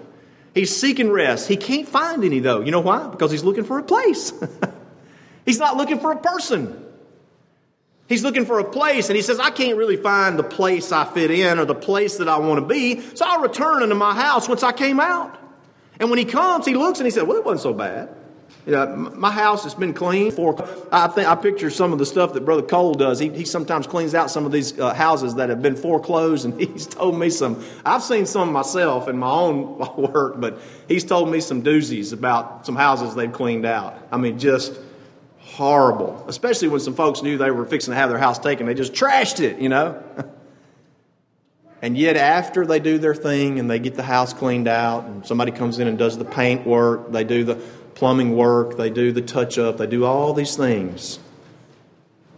He's 0.54 0.76
seeking 0.76 1.12
rest. 1.12 1.48
He 1.48 1.58
can't 1.58 1.88
find 1.88 2.24
any, 2.24 2.40
though. 2.40 2.62
You 2.62 2.72
know 2.72 2.82
why? 2.82 3.08
Because 3.08 3.32
he's 3.32 3.44
looking 3.44 3.64
for 3.64 3.80
a 3.80 3.84
place. 3.84 4.32
he's 5.46 5.60
not 5.60 5.76
looking 5.76 6.00
for 6.00 6.12
a 6.12 6.18
person. 6.18 6.83
He's 8.10 8.24
looking 8.24 8.46
for 8.46 8.60
a 8.60 8.66
place, 8.66 9.10
and 9.10 9.16
he 9.16 9.22
says, 9.22 9.40
I 9.40 9.50
can't 9.50 9.78
really 9.78 9.98
find 9.98 10.38
the 10.38 10.44
place 10.44 10.92
I 10.92 11.06
fit 11.06 11.32
in 11.32 11.58
or 11.58 11.66
the 11.66 11.76
place 11.76 12.18
that 12.18 12.28
I 12.28 12.38
want 12.38 12.60
to 12.60 12.68
be, 12.68 13.00
so 13.16 13.26
I'll 13.26 13.42
return 13.42 13.82
into 13.82 13.96
my 13.96 14.14
house 14.14 14.50
once 14.50 14.62
I 14.62 14.72
came 14.74 15.00
out. 15.00 15.38
And 16.00 16.10
when 16.10 16.20
he 16.20 16.26
comes, 16.26 16.66
he 16.66 16.74
looks 16.74 17.00
and 17.00 17.08
he 17.08 17.12
said, 17.12 17.28
Well, 17.28 17.38
it 17.38 17.46
wasn't 17.46 17.62
so 17.62 17.74
bad. 17.74 18.10
You 18.66 18.72
know, 18.72 18.96
my 18.96 19.32
house 19.32 19.64
has 19.64 19.76
been 19.76 19.94
clean. 19.94 20.32
For 20.32 20.56
I 20.92 21.08
think 21.08 21.28
I 21.28 21.36
picture 21.36 21.70
some 21.70 21.92
of 21.92 22.00
the 22.00 22.06
stuff 22.06 22.34
that 22.34 22.46
Brother 22.46 22.62
Cole 22.62 22.94
does. 22.94 23.20
He, 23.20 23.30
he 23.30 23.44
sometimes 23.44 23.88
cleans 23.88 24.16
out 24.16 24.32
some 24.32 24.46
of 24.46 24.54
these 24.54 24.80
uh, 24.80 24.94
houses 24.94 25.36
that 25.36 25.50
have 25.50 25.62
been 25.62 25.76
foreclosed, 25.76 26.46
and 26.46 26.60
he's 26.60 26.88
told 26.88 27.20
me 27.20 27.30
some. 27.30 27.64
I've 27.86 28.04
seen 28.04 28.26
some 28.26 28.52
myself 28.52 29.08
in 29.08 29.18
my 29.18 29.30
own 29.30 29.78
work, 29.98 30.40
but 30.40 30.60
he's 30.88 31.04
told 31.04 31.30
me 31.30 31.42
some 31.42 31.62
doozies 31.62 32.14
about 32.14 32.66
some 32.66 32.76
houses 32.76 33.16
they've 33.16 33.32
cleaned 33.32 33.66
out. 33.66 33.98
I 34.12 34.18
mean, 34.18 34.40
just 34.40 34.80
horrible. 35.54 36.26
Especially 36.28 36.68
when 36.68 36.80
some 36.80 36.96
folks 36.96 37.22
knew 37.22 37.38
they 37.38 37.52
were 37.52 37.66
fixing 37.66 37.92
to 37.92 37.96
have 37.96 38.10
their 38.10 38.20
house 38.20 38.40
taken, 38.40 38.66
they 38.66 38.74
just 38.74 38.94
trashed 38.94 39.40
it. 39.40 39.60
You 39.60 39.70
know. 39.70 40.04
And 41.84 41.98
yet, 41.98 42.16
after 42.16 42.66
they 42.66 42.80
do 42.80 42.98
their 42.98 43.14
thing 43.14 43.60
and 43.60 43.70
they 43.70 43.78
get 43.78 43.96
the 43.96 44.04
house 44.04 44.32
cleaned 44.32 44.70
out, 44.70 45.04
and 45.04 45.28
somebody 45.28 45.52
comes 45.52 45.80
in 45.80 45.90
and 45.90 45.98
does 45.98 46.18
the 46.18 46.24
paint 46.24 46.66
work, 46.66 47.12
they 47.12 47.26
do 47.26 47.44
the 47.44 47.56
plumbing 47.96 48.38
work, 48.38 48.78
they 48.78 48.90
do 48.90 49.12
the 49.12 49.22
touch 49.22 49.58
up, 49.58 49.80
they 49.80 49.86
do 49.86 50.06
all 50.06 50.34
these 50.34 50.56
things. 50.56 51.20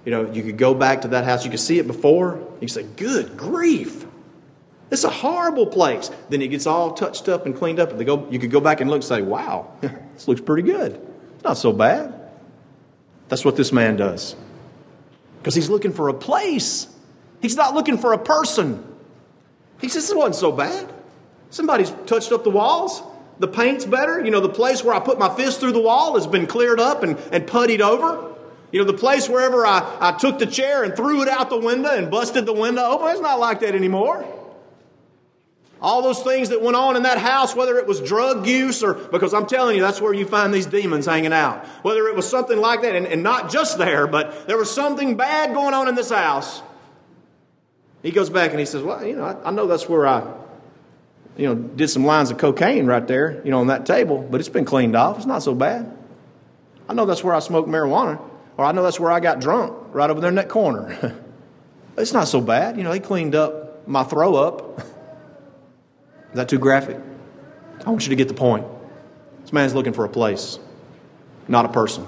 You 0.04 0.12
know, 0.12 0.32
you 0.32 0.42
could 0.42 0.58
go 0.58 0.74
back 0.74 1.02
to 1.02 1.10
that 1.10 1.26
house, 1.26 1.46
you 1.46 1.52
could 1.52 1.60
see 1.60 1.78
it 1.78 1.86
before, 1.86 2.42
you 2.60 2.68
say, 2.68 2.82
Good 2.82 3.38
grief. 3.38 4.08
It's 4.90 5.04
a 5.04 5.12
horrible 5.12 5.68
place. 5.68 6.10
Then 6.30 6.42
it 6.42 6.48
gets 6.48 6.66
all 6.66 6.94
touched 6.94 7.30
up 7.30 7.46
and 7.46 7.56
cleaned 7.56 7.80
up, 7.80 7.92
and 7.92 8.00
they 8.00 8.04
go, 8.04 8.28
you 8.32 8.40
could 8.40 8.52
go 8.52 8.60
back 8.60 8.82
and 8.82 8.90
look 8.90 8.98
and 8.98 9.06
say, 9.06 9.22
Wow, 9.22 9.72
this 9.82 10.28
looks 10.28 10.42
pretty 10.42 10.64
good. 10.64 11.00
It's 11.36 11.44
not 11.44 11.58
so 11.58 11.72
bad. 11.72 12.25
That's 13.28 13.44
what 13.44 13.56
this 13.56 13.72
man 13.72 13.98
does. 13.98 14.36
Because 15.40 15.56
he's 15.56 15.70
looking 15.70 15.94
for 15.94 16.10
a 16.10 16.14
place, 16.14 16.88
he's 17.42 17.56
not 17.56 17.74
looking 17.74 17.98
for 17.98 18.14
a 18.14 18.18
person. 18.18 18.84
He 19.82 19.90
says, 19.90 20.08
This 20.08 20.16
wasn't 20.16 20.36
so 20.36 20.52
bad. 20.52 20.92
Somebody's 21.50 21.92
touched 22.06 22.32
up 22.32 22.44
the 22.44 22.50
walls. 22.50 23.02
The 23.40 23.48
paint's 23.48 23.86
better. 23.86 24.24
You 24.24 24.32
know, 24.32 24.40
the 24.40 24.50
place 24.50 24.84
where 24.84 24.96
I 24.96 25.00
put 25.00 25.20
my 25.20 25.34
fist 25.36 25.60
through 25.60 25.74
the 25.74 25.82
wall 25.82 26.16
has 26.16 26.28
been 26.28 26.48
cleared 26.48 26.80
up 26.80 27.04
and, 27.04 27.18
and 27.32 27.46
puttied 27.46 27.82
over. 27.82 28.34
You 28.72 28.80
know, 28.80 28.86
the 28.86 28.98
place 28.98 29.30
wherever 29.30 29.66
I, 29.66 29.98
I 30.00 30.18
took 30.18 30.40
the 30.40 30.46
chair 30.46 30.84
and 30.84 30.96
threw 30.96 31.22
it 31.22 31.30
out 31.30 31.50
the 31.50 31.60
window 31.60 31.90
and 31.90 32.10
busted 32.10 32.46
the 32.46 32.54
window 32.54 32.84
open, 32.84 33.10
it's 33.10 33.22
not 33.22 33.40
like 33.40 33.60
that 33.62 33.76
anymore. 33.76 34.26
All 35.86 36.02
those 36.02 36.24
things 36.24 36.50
that 36.50 36.64
went 36.64 36.76
on 36.76 36.96
in 36.96 37.04
that 37.04 37.20
house, 37.20 37.56
whether 37.56 37.78
it 37.78 37.86
was 37.86 38.02
drug 38.02 38.48
use 38.48 38.82
or, 38.82 38.96
because 38.96 39.36
I'm 39.36 39.46
telling 39.46 39.76
you, 39.76 39.84
that's 39.84 40.02
where 40.02 40.16
you 40.16 40.26
find 40.26 40.52
these 40.52 40.66
demons 40.66 41.06
hanging 41.06 41.32
out. 41.32 41.64
Whether 41.84 42.08
it 42.08 42.16
was 42.16 42.28
something 42.28 42.58
like 42.58 42.82
that, 42.82 42.96
and, 42.96 43.06
and 43.06 43.22
not 43.22 43.52
just 43.52 43.78
there, 43.78 44.08
but 44.08 44.48
there 44.48 44.58
was 44.58 44.74
something 44.74 45.16
bad 45.16 45.54
going 45.54 45.76
on 45.76 45.88
in 45.88 45.94
this 45.94 46.10
house. 46.10 46.64
He 48.02 48.10
goes 48.10 48.32
back 48.32 48.50
and 48.50 48.60
he 48.60 48.66
says, 48.66 48.82
Well, 48.82 49.06
you 49.06 49.16
know, 49.16 49.26
I, 49.26 49.50
I 49.50 49.52
know 49.52 49.68
that's 49.68 49.88
where 49.88 50.08
I, 50.08 50.28
you 51.38 51.46
know, 51.46 51.54
did 51.54 51.90
some 51.90 52.04
lines 52.04 52.32
of 52.32 52.40
cocaine 52.40 52.88
right 52.88 53.08
there, 53.08 53.40
you 53.46 53.52
know, 53.52 53.60
on 53.60 53.68
that 53.68 53.86
table, 53.86 54.28
but 54.28 54.40
it's 54.40 54.50
been 54.50 54.66
cleaned 54.66 54.96
off. 54.96 55.18
It's 55.18 55.28
not 55.28 55.44
so 55.44 55.54
bad. 55.54 55.96
I 56.90 56.96
know 56.96 57.06
that's 57.06 57.24
where 57.24 57.36
I 57.36 57.40
smoked 57.42 57.70
marijuana, 57.70 58.20
or 58.58 58.66
I 58.66 58.72
know 58.72 58.82
that's 58.82 59.00
where 59.00 59.12
I 59.12 59.20
got 59.20 59.40
drunk, 59.40 59.72
right 59.92 60.10
over 60.10 60.20
there 60.20 60.30
in 60.30 60.36
that 60.38 60.50
corner. 60.50 61.16
it's 61.96 62.12
not 62.12 62.28
so 62.28 62.42
bad. 62.42 62.76
You 62.76 62.84
know, 62.84 62.92
they 62.92 63.00
cleaned 63.00 63.36
up 63.36 63.88
my 63.88 64.04
throw 64.04 64.34
up. 64.34 64.82
Is 66.36 66.38
that 66.38 66.50
too 66.50 66.60
graphic? 66.60 66.98
I 67.86 67.90
want 67.90 68.04
you 68.04 68.10
to 68.10 68.18
get 68.18 68.28
the 68.28 68.34
point. 68.34 68.68
This 69.40 69.54
man's 69.54 69.74
looking 69.74 69.94
for 69.94 70.04
a 70.04 70.10
place, 70.10 70.60
not 71.48 71.64
a 71.64 71.70
person. 71.70 72.06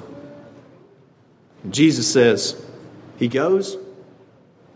And 1.64 1.74
Jesus 1.74 2.12
says, 2.12 2.62
He 3.16 3.30
goes 3.30 3.78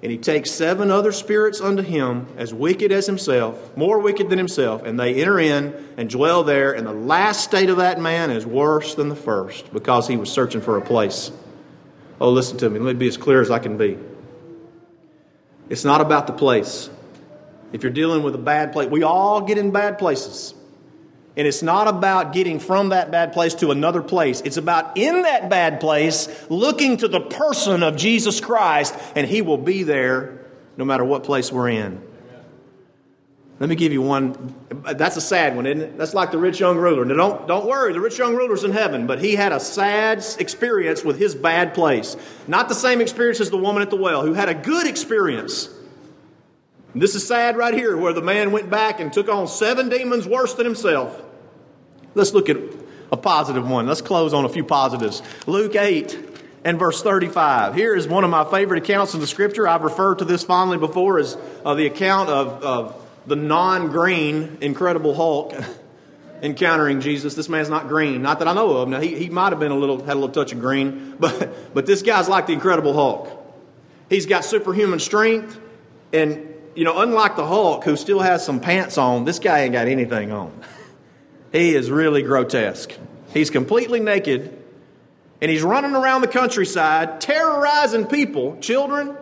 and 0.01 0.09
he 0.09 0.17
takes 0.17 0.51
seven 0.51 0.89
other 0.89 1.11
spirits 1.11 1.59
unto 1.59 1.83
him, 1.83 2.27
as 2.37 2.53
wicked 2.53 2.93
as 2.93 3.07
himself, 3.07 3.75
more 3.75 3.99
wicked 3.99 4.29
than 4.29 4.37
himself, 4.37 4.83
and 4.83 4.97
they 4.97 5.15
enter 5.15 5.37
in 5.37 5.75
and 5.97 6.09
dwell 6.09 6.45
there. 6.45 6.71
And 6.71 6.87
the 6.87 6.93
last 6.93 7.43
state 7.43 7.69
of 7.69 7.75
that 7.75 7.99
man 7.99 8.31
is 8.31 8.45
worse 8.45 8.95
than 8.95 9.09
the 9.09 9.17
first 9.17 9.73
because 9.73 10.07
he 10.07 10.15
was 10.15 10.31
searching 10.31 10.61
for 10.61 10.77
a 10.77 10.81
place. 10.81 11.29
Oh, 12.21 12.29
listen 12.29 12.57
to 12.59 12.69
me. 12.69 12.79
Let 12.79 12.93
me 12.93 12.99
be 12.99 13.09
as 13.09 13.17
clear 13.17 13.41
as 13.41 13.51
I 13.51 13.59
can 13.59 13.75
be. 13.75 13.97
It's 15.67 15.83
not 15.83 15.99
about 15.99 16.25
the 16.25 16.33
place. 16.33 16.89
If 17.71 17.83
you're 17.83 17.91
dealing 17.91 18.23
with 18.23 18.35
a 18.35 18.39
bad 18.39 18.73
place, 18.73 18.89
we 18.89 19.03
all 19.03 19.41
get 19.41 19.57
in 19.57 19.71
bad 19.71 19.97
places. 19.97 20.53
And 21.37 21.47
it's 21.47 21.63
not 21.63 21.87
about 21.87 22.33
getting 22.33 22.59
from 22.59 22.89
that 22.89 23.09
bad 23.09 23.31
place 23.31 23.53
to 23.55 23.71
another 23.71 24.01
place. 24.01 24.41
It's 24.41 24.57
about 24.57 24.97
in 24.97 25.21
that 25.21 25.49
bad 25.49 25.79
place 25.79 26.27
looking 26.49 26.97
to 26.97 27.07
the 27.07 27.21
person 27.21 27.83
of 27.83 27.95
Jesus 27.95 28.41
Christ, 28.41 28.93
and 29.15 29.25
He 29.25 29.41
will 29.41 29.57
be 29.57 29.83
there 29.83 30.45
no 30.75 30.83
matter 30.83 31.05
what 31.05 31.23
place 31.23 31.51
we're 31.51 31.69
in. 31.69 32.01
Let 33.61 33.69
me 33.69 33.75
give 33.75 33.93
you 33.93 34.01
one. 34.01 34.55
That's 34.69 35.17
a 35.17 35.21
sad 35.21 35.55
one, 35.55 35.67
isn't 35.67 35.81
it? 35.81 35.97
That's 35.97 36.15
like 36.15 36.31
the 36.31 36.39
rich 36.39 36.59
young 36.59 36.77
ruler. 36.77 37.05
Now, 37.05 37.15
don't, 37.15 37.47
don't 37.47 37.67
worry, 37.67 37.93
the 37.93 37.99
rich 37.99 38.17
young 38.17 38.35
ruler's 38.35 38.63
in 38.63 38.71
heaven, 38.71 39.05
but 39.05 39.21
he 39.21 39.35
had 39.35 39.51
a 39.51 39.59
sad 39.59 40.25
experience 40.39 41.03
with 41.03 41.19
his 41.19 41.35
bad 41.35 41.75
place. 41.75 42.17
Not 42.47 42.69
the 42.69 42.75
same 42.75 43.01
experience 43.01 43.39
as 43.39 43.51
the 43.51 43.57
woman 43.57 43.83
at 43.83 43.91
the 43.91 43.97
well, 43.97 44.25
who 44.25 44.33
had 44.33 44.49
a 44.49 44.55
good 44.55 44.87
experience. 44.87 45.69
This 46.93 47.15
is 47.15 47.25
sad 47.25 47.55
right 47.55 47.73
here, 47.73 47.95
where 47.95 48.13
the 48.13 48.21
man 48.21 48.51
went 48.51 48.69
back 48.69 48.99
and 48.99 49.13
took 49.13 49.29
on 49.29 49.47
seven 49.47 49.89
demons 49.89 50.27
worse 50.27 50.53
than 50.53 50.65
himself. 50.65 51.21
Let's 52.15 52.33
look 52.33 52.49
at 52.49 52.57
a 53.11 53.17
positive 53.17 53.69
one. 53.69 53.87
Let's 53.87 54.01
close 54.01 54.33
on 54.33 54.45
a 54.45 54.49
few 54.49 54.63
positives. 54.63 55.21
Luke 55.47 55.75
8 55.75 56.17
and 56.63 56.77
verse 56.77 57.01
35. 57.01 57.75
Here 57.75 57.95
is 57.95 58.07
one 58.07 58.23
of 58.23 58.29
my 58.29 58.43
favorite 58.43 58.83
accounts 58.83 59.13
in 59.13 59.19
the 59.19 59.27
scripture. 59.27 59.67
I've 59.67 59.83
referred 59.83 60.19
to 60.19 60.25
this 60.25 60.43
fondly 60.43 60.77
before 60.77 61.19
as 61.19 61.37
uh, 61.65 61.75
the 61.75 61.85
account 61.87 62.29
of, 62.29 62.63
of 62.63 63.07
the 63.25 63.35
non 63.35 63.87
green 63.87 64.57
Incredible 64.61 65.15
Hulk 65.15 65.53
encountering 66.41 66.99
Jesus. 66.99 67.35
This 67.35 67.47
man's 67.47 67.69
not 67.69 67.87
green, 67.87 68.21
not 68.21 68.39
that 68.39 68.47
I 68.47 68.53
know 68.53 68.77
of. 68.77 68.89
Now, 68.89 68.99
he, 68.99 69.15
he 69.15 69.29
might 69.29 69.51
have 69.51 69.59
been 69.59 69.71
a 69.71 69.77
little, 69.77 70.03
had 70.03 70.13
a 70.13 70.19
little 70.19 70.29
touch 70.29 70.51
of 70.51 70.59
green, 70.59 71.15
but, 71.19 71.73
but 71.73 71.85
this 71.85 72.01
guy's 72.01 72.27
like 72.27 72.47
the 72.47 72.53
Incredible 72.53 72.93
Hulk. 72.93 73.37
He's 74.09 74.25
got 74.25 74.43
superhuman 74.43 74.99
strength, 74.99 75.57
and 76.11 76.50
you 76.75 76.83
know, 76.83 76.99
unlike 77.01 77.35
the 77.35 77.45
Hulk, 77.45 77.83
who 77.83 77.95
still 77.95 78.19
has 78.19 78.45
some 78.45 78.59
pants 78.59 78.97
on, 78.97 79.25
this 79.25 79.39
guy 79.39 79.61
ain't 79.61 79.73
got 79.73 79.87
anything 79.87 80.31
on. 80.31 80.51
he 81.51 81.75
is 81.75 81.89
really 81.89 82.21
grotesque. 82.21 82.93
He's 83.33 83.49
completely 83.49 83.99
naked, 83.99 84.57
and 85.41 85.51
he's 85.51 85.63
running 85.63 85.95
around 85.95 86.21
the 86.21 86.27
countryside, 86.27 87.21
terrorizing 87.21 88.05
people, 88.05 88.57
children, 88.59 89.15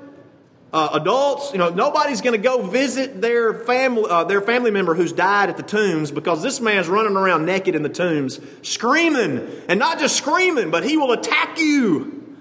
uh, 0.74 0.90
adults. 0.94 1.52
You 1.52 1.60
know, 1.60 1.70
nobody's 1.70 2.22
going 2.22 2.40
to 2.40 2.42
go 2.42 2.64
visit 2.64 3.22
their 3.22 3.54
family, 3.54 4.06
uh, 4.10 4.24
their 4.24 4.42
family 4.42 4.72
member 4.72 4.96
who's 4.96 5.14
died 5.14 5.50
at 5.50 5.58
the 5.58 5.64
tombs 5.64 6.12
because 6.12 6.42
this 6.44 6.60
man's 6.60 6.88
running 6.88 7.16
around 7.16 7.46
naked 7.46 7.76
in 7.76 7.84
the 7.84 7.90
tombs, 7.90 8.40
screaming, 8.62 9.48
and 9.68 9.80
not 9.80 10.00
just 10.00 10.16
screaming, 10.16 10.72
but 10.72 10.84
he 10.84 10.98
will 10.98 11.12
attack 11.12 11.60
you. 11.60 12.38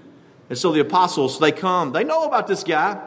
And 0.49 0.57
so 0.59 0.73
the 0.73 0.81
apostles, 0.81 1.39
they 1.39 1.53
come. 1.53 1.93
They 1.93 2.05
know 2.05 2.25
about 2.25 2.47
this 2.47 2.65
guy. 2.65 3.03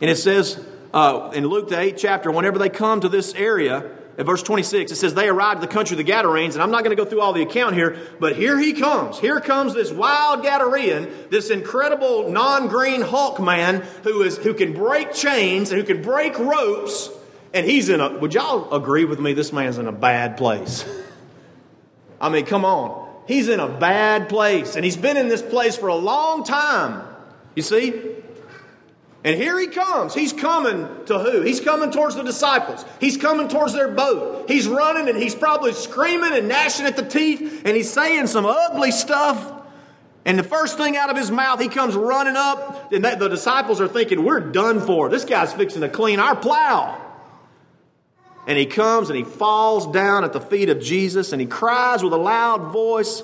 And 0.00 0.10
it 0.10 0.16
says, 0.16 0.62
uh, 0.92 1.30
in 1.34 1.46
Luke 1.46 1.68
the 1.68 1.76
8th 1.76 1.98
chapter, 1.98 2.30
whenever 2.30 2.58
they 2.58 2.68
come 2.68 3.00
to 3.00 3.08
this 3.08 3.34
area, 3.34 3.90
at 4.18 4.26
verse 4.26 4.42
26, 4.42 4.90
it 4.90 4.96
says, 4.96 5.14
They 5.14 5.28
arrived 5.28 5.62
at 5.62 5.68
the 5.68 5.72
country 5.72 5.94
of 5.94 5.98
the 5.98 6.04
Gadarenes, 6.04 6.56
and 6.56 6.62
I'm 6.62 6.72
not 6.72 6.82
going 6.82 6.96
to 6.96 7.00
go 7.00 7.08
through 7.08 7.20
all 7.20 7.32
the 7.32 7.42
account 7.42 7.76
here, 7.76 7.96
but 8.18 8.34
here 8.34 8.58
he 8.58 8.72
comes. 8.72 9.20
Here 9.20 9.38
comes 9.38 9.74
this 9.74 9.92
wild 9.92 10.44
Gadarean, 10.44 11.30
this 11.30 11.50
incredible 11.50 12.28
non 12.28 12.66
green 12.66 13.00
Hulk 13.00 13.40
man 13.40 13.86
who, 14.02 14.22
is, 14.22 14.36
who 14.36 14.54
can 14.54 14.72
break 14.72 15.12
chains 15.12 15.70
and 15.70 15.80
who 15.80 15.86
can 15.86 16.02
break 16.02 16.36
ropes. 16.36 17.10
And 17.54 17.64
he's 17.64 17.88
in 17.88 18.00
a, 18.00 18.18
would 18.18 18.34
y'all 18.34 18.74
agree 18.74 19.04
with 19.04 19.20
me? 19.20 19.34
This 19.34 19.52
man's 19.52 19.78
in 19.78 19.86
a 19.86 19.92
bad 19.92 20.36
place. 20.36 20.84
I 22.20 22.28
mean, 22.28 22.44
come 22.44 22.64
on. 22.64 23.08
He's 23.28 23.48
in 23.48 23.60
a 23.60 23.68
bad 23.68 24.28
place, 24.28 24.74
and 24.74 24.84
he's 24.84 24.96
been 24.96 25.16
in 25.16 25.28
this 25.28 25.42
place 25.42 25.76
for 25.76 25.88
a 25.88 25.94
long 25.94 26.42
time. 26.42 27.06
You 27.54 27.62
see? 27.62 27.92
And 29.28 29.36
here 29.36 29.60
he 29.60 29.66
comes. 29.66 30.14
He's 30.14 30.32
coming 30.32 30.88
to 31.04 31.18
who? 31.18 31.42
He's 31.42 31.60
coming 31.60 31.90
towards 31.90 32.14
the 32.14 32.22
disciples. 32.22 32.82
He's 32.98 33.18
coming 33.18 33.48
towards 33.48 33.74
their 33.74 33.88
boat. 33.88 34.48
He's 34.48 34.66
running 34.66 35.06
and 35.06 35.18
he's 35.18 35.34
probably 35.34 35.74
screaming 35.74 36.32
and 36.32 36.48
gnashing 36.48 36.86
at 36.86 36.96
the 36.96 37.02
teeth 37.02 37.60
and 37.66 37.76
he's 37.76 37.92
saying 37.92 38.28
some 38.28 38.46
ugly 38.46 38.90
stuff. 38.90 39.52
And 40.24 40.38
the 40.38 40.42
first 40.42 40.78
thing 40.78 40.96
out 40.96 41.10
of 41.10 41.16
his 41.18 41.30
mouth, 41.30 41.60
he 41.60 41.68
comes 41.68 41.94
running 41.94 42.36
up. 42.36 42.90
And 42.90 43.04
the 43.04 43.28
disciples 43.28 43.82
are 43.82 43.86
thinking, 43.88 44.24
We're 44.24 44.40
done 44.40 44.80
for. 44.80 45.10
This 45.10 45.26
guy's 45.26 45.52
fixing 45.52 45.82
to 45.82 45.90
clean 45.90 46.20
our 46.20 46.34
plow. 46.34 46.98
And 48.46 48.56
he 48.56 48.64
comes 48.64 49.10
and 49.10 49.18
he 49.18 49.24
falls 49.24 49.92
down 49.92 50.24
at 50.24 50.32
the 50.32 50.40
feet 50.40 50.70
of 50.70 50.80
Jesus 50.80 51.32
and 51.32 51.40
he 51.42 51.46
cries 51.46 52.02
with 52.02 52.14
a 52.14 52.18
loud 52.18 52.72
voice, 52.72 53.22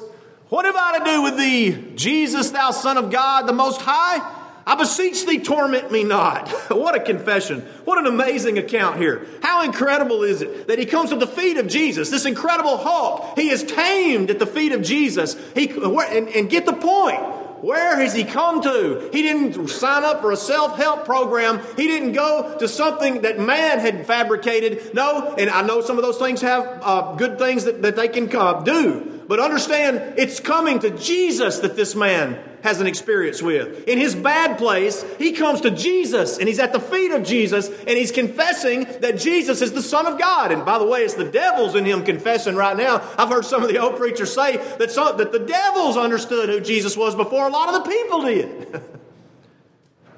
What 0.50 0.66
have 0.66 0.76
I 0.76 0.98
to 0.98 1.04
do 1.06 1.22
with 1.22 1.38
thee, 1.38 1.94
Jesus, 1.94 2.50
thou 2.50 2.72
Son 2.72 2.98
of 2.98 3.10
God, 3.10 3.46
the 3.46 3.54
Most 3.54 3.80
High? 3.80 4.42
I 4.66 4.76
beseech 4.76 5.26
thee, 5.26 5.40
torment 5.40 5.92
me 5.92 6.04
not. 6.04 6.48
what 6.70 6.94
a 6.94 7.00
confession. 7.00 7.60
What 7.84 7.98
an 7.98 8.06
amazing 8.06 8.58
account 8.58 8.96
here. 8.96 9.26
How 9.42 9.62
incredible 9.62 10.22
is 10.22 10.42
it 10.42 10.68
that 10.68 10.78
he 10.78 10.86
comes 10.86 11.10
to 11.10 11.16
the 11.16 11.26
feet 11.26 11.58
of 11.58 11.68
Jesus, 11.68 12.10
this 12.10 12.24
incredible 12.24 12.78
Hulk. 12.78 13.38
He 13.38 13.50
is 13.50 13.62
tamed 13.62 14.30
at 14.30 14.38
the 14.38 14.46
feet 14.46 14.72
of 14.72 14.82
Jesus. 14.82 15.36
He, 15.54 15.68
and, 15.70 16.28
and 16.28 16.48
get 16.48 16.64
the 16.64 16.72
point. 16.72 17.20
Where 17.64 17.96
has 17.96 18.12
he 18.14 18.24
come 18.24 18.60
to? 18.60 19.08
He 19.10 19.22
didn't 19.22 19.68
sign 19.68 20.04
up 20.04 20.20
for 20.20 20.32
a 20.32 20.36
self 20.36 20.76
help 20.76 21.06
program. 21.06 21.62
He 21.76 21.86
didn't 21.86 22.12
go 22.12 22.58
to 22.58 22.68
something 22.68 23.22
that 23.22 23.38
man 23.38 23.78
had 23.78 24.06
fabricated. 24.06 24.94
No, 24.94 25.34
and 25.38 25.48
I 25.48 25.62
know 25.62 25.80
some 25.80 25.96
of 25.96 26.04
those 26.04 26.18
things 26.18 26.42
have 26.42 26.80
uh, 26.82 27.14
good 27.14 27.38
things 27.38 27.64
that, 27.64 27.80
that 27.80 27.96
they 27.96 28.08
can 28.08 28.34
uh, 28.36 28.60
do. 28.60 29.22
But 29.26 29.40
understand, 29.40 30.18
it's 30.18 30.40
coming 30.40 30.80
to 30.80 30.90
Jesus 30.90 31.60
that 31.60 31.74
this 31.74 31.94
man 31.94 32.38
has 32.64 32.80
an 32.80 32.86
experience 32.86 33.42
with. 33.42 33.86
In 33.86 33.98
his 33.98 34.14
bad 34.14 34.56
place, 34.56 35.04
he 35.18 35.32
comes 35.32 35.60
to 35.60 35.70
Jesus 35.70 36.38
and 36.38 36.48
he's 36.48 36.58
at 36.58 36.72
the 36.72 36.80
feet 36.80 37.12
of 37.12 37.22
Jesus 37.22 37.68
and 37.68 37.90
he's 37.90 38.10
confessing 38.10 38.84
that 39.00 39.18
Jesus 39.18 39.60
is 39.60 39.72
the 39.72 39.82
Son 39.82 40.06
of 40.06 40.18
God. 40.18 40.50
And 40.50 40.64
by 40.64 40.78
the 40.78 40.86
way, 40.86 41.00
it's 41.00 41.12
the 41.12 41.30
devils 41.30 41.74
in 41.74 41.84
him 41.84 42.04
confessing 42.04 42.56
right 42.56 42.76
now. 42.76 43.02
I've 43.18 43.28
heard 43.28 43.44
some 43.44 43.62
of 43.62 43.68
the 43.68 43.76
old 43.78 43.96
preachers 43.96 44.34
say 44.34 44.56
that, 44.56 45.14
that 45.18 45.30
the 45.30 45.38
devils 45.40 45.98
understood 45.98 46.48
who 46.48 46.58
Jesus 46.58 46.96
was 46.96 47.14
before 47.14 47.46
a 47.46 47.50
lot 47.50 47.68
of 47.68 47.84
the 47.84 47.90
people 47.90 48.22
did. 48.22 48.82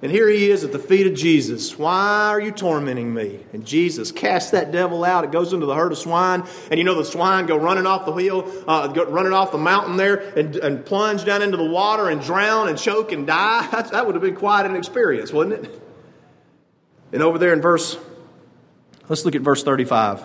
And 0.02 0.12
here 0.12 0.28
he 0.28 0.50
is 0.50 0.62
at 0.62 0.72
the 0.72 0.78
feet 0.78 1.06
of 1.06 1.14
Jesus. 1.14 1.78
Why 1.78 2.28
are 2.28 2.40
you 2.40 2.50
tormenting 2.50 3.14
me? 3.14 3.40
And 3.54 3.66
Jesus 3.66 4.12
casts 4.12 4.50
that 4.50 4.70
devil 4.70 5.04
out. 5.04 5.24
It 5.24 5.32
goes 5.32 5.54
into 5.54 5.64
the 5.64 5.74
herd 5.74 5.90
of 5.90 5.96
swine. 5.98 6.44
And 6.70 6.78
you 6.78 6.84
know, 6.84 6.94
the 6.94 7.04
swine 7.04 7.46
go 7.46 7.56
running 7.56 7.86
off 7.86 8.04
the 8.04 8.12
wheel, 8.12 8.52
uh, 8.68 8.92
running 9.08 9.32
off 9.32 9.52
the 9.52 9.58
mountain 9.58 9.96
there 9.96 10.16
and, 10.38 10.54
and 10.56 10.84
plunge 10.84 11.24
down 11.24 11.40
into 11.40 11.56
the 11.56 11.64
water 11.64 12.10
and 12.10 12.20
drown 12.20 12.68
and 12.68 12.78
choke 12.78 13.12
and 13.12 13.26
die. 13.26 13.66
That, 13.76 13.90
that 13.92 14.06
would 14.06 14.14
have 14.14 14.22
been 14.22 14.36
quite 14.36 14.64
an 14.64 14.76
experience, 14.76 15.32
wouldn't 15.32 15.64
it? 15.64 15.82
And 17.12 17.22
over 17.22 17.38
there 17.38 17.52
in 17.52 17.60
verse, 17.60 17.98
let's 19.08 19.24
look 19.24 19.34
at 19.34 19.42
verse 19.42 19.62
35. 19.62 20.22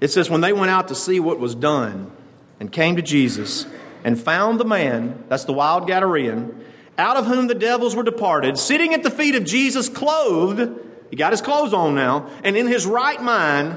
It 0.00 0.08
says, 0.08 0.30
When 0.30 0.40
they 0.40 0.52
went 0.52 0.70
out 0.70 0.88
to 0.88 0.94
see 0.94 1.20
what 1.20 1.38
was 1.38 1.54
done 1.54 2.10
and 2.60 2.70
came 2.70 2.96
to 2.96 3.02
Jesus 3.02 3.66
and 4.04 4.20
found 4.20 4.60
the 4.60 4.64
man, 4.64 5.24
that's 5.28 5.44
the 5.44 5.52
wild 5.52 5.88
Gadarean, 5.88 6.62
out 6.98 7.16
of 7.16 7.26
whom 7.26 7.46
the 7.46 7.54
devils 7.54 7.94
were 7.94 8.02
departed, 8.02 8.58
sitting 8.58 8.94
at 8.94 9.02
the 9.02 9.10
feet 9.10 9.34
of 9.34 9.44
Jesus, 9.44 9.88
clothed, 9.88 10.70
he 11.10 11.16
got 11.16 11.32
his 11.32 11.40
clothes 11.40 11.72
on 11.72 11.94
now, 11.94 12.28
and 12.42 12.56
in 12.56 12.66
his 12.66 12.86
right 12.86 13.20
mind, 13.22 13.76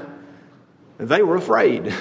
they 0.98 1.22
were 1.22 1.36
afraid. 1.36 1.94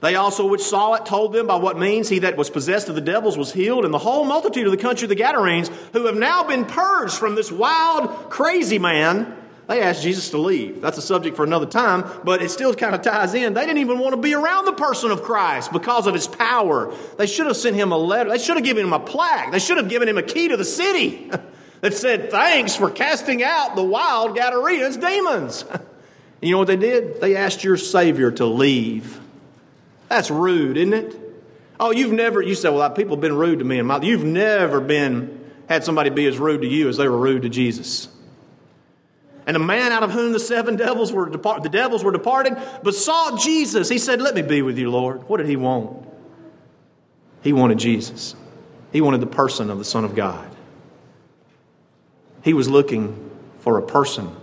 They 0.00 0.14
also, 0.14 0.46
which 0.46 0.62
saw 0.62 0.94
it, 0.94 1.04
told 1.04 1.34
them 1.34 1.46
by 1.46 1.56
what 1.56 1.78
means 1.78 2.08
he 2.08 2.20
that 2.20 2.36
was 2.36 2.48
possessed 2.48 2.88
of 2.88 2.94
the 2.94 3.02
devils 3.02 3.36
was 3.36 3.52
healed, 3.52 3.84
and 3.84 3.92
the 3.92 3.98
whole 3.98 4.24
multitude 4.24 4.66
of 4.66 4.72
the 4.72 4.78
country 4.78 5.04
of 5.04 5.10
the 5.10 5.14
Gadarenes, 5.14 5.70
who 5.92 6.06
have 6.06 6.16
now 6.16 6.42
been 6.44 6.64
purged 6.64 7.14
from 7.14 7.34
this 7.34 7.52
wild, 7.52 8.30
crazy 8.30 8.78
man, 8.78 9.36
they 9.70 9.82
asked 9.82 10.02
Jesus 10.02 10.30
to 10.30 10.38
leave. 10.38 10.80
That's 10.80 10.98
a 10.98 11.02
subject 11.02 11.36
for 11.36 11.44
another 11.44 11.64
time, 11.64 12.04
but 12.24 12.42
it 12.42 12.50
still 12.50 12.74
kind 12.74 12.92
of 12.92 13.02
ties 13.02 13.34
in. 13.34 13.54
They 13.54 13.60
didn't 13.60 13.78
even 13.78 14.00
want 14.00 14.16
to 14.16 14.20
be 14.20 14.34
around 14.34 14.64
the 14.64 14.72
person 14.72 15.12
of 15.12 15.22
Christ 15.22 15.72
because 15.72 16.08
of 16.08 16.14
his 16.14 16.26
power. 16.26 16.92
They 17.18 17.28
should 17.28 17.46
have 17.46 17.56
sent 17.56 17.76
him 17.76 17.92
a 17.92 17.96
letter. 17.96 18.30
They 18.30 18.38
should 18.38 18.56
have 18.56 18.64
given 18.64 18.84
him 18.84 18.92
a 18.92 18.98
plaque. 18.98 19.52
They 19.52 19.60
should 19.60 19.76
have 19.76 19.88
given 19.88 20.08
him 20.08 20.18
a 20.18 20.24
key 20.24 20.48
to 20.48 20.56
the 20.56 20.64
city 20.64 21.30
that 21.82 21.94
said, 21.94 22.32
Thanks 22.32 22.74
for 22.74 22.90
casting 22.90 23.44
out 23.44 23.76
the 23.76 23.84
wild 23.84 24.36
Gadareans 24.36 25.00
demons. 25.00 25.64
you 26.42 26.50
know 26.50 26.58
what 26.58 26.66
they 26.66 26.74
did? 26.74 27.20
They 27.20 27.36
asked 27.36 27.62
your 27.62 27.76
Savior 27.76 28.32
to 28.32 28.46
leave. 28.46 29.20
That's 30.08 30.32
rude, 30.32 30.78
isn't 30.78 30.94
it? 30.94 31.16
Oh, 31.78 31.92
you've 31.92 32.12
never, 32.12 32.42
you 32.42 32.56
say, 32.56 32.70
well, 32.70 32.90
people 32.90 33.14
have 33.14 33.20
been 33.20 33.36
rude 33.36 33.60
to 33.60 33.64
me 33.64 33.78
and 33.78 33.86
my, 33.86 34.00
you've 34.00 34.24
never 34.24 34.80
been, 34.80 35.48
had 35.68 35.84
somebody 35.84 36.10
be 36.10 36.26
as 36.26 36.38
rude 36.38 36.62
to 36.62 36.66
you 36.66 36.88
as 36.88 36.96
they 36.96 37.06
were 37.06 37.16
rude 37.16 37.42
to 37.42 37.48
Jesus. 37.48 38.08
And 39.50 39.56
a 39.56 39.58
man 39.58 39.90
out 39.90 40.04
of 40.04 40.12
whom 40.12 40.30
the 40.30 40.38
seven 40.38 40.76
devils 40.76 41.12
were 41.12 41.28
depart- 41.28 41.64
the 41.64 41.68
devils 41.68 42.04
were 42.04 42.12
departed, 42.12 42.56
besought 42.84 43.40
Jesus. 43.40 43.88
He 43.88 43.98
said, 43.98 44.22
Let 44.22 44.36
me 44.36 44.42
be 44.42 44.62
with 44.62 44.78
you, 44.78 44.92
Lord. 44.92 45.28
What 45.28 45.38
did 45.38 45.48
he 45.48 45.56
want? 45.56 46.06
He 47.42 47.52
wanted 47.52 47.76
Jesus. 47.76 48.36
He 48.92 49.00
wanted 49.00 49.20
the 49.20 49.26
person 49.26 49.68
of 49.68 49.78
the 49.78 49.84
Son 49.84 50.04
of 50.04 50.14
God. 50.14 50.48
He 52.44 52.54
was 52.54 52.68
looking 52.68 53.28
for 53.58 53.76
a 53.76 53.82
person, 53.82 54.36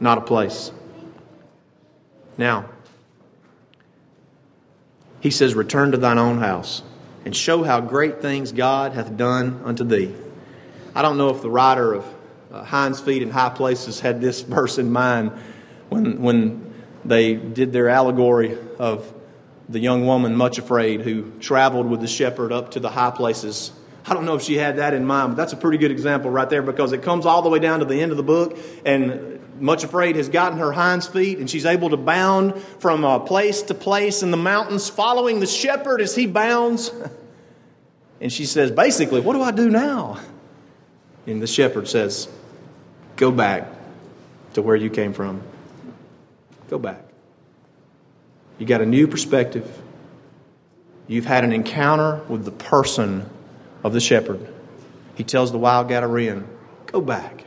not 0.00 0.18
a 0.18 0.20
place. 0.20 0.70
Now, 2.36 2.68
he 5.20 5.30
says, 5.30 5.54
Return 5.54 5.92
to 5.92 5.96
thine 5.96 6.18
own 6.18 6.40
house 6.40 6.82
and 7.24 7.34
show 7.34 7.62
how 7.62 7.80
great 7.80 8.20
things 8.20 8.52
God 8.52 8.92
hath 8.92 9.16
done 9.16 9.62
unto 9.64 9.82
thee. 9.82 10.14
I 10.94 11.00
don't 11.00 11.16
know 11.16 11.30
if 11.30 11.40
the 11.40 11.48
writer 11.48 11.94
of 11.94 12.04
uh, 12.50 12.64
Hinds 12.64 13.00
Feet 13.00 13.22
in 13.22 13.30
High 13.30 13.50
Places 13.50 14.00
had 14.00 14.20
this 14.20 14.40
verse 14.40 14.78
in 14.78 14.90
mind 14.90 15.32
when, 15.88 16.20
when 16.20 16.74
they 17.04 17.34
did 17.34 17.72
their 17.72 17.88
allegory 17.88 18.56
of 18.78 19.12
the 19.68 19.78
young 19.78 20.04
woman, 20.04 20.34
much 20.34 20.58
afraid, 20.58 21.02
who 21.02 21.30
traveled 21.38 21.86
with 21.88 22.00
the 22.00 22.08
shepherd 22.08 22.52
up 22.52 22.72
to 22.72 22.80
the 22.80 22.90
high 22.90 23.12
places. 23.12 23.72
I 24.04 24.14
don't 24.14 24.24
know 24.24 24.34
if 24.34 24.42
she 24.42 24.56
had 24.56 24.78
that 24.78 24.94
in 24.94 25.04
mind, 25.04 25.32
but 25.32 25.36
that's 25.36 25.52
a 25.52 25.56
pretty 25.56 25.78
good 25.78 25.92
example 25.92 26.30
right 26.30 26.50
there 26.50 26.62
because 26.62 26.92
it 26.92 27.02
comes 27.02 27.24
all 27.24 27.42
the 27.42 27.48
way 27.48 27.60
down 27.60 27.78
to 27.78 27.84
the 27.84 28.00
end 28.00 28.10
of 28.10 28.16
the 28.16 28.24
book, 28.24 28.58
and 28.84 29.38
much 29.60 29.84
afraid 29.84 30.16
has 30.16 30.28
gotten 30.28 30.58
her 30.58 30.72
hinds 30.72 31.06
feet, 31.06 31.38
and 31.38 31.48
she's 31.48 31.66
able 31.66 31.90
to 31.90 31.96
bound 31.96 32.60
from 32.80 33.04
uh, 33.04 33.20
place 33.20 33.62
to 33.62 33.74
place 33.74 34.22
in 34.22 34.32
the 34.32 34.36
mountains, 34.36 34.88
following 34.88 35.38
the 35.38 35.46
shepherd 35.46 36.00
as 36.00 36.14
he 36.16 36.26
bounds. 36.26 36.90
And 38.22 38.30
she 38.30 38.44
says, 38.44 38.70
basically, 38.70 39.22
what 39.22 39.32
do 39.32 39.40
I 39.40 39.50
do 39.50 39.70
now? 39.70 40.20
And 41.26 41.40
the 41.40 41.46
shepherd 41.46 41.88
says, 41.88 42.28
Go 43.20 43.30
back 43.30 43.68
to 44.54 44.62
where 44.62 44.74
you 44.74 44.88
came 44.88 45.12
from. 45.12 45.42
Go 46.70 46.78
back. 46.78 47.04
You 48.58 48.64
got 48.64 48.80
a 48.80 48.86
new 48.86 49.06
perspective. 49.06 49.70
You've 51.06 51.26
had 51.26 51.44
an 51.44 51.52
encounter 51.52 52.22
with 52.30 52.46
the 52.46 52.50
person 52.50 53.28
of 53.84 53.92
the 53.92 54.00
shepherd. 54.00 54.40
He 55.16 55.22
tells 55.22 55.52
the 55.52 55.58
wild 55.58 55.90
Gadarean, 55.90 56.46
Go 56.86 57.02
back. 57.02 57.44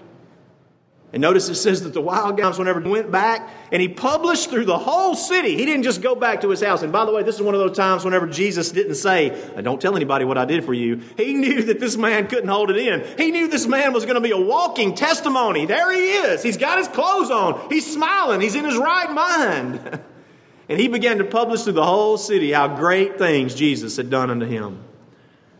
And 1.13 1.21
notice 1.21 1.47
it 1.47 1.55
says 1.55 1.83
that 1.83 1.93
the 1.93 2.01
wild 2.01 2.37
guys, 2.37 2.57
whenever 2.57 2.81
went 2.81 3.11
back 3.11 3.47
and 3.71 3.79
he 3.79 3.87
published 3.87 4.49
through 4.49 4.65
the 4.65 4.79
whole 4.79 5.13
city, 5.13 5.55
he 5.55 5.63
didn't 5.63 5.83
just 5.83 6.01
go 6.01 6.15
back 6.15 6.41
to 6.41 6.49
his 6.49 6.59
house. 6.59 6.81
And 6.81 6.91
by 6.91 7.05
the 7.05 7.11
way, 7.11 7.21
this 7.21 7.35
is 7.35 7.41
one 7.43 7.53
of 7.53 7.59
those 7.59 7.77
times 7.77 8.03
whenever 8.03 8.25
Jesus 8.25 8.71
didn't 8.71 8.95
say, 8.95 9.29
Don't 9.61 9.79
tell 9.79 9.95
anybody 9.95 10.25
what 10.25 10.39
I 10.39 10.45
did 10.45 10.65
for 10.65 10.73
you. 10.73 11.01
He 11.15 11.35
knew 11.35 11.61
that 11.65 11.79
this 11.79 11.97
man 11.97 12.25
couldn't 12.25 12.49
hold 12.49 12.71
it 12.71 12.77
in. 12.77 13.05
He 13.15 13.29
knew 13.29 13.47
this 13.47 13.67
man 13.67 13.93
was 13.93 14.05
going 14.05 14.15
to 14.15 14.21
be 14.21 14.31
a 14.31 14.41
walking 14.41 14.95
testimony. 14.95 15.67
There 15.67 15.91
he 15.91 16.13
is. 16.13 16.41
He's 16.41 16.57
got 16.57 16.79
his 16.79 16.87
clothes 16.87 17.29
on, 17.29 17.69
he's 17.69 17.93
smiling, 17.93 18.41
he's 18.41 18.55
in 18.55 18.65
his 18.65 18.77
right 18.77 19.11
mind. 19.11 20.01
and 20.67 20.79
he 20.79 20.87
began 20.87 21.19
to 21.19 21.25
publish 21.25 21.61
through 21.61 21.73
the 21.73 21.85
whole 21.85 22.17
city 22.17 22.53
how 22.53 22.75
great 22.75 23.19
things 23.19 23.53
Jesus 23.53 23.97
had 23.97 24.09
done 24.09 24.31
unto 24.31 24.47
him. 24.47 24.83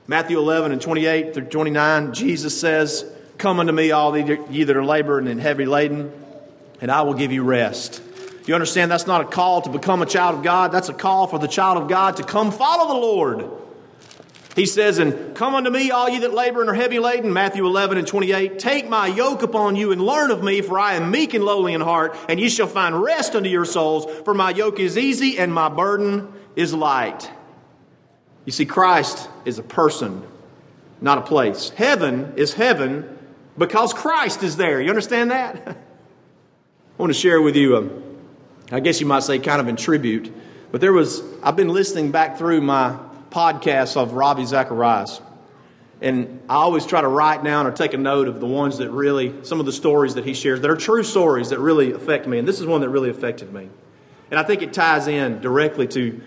Matthew 0.08 0.40
11 0.40 0.72
and 0.72 0.82
28 0.82 1.36
through 1.36 1.46
29, 1.46 2.14
Jesus 2.14 2.60
says, 2.60 3.06
Come 3.38 3.60
unto 3.60 3.74
me, 3.74 3.92
all 3.92 4.18
ye 4.18 4.64
that 4.64 4.78
are 4.78 4.86
laboring 4.86 5.28
and 5.28 5.40
heavy 5.40 5.66
laden, 5.66 6.12
and 6.82 6.92
I 6.92 7.02
will 7.02 7.14
give 7.14 7.32
you 7.32 7.44
rest. 7.44 8.02
You 8.46 8.56
understand 8.56 8.92
that's 8.92 9.08
not 9.08 9.22
a 9.22 9.26
call 9.26 9.62
to 9.62 9.70
become 9.70 10.02
a 10.02 10.06
child 10.06 10.36
of 10.36 10.44
God, 10.44 10.72
that's 10.72 10.90
a 10.90 10.94
call 10.94 11.28
for 11.28 11.40
the 11.40 11.48
child 11.48 11.82
of 11.82 11.88
God 11.88 12.18
to 12.18 12.24
come 12.24 12.52
follow 12.52 12.94
the 12.94 13.00
Lord. 13.00 13.50
He 14.56 14.66
says, 14.66 15.00
And 15.00 15.36
come 15.36 15.56
unto 15.56 15.70
me, 15.70 15.92
all 15.92 16.10
ye 16.10 16.20
that 16.20 16.34
labor 16.34 16.62
and 16.62 16.70
are 16.70 16.76
heavy 16.76 17.00
laden, 17.00 17.34
Matthew 17.34 17.66
11 17.66 17.98
and 17.98 18.06
28. 18.06 18.60
Take 18.60 18.88
my 18.88 19.08
yoke 19.08 19.42
upon 19.42 19.76
you 19.76 19.92
and 19.92 20.02
learn 20.02 20.30
of 20.30 20.44
me, 20.44 20.62
for 20.62 20.78
I 20.78 20.94
am 20.94 21.10
meek 21.10 21.34
and 21.34 21.44
lowly 21.44 21.74
in 21.74 21.82
heart, 21.82 22.16
and 22.30 22.40
ye 22.40 22.50
shall 22.50 22.68
find 22.68 23.02
rest 23.02 23.36
unto 23.36 23.50
your 23.50 23.66
souls, 23.66 24.06
for 24.24 24.34
my 24.34 24.52
yoke 24.52 24.80
is 24.80 24.98
easy 24.98 25.40
and 25.40 25.54
my 25.54 25.70
burden 25.70 26.32
is 26.56 26.74
light. 26.74 27.32
You 28.46 28.52
see, 28.52 28.66
Christ 28.66 29.28
is 29.46 29.58
a 29.58 29.64
person, 29.64 30.22
not 31.02 31.18
a 31.18 31.22
place. 31.22 31.70
Heaven 31.70 32.34
is 32.36 32.54
heaven 32.54 33.18
because 33.58 33.94
Christ 33.94 34.44
is 34.44 34.58
there. 34.58 34.82
You 34.82 34.90
understand 34.90 35.32
that? 35.32 35.68
I 35.68 37.02
want 37.02 37.12
to 37.12 37.20
share 37.20 37.42
with 37.42 37.56
you, 37.56 37.78
um, 37.78 38.04
I 38.72 38.80
guess 38.80 39.00
you 39.00 39.08
might 39.08 39.24
say, 39.24 39.40
kind 39.40 39.60
of 39.60 39.68
in 39.68 39.76
tribute, 39.76 40.32
but 40.72 40.82
there 40.82 40.94
was, 40.94 41.24
I've 41.42 41.56
been 41.56 41.70
listening 41.70 42.12
back 42.12 42.38
through 42.38 42.62
my 42.62 42.98
podcasts 43.30 43.98
of 43.98 44.14
Ravi 44.14 44.46
Zacharias. 44.46 45.22
And 46.02 46.42
I 46.50 46.56
always 46.56 46.86
try 46.86 47.02
to 47.02 47.08
write 47.08 47.44
down 47.44 47.66
or 47.66 47.72
take 47.72 47.94
a 47.94 47.98
note 47.98 48.28
of 48.28 48.40
the 48.40 48.46
ones 48.46 48.78
that 48.80 48.92
really, 48.92 49.34
some 49.44 49.60
of 49.60 49.66
the 49.66 49.72
stories 49.72 50.16
that 50.16 50.26
he 50.26 50.34
shares 50.34 50.62
that 50.62 50.70
are 50.70 50.76
true 50.76 51.04
stories 51.04 51.50
that 51.50 51.60
really 51.60 51.94
affect 51.94 52.28
me. 52.28 52.38
And 52.38 52.48
this 52.48 52.60
is 52.60 52.66
one 52.66 52.82
that 52.82 52.90
really 52.90 53.10
affected 53.10 53.54
me. 53.54 53.70
And 54.30 54.40
I 54.40 54.44
think 54.44 54.62
it 54.62 54.74
ties 54.74 55.08
in 55.08 55.40
directly 55.40 55.88
to 55.90 56.22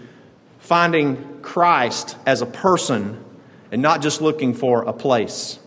finding 0.59 1.41
Christ 1.43 2.17
as 2.25 2.41
a 2.41 2.47
person 2.47 3.23
and 3.71 3.83
not 3.83 4.01
just 4.01 4.21
looking 4.21 4.55
for 4.55 4.83
a 4.85 4.93
place. 4.93 5.59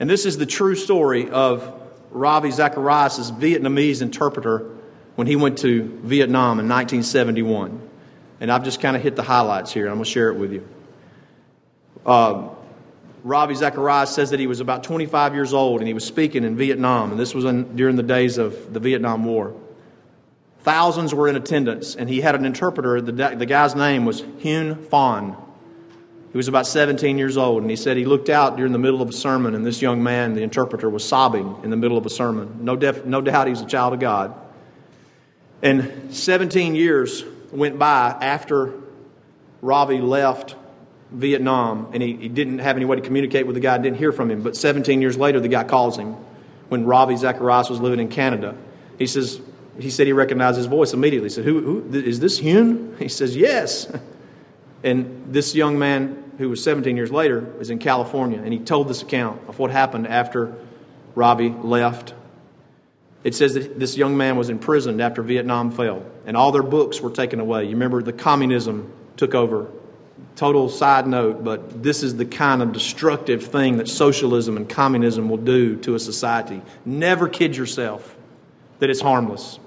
And 0.00 0.08
this 0.08 0.24
is 0.24 0.38
the 0.38 0.46
true 0.46 0.74
story 0.74 1.30
of 1.30 1.72
Ravi 2.10 2.50
Zacharias' 2.50 3.30
Vietnamese 3.30 4.00
interpreter 4.00 4.66
when 5.14 5.26
he 5.26 5.36
went 5.36 5.58
to 5.58 5.82
Vietnam 6.02 6.58
in 6.58 6.68
1971. 6.68 7.88
And 8.40 8.50
I've 8.50 8.64
just 8.64 8.80
kind 8.80 8.96
of 8.96 9.02
hit 9.02 9.14
the 9.14 9.22
highlights 9.22 9.72
here. 9.72 9.86
I'm 9.86 9.96
going 9.96 10.04
to 10.04 10.10
share 10.10 10.30
it 10.30 10.36
with 10.36 10.52
you. 10.52 10.66
Uh, 12.06 12.48
Ravi 13.22 13.54
Zacharias 13.54 14.14
says 14.14 14.30
that 14.30 14.40
he 14.40 14.46
was 14.46 14.60
about 14.60 14.82
25 14.82 15.34
years 15.34 15.52
old 15.52 15.80
and 15.80 15.86
he 15.86 15.92
was 15.92 16.04
speaking 16.04 16.44
in 16.44 16.56
Vietnam, 16.56 17.10
and 17.10 17.20
this 17.20 17.34
was 17.34 17.44
in, 17.44 17.76
during 17.76 17.96
the 17.96 18.02
days 18.02 18.38
of 18.38 18.72
the 18.72 18.80
Vietnam 18.80 19.24
War. 19.26 19.54
Thousands 20.60 21.14
were 21.14 21.28
in 21.28 21.36
attendance, 21.36 21.94
and 21.94 22.08
he 22.08 22.22
had 22.22 22.34
an 22.34 22.46
interpreter. 22.46 23.02
The, 23.02 23.12
the 23.12 23.46
guy's 23.46 23.74
name 23.74 24.06
was 24.06 24.24
Hien 24.38 24.76
Pham. 24.76 25.36
He 26.32 26.36
was 26.36 26.46
about 26.46 26.66
17 26.66 27.18
years 27.18 27.36
old, 27.36 27.62
and 27.62 27.70
he 27.70 27.76
said 27.76 27.96
he 27.96 28.04
looked 28.04 28.28
out 28.28 28.56
during 28.56 28.72
the 28.72 28.78
middle 28.78 29.02
of 29.02 29.08
a 29.08 29.12
sermon, 29.12 29.54
and 29.54 29.66
this 29.66 29.82
young 29.82 30.02
man, 30.02 30.34
the 30.34 30.42
interpreter, 30.42 30.88
was 30.88 31.04
sobbing 31.04 31.56
in 31.64 31.70
the 31.70 31.76
middle 31.76 31.98
of 31.98 32.06
a 32.06 32.10
sermon. 32.10 32.64
No, 32.64 32.76
def, 32.76 33.04
no 33.04 33.20
doubt 33.20 33.48
he 33.48 33.50
was 33.50 33.62
a 33.62 33.66
child 33.66 33.94
of 33.94 34.00
God. 34.00 34.32
And 35.60 36.14
17 36.14 36.76
years 36.76 37.24
went 37.50 37.78
by 37.78 38.16
after 38.20 38.74
Ravi 39.60 40.00
left 40.00 40.54
Vietnam, 41.10 41.88
and 41.92 42.02
he, 42.02 42.14
he 42.14 42.28
didn't 42.28 42.60
have 42.60 42.76
any 42.76 42.84
way 42.84 42.96
to 42.96 43.02
communicate 43.02 43.46
with 43.46 43.54
the 43.54 43.60
guy, 43.60 43.76
didn't 43.78 43.98
hear 43.98 44.12
from 44.12 44.30
him. 44.30 44.42
But 44.42 44.56
17 44.56 45.02
years 45.02 45.16
later, 45.16 45.40
the 45.40 45.48
guy 45.48 45.64
calls 45.64 45.98
him 45.98 46.14
when 46.68 46.86
Ravi 46.86 47.16
Zacharias 47.16 47.68
was 47.68 47.80
living 47.80 47.98
in 47.98 48.08
Canada. 48.08 48.56
He 48.98 49.08
says, 49.08 49.40
he 49.80 49.90
said 49.90 50.06
he 50.06 50.12
recognized 50.12 50.56
his 50.56 50.66
voice 50.66 50.92
immediately. 50.92 51.28
He 51.28 51.34
said, 51.34 51.44
who, 51.44 51.82
who 51.82 51.92
is 51.92 52.20
this 52.20 52.38
Hien? 52.38 52.96
He 53.00 53.08
says, 53.08 53.36
Yes. 53.36 53.90
And 54.82 55.32
this 55.32 55.54
young 55.54 55.78
man, 55.78 56.32
who 56.38 56.48
was 56.48 56.62
17 56.62 56.96
years 56.96 57.12
later, 57.12 57.54
is 57.60 57.70
in 57.70 57.78
California, 57.78 58.40
and 58.42 58.52
he 58.52 58.58
told 58.58 58.88
this 58.88 59.02
account 59.02 59.40
of 59.48 59.58
what 59.58 59.70
happened 59.70 60.06
after 60.06 60.54
Ravi 61.14 61.50
left. 61.50 62.14
It 63.22 63.34
says 63.34 63.54
that 63.54 63.78
this 63.78 63.96
young 63.96 64.16
man 64.16 64.36
was 64.36 64.48
imprisoned 64.48 65.02
after 65.02 65.22
Vietnam 65.22 65.70
fell, 65.70 66.04
and 66.24 66.36
all 66.36 66.52
their 66.52 66.62
books 66.62 67.00
were 67.00 67.10
taken 67.10 67.40
away. 67.40 67.64
You 67.64 67.72
remember 67.72 68.02
the 68.02 68.12
communism 68.12 68.92
took 69.16 69.34
over. 69.34 69.70
Total 70.36 70.68
side 70.70 71.06
note, 71.06 71.44
but 71.44 71.82
this 71.82 72.02
is 72.02 72.16
the 72.16 72.24
kind 72.24 72.62
of 72.62 72.72
destructive 72.72 73.44
thing 73.44 73.76
that 73.76 73.88
socialism 73.88 74.56
and 74.56 74.68
communism 74.68 75.28
will 75.28 75.36
do 75.36 75.76
to 75.76 75.94
a 75.94 75.98
society. 75.98 76.62
Never 76.86 77.28
kid 77.28 77.56
yourself 77.56 78.16
that 78.78 78.88
it's 78.88 79.02
harmless. 79.02 79.59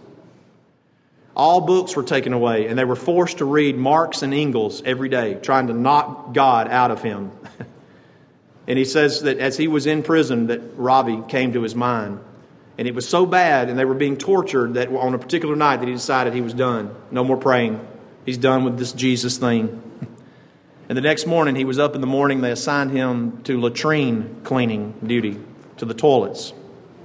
All 1.35 1.61
books 1.61 1.95
were 1.95 2.03
taken 2.03 2.31
away, 2.33 2.67
and 2.67 2.77
they 2.77 2.85
were 2.85 2.95
forced 2.95 3.39
to 3.39 3.45
read 3.45 3.75
Marx 3.75 4.21
and 4.21 4.33
Engels 4.33 4.83
every 4.85 5.09
day, 5.09 5.33
trying 5.35 5.67
to 5.67 5.73
knock 5.73 6.33
God 6.33 6.67
out 6.67 6.91
of 6.91 7.01
him. 7.01 7.31
and 8.67 8.77
he 8.77 8.85
says 8.85 9.21
that 9.21 9.39
as 9.39 9.57
he 9.57 9.67
was 9.67 9.87
in 9.87 10.03
prison, 10.03 10.47
that 10.47 10.61
Ravi 10.75 11.23
came 11.27 11.53
to 11.53 11.63
his 11.63 11.73
mind. 11.73 12.19
And 12.77 12.87
it 12.87 12.93
was 12.93 13.07
so 13.07 13.25
bad, 13.25 13.69
and 13.69 13.79
they 13.79 13.85
were 13.85 13.95
being 13.95 14.17
tortured, 14.17 14.75
that 14.75 14.89
on 14.89 15.15
a 15.15 15.17
particular 15.17 15.55
night 15.55 15.77
that 15.77 15.87
he 15.87 15.93
decided 15.93 16.33
he 16.33 16.41
was 16.41 16.53
done. 16.53 16.95
No 17.09 17.23
more 17.23 17.37
praying. 17.37 17.85
He's 18.25 18.37
done 18.37 18.63
with 18.63 18.77
this 18.77 18.93
Jesus 18.93 19.37
thing. 19.37 19.81
and 20.89 20.97
the 20.97 21.01
next 21.01 21.25
morning, 21.25 21.55
he 21.55 21.65
was 21.65 21.79
up 21.79 21.95
in 21.95 22.01
the 22.01 22.07
morning. 22.07 22.41
They 22.41 22.51
assigned 22.51 22.91
him 22.91 23.41
to 23.43 23.59
latrine 23.59 24.41
cleaning 24.43 24.93
duty, 25.03 25.39
to 25.77 25.85
the 25.85 25.95
toilets. 25.95 26.53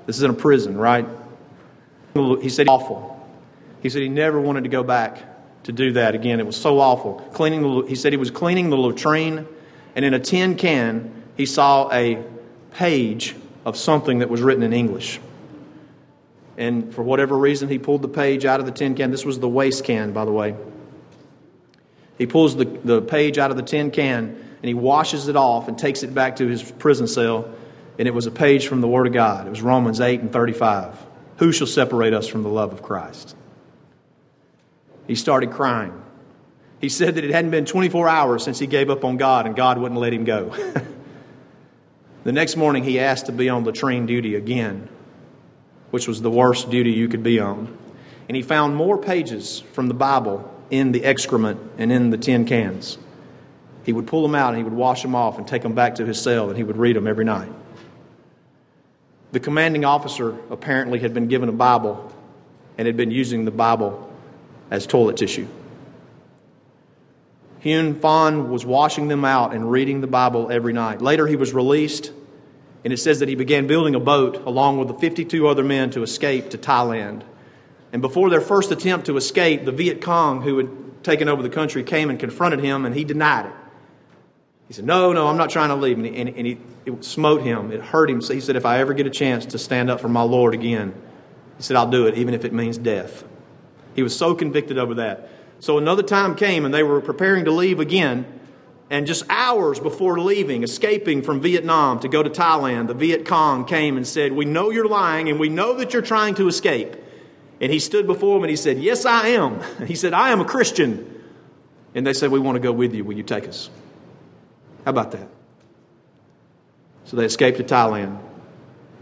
This 0.06 0.16
is 0.16 0.22
in 0.22 0.30
a 0.30 0.34
prison, 0.34 0.76
right? 0.76 1.06
He 2.14 2.48
said, 2.50 2.68
awful. 2.68 3.17
He 3.82 3.90
said 3.90 4.02
he 4.02 4.08
never 4.08 4.40
wanted 4.40 4.64
to 4.64 4.70
go 4.70 4.82
back 4.82 5.22
to 5.64 5.72
do 5.72 5.92
that 5.92 6.14
again. 6.14 6.40
It 6.40 6.46
was 6.46 6.56
so 6.56 6.80
awful. 6.80 7.14
Cleaning 7.32 7.62
the, 7.62 7.86
he 7.88 7.94
said 7.94 8.12
he 8.12 8.16
was 8.16 8.30
cleaning 8.30 8.70
the 8.70 8.76
latrine, 8.76 9.46
and 9.94 10.04
in 10.04 10.14
a 10.14 10.18
tin 10.18 10.56
can, 10.56 11.24
he 11.36 11.46
saw 11.46 11.90
a 11.92 12.22
page 12.72 13.36
of 13.64 13.76
something 13.76 14.20
that 14.20 14.30
was 14.30 14.40
written 14.40 14.62
in 14.62 14.72
English. 14.72 15.20
And 16.56 16.92
for 16.92 17.02
whatever 17.02 17.38
reason, 17.38 17.68
he 17.68 17.78
pulled 17.78 18.02
the 18.02 18.08
page 18.08 18.44
out 18.44 18.60
of 18.60 18.66
the 18.66 18.72
tin 18.72 18.94
can. 18.94 19.10
This 19.10 19.24
was 19.24 19.38
the 19.38 19.48
waste 19.48 19.84
can, 19.84 20.12
by 20.12 20.24
the 20.24 20.32
way. 20.32 20.56
He 22.18 22.26
pulls 22.26 22.56
the, 22.56 22.64
the 22.64 23.00
page 23.00 23.38
out 23.38 23.52
of 23.52 23.56
the 23.56 23.62
tin 23.62 23.92
can 23.92 24.44
and 24.60 24.64
he 24.64 24.74
washes 24.74 25.28
it 25.28 25.36
off 25.36 25.68
and 25.68 25.78
takes 25.78 26.02
it 26.02 26.12
back 26.12 26.36
to 26.36 26.46
his 26.48 26.62
prison 26.72 27.06
cell. 27.06 27.48
And 27.98 28.08
it 28.08 28.14
was 28.14 28.26
a 28.26 28.30
page 28.30 28.66
from 28.66 28.80
the 28.80 28.88
Word 28.88 29.06
of 29.06 29.12
God. 29.12 29.46
It 29.46 29.50
was 29.50 29.62
Romans 29.62 30.00
8 30.00 30.20
and 30.20 30.32
35. 30.32 31.06
Who 31.38 31.52
shall 31.52 31.66
separate 31.66 32.12
us 32.12 32.26
from 32.26 32.42
the 32.42 32.48
love 32.48 32.72
of 32.72 32.82
Christ? 32.82 33.36
He 35.08 35.16
started 35.16 35.50
crying. 35.50 36.00
He 36.80 36.88
said 36.88 37.16
that 37.16 37.24
it 37.24 37.32
hadn't 37.32 37.50
been 37.50 37.64
24 37.64 38.08
hours 38.08 38.44
since 38.44 38.60
he 38.60 38.68
gave 38.68 38.88
up 38.90 39.04
on 39.04 39.16
God 39.16 39.46
and 39.46 39.56
God 39.56 39.78
wouldn't 39.78 39.98
let 39.98 40.12
him 40.12 40.22
go. 40.24 40.54
the 42.24 42.30
next 42.30 42.54
morning, 42.54 42.84
he 42.84 43.00
asked 43.00 43.26
to 43.26 43.32
be 43.32 43.48
on 43.48 43.64
latrine 43.64 44.06
duty 44.06 44.36
again, 44.36 44.88
which 45.90 46.06
was 46.06 46.22
the 46.22 46.30
worst 46.30 46.70
duty 46.70 46.92
you 46.92 47.08
could 47.08 47.24
be 47.24 47.40
on. 47.40 47.76
And 48.28 48.36
he 48.36 48.42
found 48.42 48.76
more 48.76 48.98
pages 48.98 49.60
from 49.72 49.88
the 49.88 49.94
Bible 49.94 50.54
in 50.70 50.92
the 50.92 51.04
excrement 51.04 51.58
and 51.78 51.90
in 51.90 52.10
the 52.10 52.18
tin 52.18 52.44
cans. 52.44 52.98
He 53.84 53.92
would 53.92 54.06
pull 54.06 54.22
them 54.22 54.34
out 54.34 54.50
and 54.50 54.58
he 54.58 54.62
would 54.62 54.74
wash 54.74 55.02
them 55.02 55.14
off 55.14 55.38
and 55.38 55.48
take 55.48 55.62
them 55.62 55.74
back 55.74 55.94
to 55.96 56.06
his 56.06 56.20
cell 56.20 56.50
and 56.50 56.56
he 56.56 56.62
would 56.62 56.76
read 56.76 56.94
them 56.94 57.06
every 57.06 57.24
night. 57.24 57.50
The 59.32 59.40
commanding 59.40 59.84
officer 59.84 60.36
apparently 60.50 60.98
had 61.00 61.14
been 61.14 61.26
given 61.26 61.48
a 61.48 61.52
Bible 61.52 62.12
and 62.76 62.86
had 62.86 62.96
been 62.96 63.10
using 63.10 63.46
the 63.46 63.50
Bible 63.50 64.07
as 64.70 64.86
toilet 64.86 65.16
tissue. 65.16 65.48
Hien 67.60 67.94
Pham 67.96 68.48
was 68.48 68.64
washing 68.64 69.08
them 69.08 69.24
out 69.24 69.52
and 69.52 69.70
reading 69.70 70.00
the 70.00 70.06
Bible 70.06 70.50
every 70.50 70.72
night. 70.72 71.02
Later, 71.02 71.26
he 71.26 71.36
was 71.36 71.52
released, 71.52 72.12
and 72.84 72.92
it 72.92 72.98
says 72.98 73.18
that 73.18 73.28
he 73.28 73.34
began 73.34 73.66
building 73.66 73.94
a 73.94 74.00
boat 74.00 74.44
along 74.46 74.78
with 74.78 74.88
the 74.88 74.94
52 74.94 75.48
other 75.48 75.64
men 75.64 75.90
to 75.90 76.02
escape 76.02 76.50
to 76.50 76.58
Thailand. 76.58 77.22
And 77.92 78.00
before 78.00 78.30
their 78.30 78.40
first 78.40 78.70
attempt 78.70 79.06
to 79.06 79.16
escape, 79.16 79.64
the 79.64 79.72
Viet 79.72 80.00
Cong, 80.00 80.42
who 80.42 80.58
had 80.58 80.68
taken 81.02 81.28
over 81.28 81.42
the 81.42 81.50
country, 81.50 81.82
came 81.82 82.10
and 82.10 82.20
confronted 82.20 82.60
him, 82.60 82.84
and 82.84 82.94
he 82.94 83.02
denied 83.02 83.46
it. 83.46 83.52
He 84.68 84.74
said, 84.74 84.84
No, 84.84 85.12
no, 85.12 85.26
I'm 85.26 85.38
not 85.38 85.50
trying 85.50 85.70
to 85.70 85.74
leave. 85.74 85.96
And, 85.96 86.06
he, 86.06 86.16
and, 86.16 86.28
and 86.28 86.46
he, 86.46 86.58
it 86.86 87.04
smote 87.04 87.42
him, 87.42 87.72
it 87.72 87.80
hurt 87.80 88.08
him. 88.10 88.20
So 88.20 88.34
he 88.34 88.40
said, 88.40 88.54
If 88.54 88.66
I 88.66 88.78
ever 88.78 88.94
get 88.94 89.06
a 89.06 89.10
chance 89.10 89.46
to 89.46 89.58
stand 89.58 89.90
up 89.90 90.00
for 90.00 90.08
my 90.08 90.22
Lord 90.22 90.54
again, 90.54 90.94
he 91.56 91.62
said, 91.62 91.76
I'll 91.76 91.90
do 91.90 92.06
it, 92.06 92.16
even 92.16 92.34
if 92.34 92.44
it 92.44 92.52
means 92.52 92.78
death. 92.78 93.24
He 93.98 94.02
was 94.04 94.16
so 94.16 94.36
convicted 94.36 94.78
over 94.78 94.94
that. 94.94 95.28
So 95.58 95.76
another 95.76 96.04
time 96.04 96.36
came 96.36 96.64
and 96.64 96.72
they 96.72 96.84
were 96.84 97.00
preparing 97.00 97.46
to 97.46 97.50
leave 97.50 97.80
again. 97.80 98.26
And 98.90 99.08
just 99.08 99.24
hours 99.28 99.80
before 99.80 100.20
leaving, 100.20 100.62
escaping 100.62 101.20
from 101.20 101.40
Vietnam 101.40 101.98
to 101.98 102.08
go 102.08 102.22
to 102.22 102.30
Thailand, 102.30 102.86
the 102.86 102.94
Viet 102.94 103.26
Cong 103.26 103.64
came 103.64 103.96
and 103.96 104.06
said, 104.06 104.34
We 104.34 104.44
know 104.44 104.70
you're 104.70 104.86
lying 104.86 105.28
and 105.28 105.40
we 105.40 105.48
know 105.48 105.74
that 105.78 105.92
you're 105.92 106.00
trying 106.00 106.36
to 106.36 106.46
escape. 106.46 106.94
And 107.60 107.72
he 107.72 107.80
stood 107.80 108.06
before 108.06 108.36
them 108.36 108.44
and 108.44 108.50
he 108.50 108.56
said, 108.56 108.78
Yes, 108.78 109.04
I 109.04 109.30
am. 109.30 109.60
He 109.88 109.96
said, 109.96 110.12
I 110.14 110.30
am 110.30 110.40
a 110.40 110.44
Christian. 110.44 111.20
And 111.92 112.06
they 112.06 112.12
said, 112.12 112.30
We 112.30 112.38
want 112.38 112.54
to 112.54 112.60
go 112.60 112.70
with 112.70 112.94
you. 112.94 113.02
Will 113.02 113.16
you 113.16 113.24
take 113.24 113.48
us? 113.48 113.68
How 114.84 114.92
about 114.92 115.10
that? 115.10 115.26
So 117.06 117.16
they 117.16 117.24
escaped 117.24 117.58
to 117.58 117.64
Thailand. 117.64 118.16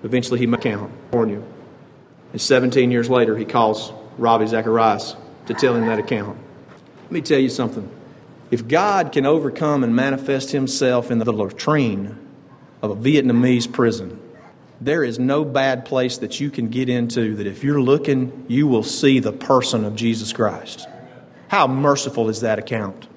Eventually, 0.04 0.38
he 0.38 0.46
met 0.46 0.62
California. 0.62 1.42
And 2.32 2.40
17 2.40 2.90
years 2.90 3.10
later, 3.10 3.36
he 3.36 3.44
calls 3.44 3.92
Ravi 4.18 4.46
Zacharias 4.46 5.16
to 5.46 5.54
tell 5.54 5.74
him 5.74 5.86
that 5.86 5.98
account. 5.98 6.38
Let 7.02 7.12
me 7.12 7.20
tell 7.20 7.38
you 7.38 7.48
something. 7.48 7.88
If 8.50 8.66
God 8.66 9.12
can 9.12 9.26
overcome 9.26 9.82
and 9.84 9.94
manifest 9.94 10.52
himself 10.52 11.10
in 11.10 11.18
the 11.18 11.32
latrine 11.32 12.18
of 12.82 12.90
a 12.90 12.96
Vietnamese 12.96 13.70
prison, 13.70 14.20
there 14.80 15.02
is 15.02 15.18
no 15.18 15.44
bad 15.44 15.84
place 15.84 16.18
that 16.18 16.40
you 16.40 16.50
can 16.50 16.68
get 16.68 16.88
into 16.88 17.36
that 17.36 17.46
if 17.46 17.64
you're 17.64 17.80
looking, 17.80 18.44
you 18.48 18.66
will 18.66 18.82
see 18.82 19.20
the 19.20 19.32
person 19.32 19.84
of 19.84 19.96
Jesus 19.96 20.32
Christ. 20.32 20.86
How 21.48 21.66
merciful 21.66 22.28
is 22.28 22.40
that 22.40 22.58
account? 22.58 23.08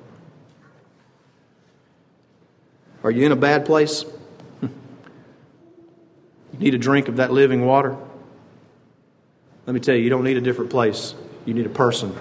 Are 3.04 3.12
you 3.12 3.26
in 3.26 3.32
a 3.32 3.38
bad 3.38 3.66
place? 3.66 4.06
You 6.54 6.66
need 6.66 6.74
a 6.74 6.80
drink 6.80 7.08
of 7.08 7.18
that 7.18 7.32
living 7.32 7.66
water? 7.66 7.95
Let 9.70 9.76
me 9.76 9.82
tell 9.82 9.93
you, 9.93 10.01
you 10.01 10.09
don't 10.09 10.24
need 10.24 10.36
a 10.36 10.41
different 10.41 10.72
place. 10.72 11.13
You 11.45 11.53
need 11.53 11.67
a 11.67 11.70
person. 11.70 12.17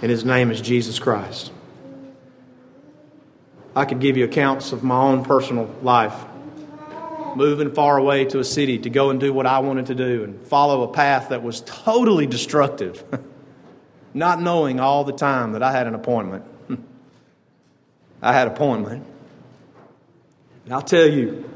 And 0.00 0.08
his 0.08 0.24
name 0.24 0.52
is 0.52 0.60
Jesus 0.60 1.00
Christ. 1.00 1.50
I 3.74 3.84
could 3.84 3.98
give 3.98 4.16
you 4.16 4.26
accounts 4.26 4.70
of 4.70 4.84
my 4.84 4.96
own 4.96 5.24
personal 5.24 5.68
life. 5.82 6.14
Moving 7.34 7.74
far 7.74 7.98
away 7.98 8.26
to 8.26 8.38
a 8.38 8.44
city 8.44 8.78
to 8.78 8.88
go 8.88 9.10
and 9.10 9.18
do 9.18 9.32
what 9.32 9.44
I 9.44 9.58
wanted 9.58 9.86
to 9.86 9.96
do 9.96 10.22
and 10.22 10.46
follow 10.46 10.84
a 10.84 10.92
path 10.92 11.30
that 11.30 11.42
was 11.42 11.62
totally 11.62 12.28
destructive. 12.28 13.02
Not 14.14 14.40
knowing 14.40 14.78
all 14.78 15.02
the 15.02 15.14
time 15.14 15.50
that 15.50 15.64
I 15.64 15.72
had 15.72 15.88
an 15.88 15.96
appointment. 15.96 16.44
I 18.22 18.32
had 18.32 18.46
an 18.46 18.54
appointment. 18.54 19.04
And 20.64 20.72
I'll 20.72 20.80
tell 20.80 21.08
you, 21.08 21.50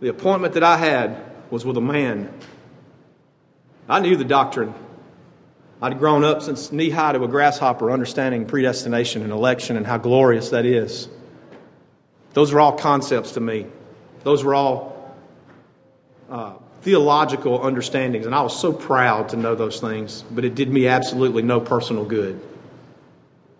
the 0.00 0.08
appointment 0.08 0.52
that 0.52 0.62
I 0.62 0.76
had 0.76 1.24
was 1.50 1.64
with 1.64 1.78
a 1.78 1.80
man 1.80 2.30
I 3.88 4.00
knew 4.00 4.16
the 4.16 4.24
doctrine. 4.24 4.74
I'd 5.80 5.98
grown 5.98 6.24
up 6.24 6.42
since 6.42 6.72
knee 6.72 6.90
high 6.90 7.12
to 7.12 7.22
a 7.22 7.28
grasshopper, 7.28 7.90
understanding 7.90 8.46
predestination 8.46 9.22
and 9.22 9.32
election 9.32 9.76
and 9.76 9.86
how 9.86 9.96
glorious 9.96 10.50
that 10.50 10.66
is. 10.66 11.08
Those 12.34 12.52
were 12.52 12.60
all 12.60 12.72
concepts 12.72 13.32
to 13.32 13.40
me. 13.40 13.66
Those 14.24 14.44
were 14.44 14.54
all 14.54 15.16
uh, 16.28 16.54
theological 16.82 17.62
understandings, 17.62 18.26
and 18.26 18.34
I 18.34 18.42
was 18.42 18.58
so 18.58 18.72
proud 18.72 19.30
to 19.30 19.36
know 19.36 19.54
those 19.54 19.80
things, 19.80 20.22
but 20.30 20.44
it 20.44 20.54
did 20.54 20.68
me 20.68 20.86
absolutely 20.88 21.42
no 21.42 21.60
personal 21.60 22.04
good 22.04 22.40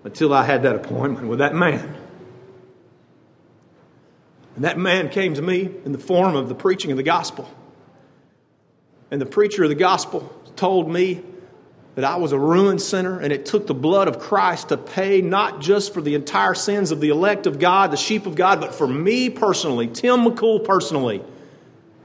until 0.05 0.35
I 0.35 0.45
had 0.45 0.62
that 0.64 0.76
appointment 0.76 1.29
with 1.29 1.39
that 1.39 1.55
man. 1.55 1.97
And 4.57 4.64
that 4.64 4.76
man 4.76 5.09
came 5.09 5.35
to 5.35 5.43
me 5.43 5.70
in 5.85 5.93
the 5.93 5.99
form 5.99 6.35
of 6.35 6.49
the 6.49 6.55
preaching 6.55 6.91
of 6.91 6.97
the 6.97 7.03
gospel. 7.03 7.49
And 9.11 9.20
the 9.20 9.26
preacher 9.26 9.62
of 9.62 9.68
the 9.68 9.74
gospel 9.74 10.32
told 10.56 10.90
me 10.90 11.22
that 11.94 12.04
I 12.04 12.16
was 12.16 12.30
a 12.32 12.38
ruined 12.38 12.80
sinner, 12.80 13.18
and 13.18 13.32
it 13.32 13.44
took 13.46 13.66
the 13.66 13.74
blood 13.74 14.06
of 14.06 14.20
Christ 14.20 14.68
to 14.68 14.76
pay 14.76 15.20
not 15.20 15.61
just 15.61 15.92
for 15.92 16.00
the 16.00 16.14
entire 16.14 16.54
sins 16.54 16.92
of 16.92 17.00
the 17.00 17.09
elect 17.09 17.46
of 17.46 17.59
God, 17.59 17.90
the 17.90 17.96
sheep 17.96 18.26
of 18.26 18.36
God, 18.36 18.61
but 18.61 18.74
for 18.74 18.86
me 18.86 19.30
personally, 19.30 19.88
Tim 19.88 20.24
McCool 20.24 20.64
personally. 20.64 21.22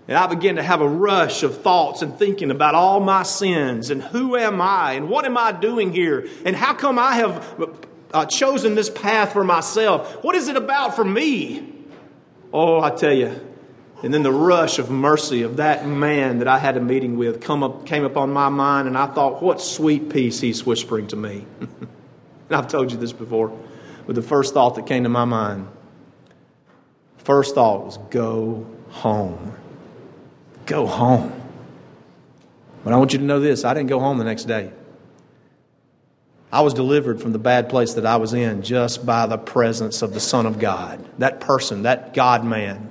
And 0.08 0.18
I 0.18 0.28
began 0.28 0.56
to 0.56 0.64
have 0.64 0.82
a 0.82 0.88
rush 0.88 1.44
of 1.44 1.62
thoughts 1.62 2.02
and 2.02 2.18
thinking 2.18 2.52
about 2.52 2.76
all 2.76 3.00
my 3.00 3.24
sins 3.24 3.90
and 3.90 4.02
who 4.02 4.36
am 4.36 4.62
I 4.62 4.94
and 4.94 5.10
what 5.10 5.26
am 5.26 5.38
I 5.38 5.52
doing 5.52 5.94
here 5.94 6.28
and 6.44 6.56
how 6.56 6.74
come 6.74 7.00
I 7.00 7.16
have 7.16 7.78
uh, 8.14 8.26
chosen 8.26 8.76
this 8.76 8.90
path 8.90 9.32
for 9.32 9.44
myself? 9.44 10.24
What 10.24 10.36
is 10.36 10.50
it 10.50 10.58
about 10.58 10.96
for 10.96 11.06
me? 11.06 11.72
Oh, 12.52 12.82
I 12.82 12.90
tell 12.90 13.14
you, 13.14 13.40
and 14.04 14.14
then 14.14 14.22
the 14.22 14.34
rush 14.34 14.80
of 14.80 14.92
mercy 14.92 15.44
of 15.44 15.58
that 15.58 15.88
man 15.88 16.40
that 16.40 16.48
I 16.48 16.60
had 16.60 16.76
a 16.76 16.82
meeting 16.82 17.18
with 17.18 17.40
come 17.40 17.64
up, 17.64 17.86
came 17.86 18.04
upon 18.04 18.34
my 18.34 18.50
mind, 18.50 18.90
and 18.90 18.98
I 18.98 19.08
thought, 19.08 19.42
what 19.42 19.62
sweet 19.62 20.10
peace 20.10 20.42
he's 20.42 20.66
whispering 20.66 21.08
to 21.08 21.16
me. 21.16 21.46
and 21.60 22.52
I've 22.52 22.68
told 22.68 22.92
you 22.92 22.98
this 22.98 23.14
before, 23.14 23.58
but 24.06 24.16
the 24.16 24.22
first 24.22 24.54
thought 24.54 24.76
that 24.76 24.88
came 24.88 25.04
to 25.04 25.10
my 25.10 25.24
mind, 25.24 25.70
first 27.20 27.56
thought 27.56 27.86
was, 27.86 27.98
go 28.10 28.68
home. 28.90 29.56
Go 30.66 30.86
home. 30.86 31.42
But 32.84 32.92
I 32.92 32.98
want 32.98 33.14
you 33.14 33.20
to 33.20 33.26
know 33.26 33.40
this 33.40 33.64
I 33.64 33.74
didn't 33.74 33.88
go 33.88 34.02
home 34.02 34.18
the 34.18 34.26
next 34.26 34.44
day. 34.44 34.70
I 36.52 36.60
was 36.60 36.74
delivered 36.74 37.22
from 37.22 37.32
the 37.32 37.40
bad 37.40 37.70
place 37.70 37.94
that 37.94 38.06
I 38.06 38.18
was 38.18 38.34
in 38.34 38.64
just 38.64 39.06
by 39.06 39.28
the 39.28 39.38
presence 39.38 40.02
of 40.02 40.14
the 40.14 40.20
Son 40.20 40.46
of 40.46 40.60
God, 40.60 41.04
that 41.20 41.40
person, 41.40 41.84
that 41.84 42.14
God 42.14 42.44
man. 42.44 42.90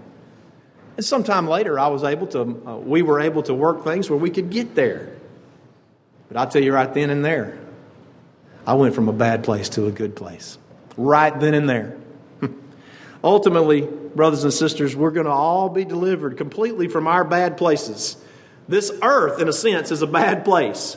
And 0.97 1.05
sometime 1.05 1.49
later, 1.49 1.79
I 1.79 1.89
was 1.89 2.05
able 2.05 2.27
to, 2.29 2.41
uh, 2.41 2.77
we 2.77 3.03
were 3.03 3.21
able 3.21 3.43
to 3.45 3.55
work 3.55 3.85
things 3.85 4.11
where 4.11 4.19
we 4.19 4.31
could 4.31 4.51
get 4.51 4.75
there. 4.75 5.17
But 6.29 6.37
I'll 6.37 6.49
tell 6.49 6.63
you 6.63 6.73
right 6.73 6.93
then 6.93 7.11
and 7.11 7.25
there, 7.25 7.59
I 8.67 8.75
went 8.75 8.95
from 8.95 9.09
a 9.09 9.13
bad 9.13 9.45
place 9.45 9.71
to 9.71 9.87
a 9.87 9.91
good 9.91 10.15
place. 10.15 10.59
Right 10.97 11.39
then 11.39 11.55
and 11.55 11.69
there. 11.69 11.97
Ultimately, 13.25 13.83
brothers 13.83 14.45
and 14.45 14.53
sisters, 14.53 14.95
we're 14.95 15.11
going 15.11 15.27
to 15.27 15.33
all 15.33 15.69
be 15.69 15.85
delivered 15.85 16.37
completely 16.37 16.89
from 16.89 17.07
our 17.07 17.25
bad 17.25 17.57
places. 17.57 18.17
This 18.69 18.93
earth, 19.03 19.41
in 19.41 19.49
a 19.49 19.53
sense, 19.53 19.91
is 19.91 20.03
a 20.03 20.07
bad 20.07 20.45
place. 20.45 20.97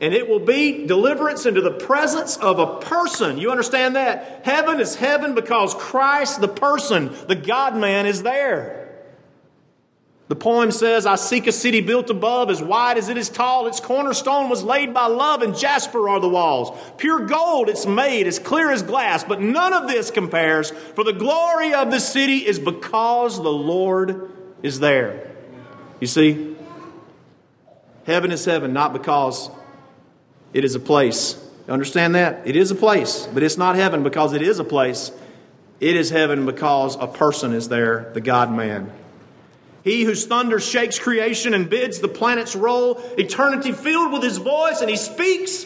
And 0.00 0.14
it 0.14 0.28
will 0.28 0.40
be 0.40 0.86
deliverance 0.86 1.46
into 1.46 1.60
the 1.60 1.70
presence 1.70 2.36
of 2.36 2.58
a 2.58 2.80
person. 2.80 3.38
You 3.38 3.50
understand 3.50 3.94
that? 3.96 4.42
Heaven 4.44 4.80
is 4.80 4.96
heaven 4.96 5.34
because 5.34 5.74
Christ, 5.74 6.40
the 6.40 6.48
person, 6.48 7.14
the 7.28 7.36
God 7.36 7.76
man, 7.76 8.06
is 8.06 8.22
there. 8.22 8.81
The 10.32 10.36
poem 10.36 10.72
says, 10.72 11.04
I 11.04 11.16
seek 11.16 11.46
a 11.46 11.52
city 11.52 11.82
built 11.82 12.08
above, 12.08 12.48
as 12.48 12.62
wide 12.62 12.96
as 12.96 13.10
it 13.10 13.18
is 13.18 13.28
tall. 13.28 13.66
Its 13.66 13.80
cornerstone 13.80 14.48
was 14.48 14.64
laid 14.64 14.94
by 14.94 15.04
love, 15.04 15.42
and 15.42 15.54
jasper 15.54 16.08
are 16.08 16.20
the 16.20 16.28
walls. 16.30 16.74
Pure 16.96 17.26
gold 17.26 17.68
it's 17.68 17.84
made, 17.84 18.26
as 18.26 18.38
clear 18.38 18.70
as 18.70 18.82
glass. 18.82 19.24
But 19.24 19.42
none 19.42 19.74
of 19.74 19.88
this 19.88 20.10
compares, 20.10 20.70
for 20.70 21.04
the 21.04 21.12
glory 21.12 21.74
of 21.74 21.90
the 21.90 22.00
city 22.00 22.46
is 22.46 22.58
because 22.58 23.36
the 23.36 23.52
Lord 23.52 24.32
is 24.62 24.80
there. 24.80 25.30
You 26.00 26.06
see, 26.06 26.56
heaven 28.06 28.32
is 28.32 28.46
heaven, 28.46 28.72
not 28.72 28.94
because 28.94 29.50
it 30.54 30.64
is 30.64 30.74
a 30.74 30.80
place. 30.80 31.34
You 31.66 31.74
understand 31.74 32.14
that? 32.14 32.46
It 32.46 32.56
is 32.56 32.70
a 32.70 32.74
place, 32.74 33.28
but 33.34 33.42
it's 33.42 33.58
not 33.58 33.76
heaven 33.76 34.02
because 34.02 34.32
it 34.32 34.40
is 34.40 34.58
a 34.58 34.64
place. 34.64 35.12
It 35.78 35.94
is 35.94 36.08
heaven 36.08 36.46
because 36.46 36.96
a 36.96 37.06
person 37.06 37.52
is 37.52 37.68
there, 37.68 38.10
the 38.14 38.22
God 38.22 38.50
man. 38.50 38.90
He 39.84 40.04
whose 40.04 40.26
thunder 40.26 40.60
shakes 40.60 40.98
creation 40.98 41.54
and 41.54 41.68
bids 41.68 41.98
the 41.98 42.08
planets 42.08 42.54
roll, 42.54 43.00
eternity 43.18 43.72
filled 43.72 44.12
with 44.12 44.22
his 44.22 44.38
voice, 44.38 44.80
and 44.80 44.88
he 44.88 44.96
speaks 44.96 45.64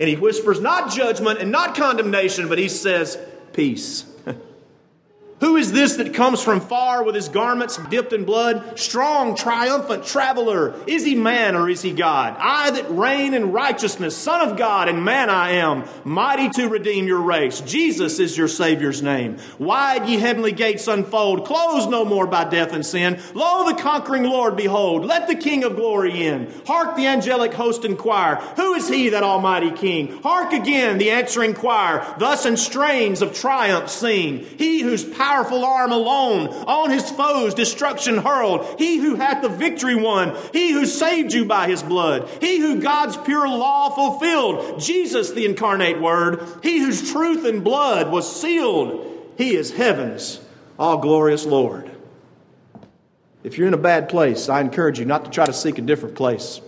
and 0.00 0.08
he 0.08 0.16
whispers 0.16 0.60
not 0.60 0.90
judgment 0.90 1.40
and 1.40 1.52
not 1.52 1.74
condemnation, 1.74 2.48
but 2.48 2.58
he 2.58 2.68
says, 2.68 3.18
Peace. 3.52 4.09
Who 5.40 5.56
is 5.56 5.72
this 5.72 5.96
that 5.96 6.12
comes 6.12 6.42
from 6.42 6.60
far 6.60 7.02
with 7.02 7.14
his 7.14 7.30
garments 7.30 7.78
dipped 7.88 8.12
in 8.12 8.26
blood? 8.26 8.78
Strong, 8.78 9.36
triumphant 9.36 10.04
traveler. 10.04 10.74
Is 10.86 11.02
he 11.02 11.14
man 11.14 11.56
or 11.56 11.70
is 11.70 11.80
he 11.80 11.92
God? 11.92 12.36
I 12.38 12.70
that 12.70 12.90
reign 12.90 13.32
in 13.32 13.50
righteousness, 13.50 14.14
Son 14.14 14.46
of 14.46 14.58
God, 14.58 14.90
and 14.90 15.02
man 15.02 15.30
I 15.30 15.52
am, 15.52 15.84
mighty 16.04 16.50
to 16.50 16.68
redeem 16.68 17.06
your 17.06 17.22
race. 17.22 17.62
Jesus 17.62 18.18
is 18.18 18.36
your 18.36 18.48
Savior's 18.48 19.02
name. 19.02 19.38
Wide 19.58 20.06
ye 20.06 20.18
heavenly 20.18 20.52
gates 20.52 20.86
unfold, 20.88 21.46
closed 21.46 21.88
no 21.88 22.04
more 22.04 22.26
by 22.26 22.44
death 22.44 22.74
and 22.74 22.84
sin. 22.84 23.18
Lo, 23.32 23.66
the 23.66 23.80
conquering 23.80 24.24
Lord, 24.24 24.56
behold, 24.56 25.06
let 25.06 25.26
the 25.26 25.34
King 25.34 25.64
of 25.64 25.74
glory 25.74 26.22
in. 26.22 26.52
Hark 26.66 26.96
the 26.96 27.06
angelic 27.06 27.54
host 27.54 27.86
inquire, 27.86 28.36
Who 28.56 28.74
is 28.74 28.90
he, 28.90 29.08
that 29.08 29.22
almighty 29.22 29.70
King? 29.70 30.20
Hark 30.20 30.52
again 30.52 30.98
the 30.98 31.12
answering 31.12 31.54
choir, 31.54 32.14
thus 32.18 32.44
in 32.44 32.58
strains 32.58 33.22
of 33.22 33.32
triumph 33.32 33.88
sing. 33.88 34.44
He 34.58 34.82
whose 34.82 35.02
power 35.02 35.29
powerful 35.30 35.64
arm 35.64 35.92
alone 35.92 36.48
on 36.48 36.90
his 36.90 37.08
foes 37.08 37.54
destruction 37.54 38.18
hurled. 38.18 38.66
He 38.78 38.98
who 38.98 39.14
hath 39.14 39.42
the 39.42 39.48
victory 39.48 39.94
won. 39.94 40.36
He 40.52 40.72
who 40.72 40.86
saved 40.86 41.32
you 41.32 41.44
by 41.44 41.68
his 41.68 41.84
blood. 41.84 42.28
He 42.40 42.58
who 42.58 42.80
God's 42.80 43.16
pure 43.16 43.48
law 43.48 43.90
fulfilled. 43.90 44.80
Jesus, 44.80 45.30
the 45.30 45.46
incarnate 45.46 46.00
word. 46.00 46.44
He 46.64 46.80
whose 46.80 47.12
truth 47.12 47.44
and 47.44 47.62
blood 47.62 48.10
was 48.10 48.40
sealed. 48.40 49.06
He 49.38 49.54
is 49.54 49.70
heaven's 49.70 50.40
all 50.78 50.98
glorious 50.98 51.46
Lord. 51.46 51.88
If 53.44 53.56
you're 53.56 53.68
in 53.68 53.74
a 53.74 53.78
bad 53.78 54.08
place, 54.08 54.48
I 54.48 54.60
encourage 54.60 54.98
you 54.98 55.04
not 55.04 55.26
to 55.26 55.30
try 55.30 55.46
to 55.46 55.52
seek 55.52 55.78
a 55.78 55.82
different 55.82 56.16
place, 56.16 56.60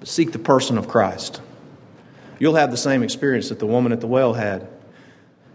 but 0.00 0.08
seek 0.08 0.32
the 0.32 0.38
person 0.40 0.76
of 0.76 0.88
Christ. 0.88 1.40
You'll 2.40 2.56
have 2.56 2.72
the 2.72 2.76
same 2.76 3.04
experience 3.04 3.50
that 3.50 3.60
the 3.60 3.66
woman 3.66 3.92
at 3.92 4.00
the 4.00 4.06
well 4.08 4.32
had 4.32 4.66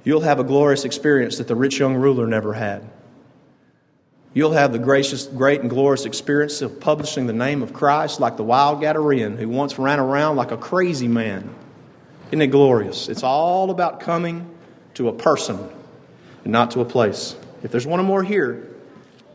you'll 0.05 0.21
have 0.21 0.39
a 0.39 0.43
glorious 0.45 0.85
experience 0.85 1.39
that 1.39 1.49
the 1.49 1.55
rich 1.55 1.79
young 1.79 1.95
ruler 1.95 2.25
never 2.25 2.53
had. 2.53 2.89
You'll 4.33 4.53
have 4.53 4.71
the 4.71 4.79
gracious, 4.79 5.25
great 5.25 5.61
and 5.61 5.69
glorious 5.69 6.05
experience 6.05 6.61
of 6.61 6.79
publishing 6.79 7.25
the 7.25 7.33
name 7.33 7.61
of 7.63 7.73
Christ 7.73 8.19
like 8.19 8.37
the 8.37 8.43
wild 8.43 8.81
Gadarean 8.81 9.37
who 9.37 9.49
once 9.49 9.79
ran 9.79 9.99
around 9.99 10.35
like 10.35 10.51
a 10.51 10.57
crazy 10.57 11.07
man. 11.07 11.53
Isn't 12.27 12.41
it 12.41 12.47
glorious? 12.47 13.07
It's 13.07 13.23
all 13.23 13.71
about 13.71 13.99
coming 13.99 14.49
to 14.95 15.09
a 15.09 15.13
person 15.13 15.69
and 16.43 16.51
not 16.51 16.71
to 16.71 16.81
a 16.81 16.85
place. 16.85 17.35
If 17.63 17.71
there's 17.71 17.87
one 17.87 17.99
or 17.99 18.03
more 18.03 18.23
here 18.23 18.69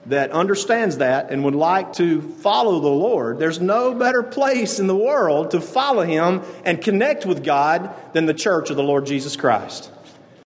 that 0.07 0.31
understands 0.33 0.99
that 0.99 1.31
and 1.31 1.45
would 1.45 1.55
like 1.55 1.95
to 1.95 2.21
follow 2.21 2.81
the 2.81 2.89
Lord, 2.89 3.39
there's 3.39 3.61
no 3.61 3.95
better 3.95 4.23
place 4.23 4.79
in 4.79 4.87
the 4.87 4.97
world 4.97 5.53
to 5.53 5.61
follow 5.61 6.03
Him 6.03 6.43
and 6.65 6.81
connect 6.81 7.25
with 7.25 7.43
God 7.43 7.91
than 8.13 8.27
the 8.27 8.35
church 8.35 8.71
of 8.71 8.77
the 8.77 8.83
Lord 8.83 9.07
Jesus 9.07 9.37
Christ. 9.37 9.91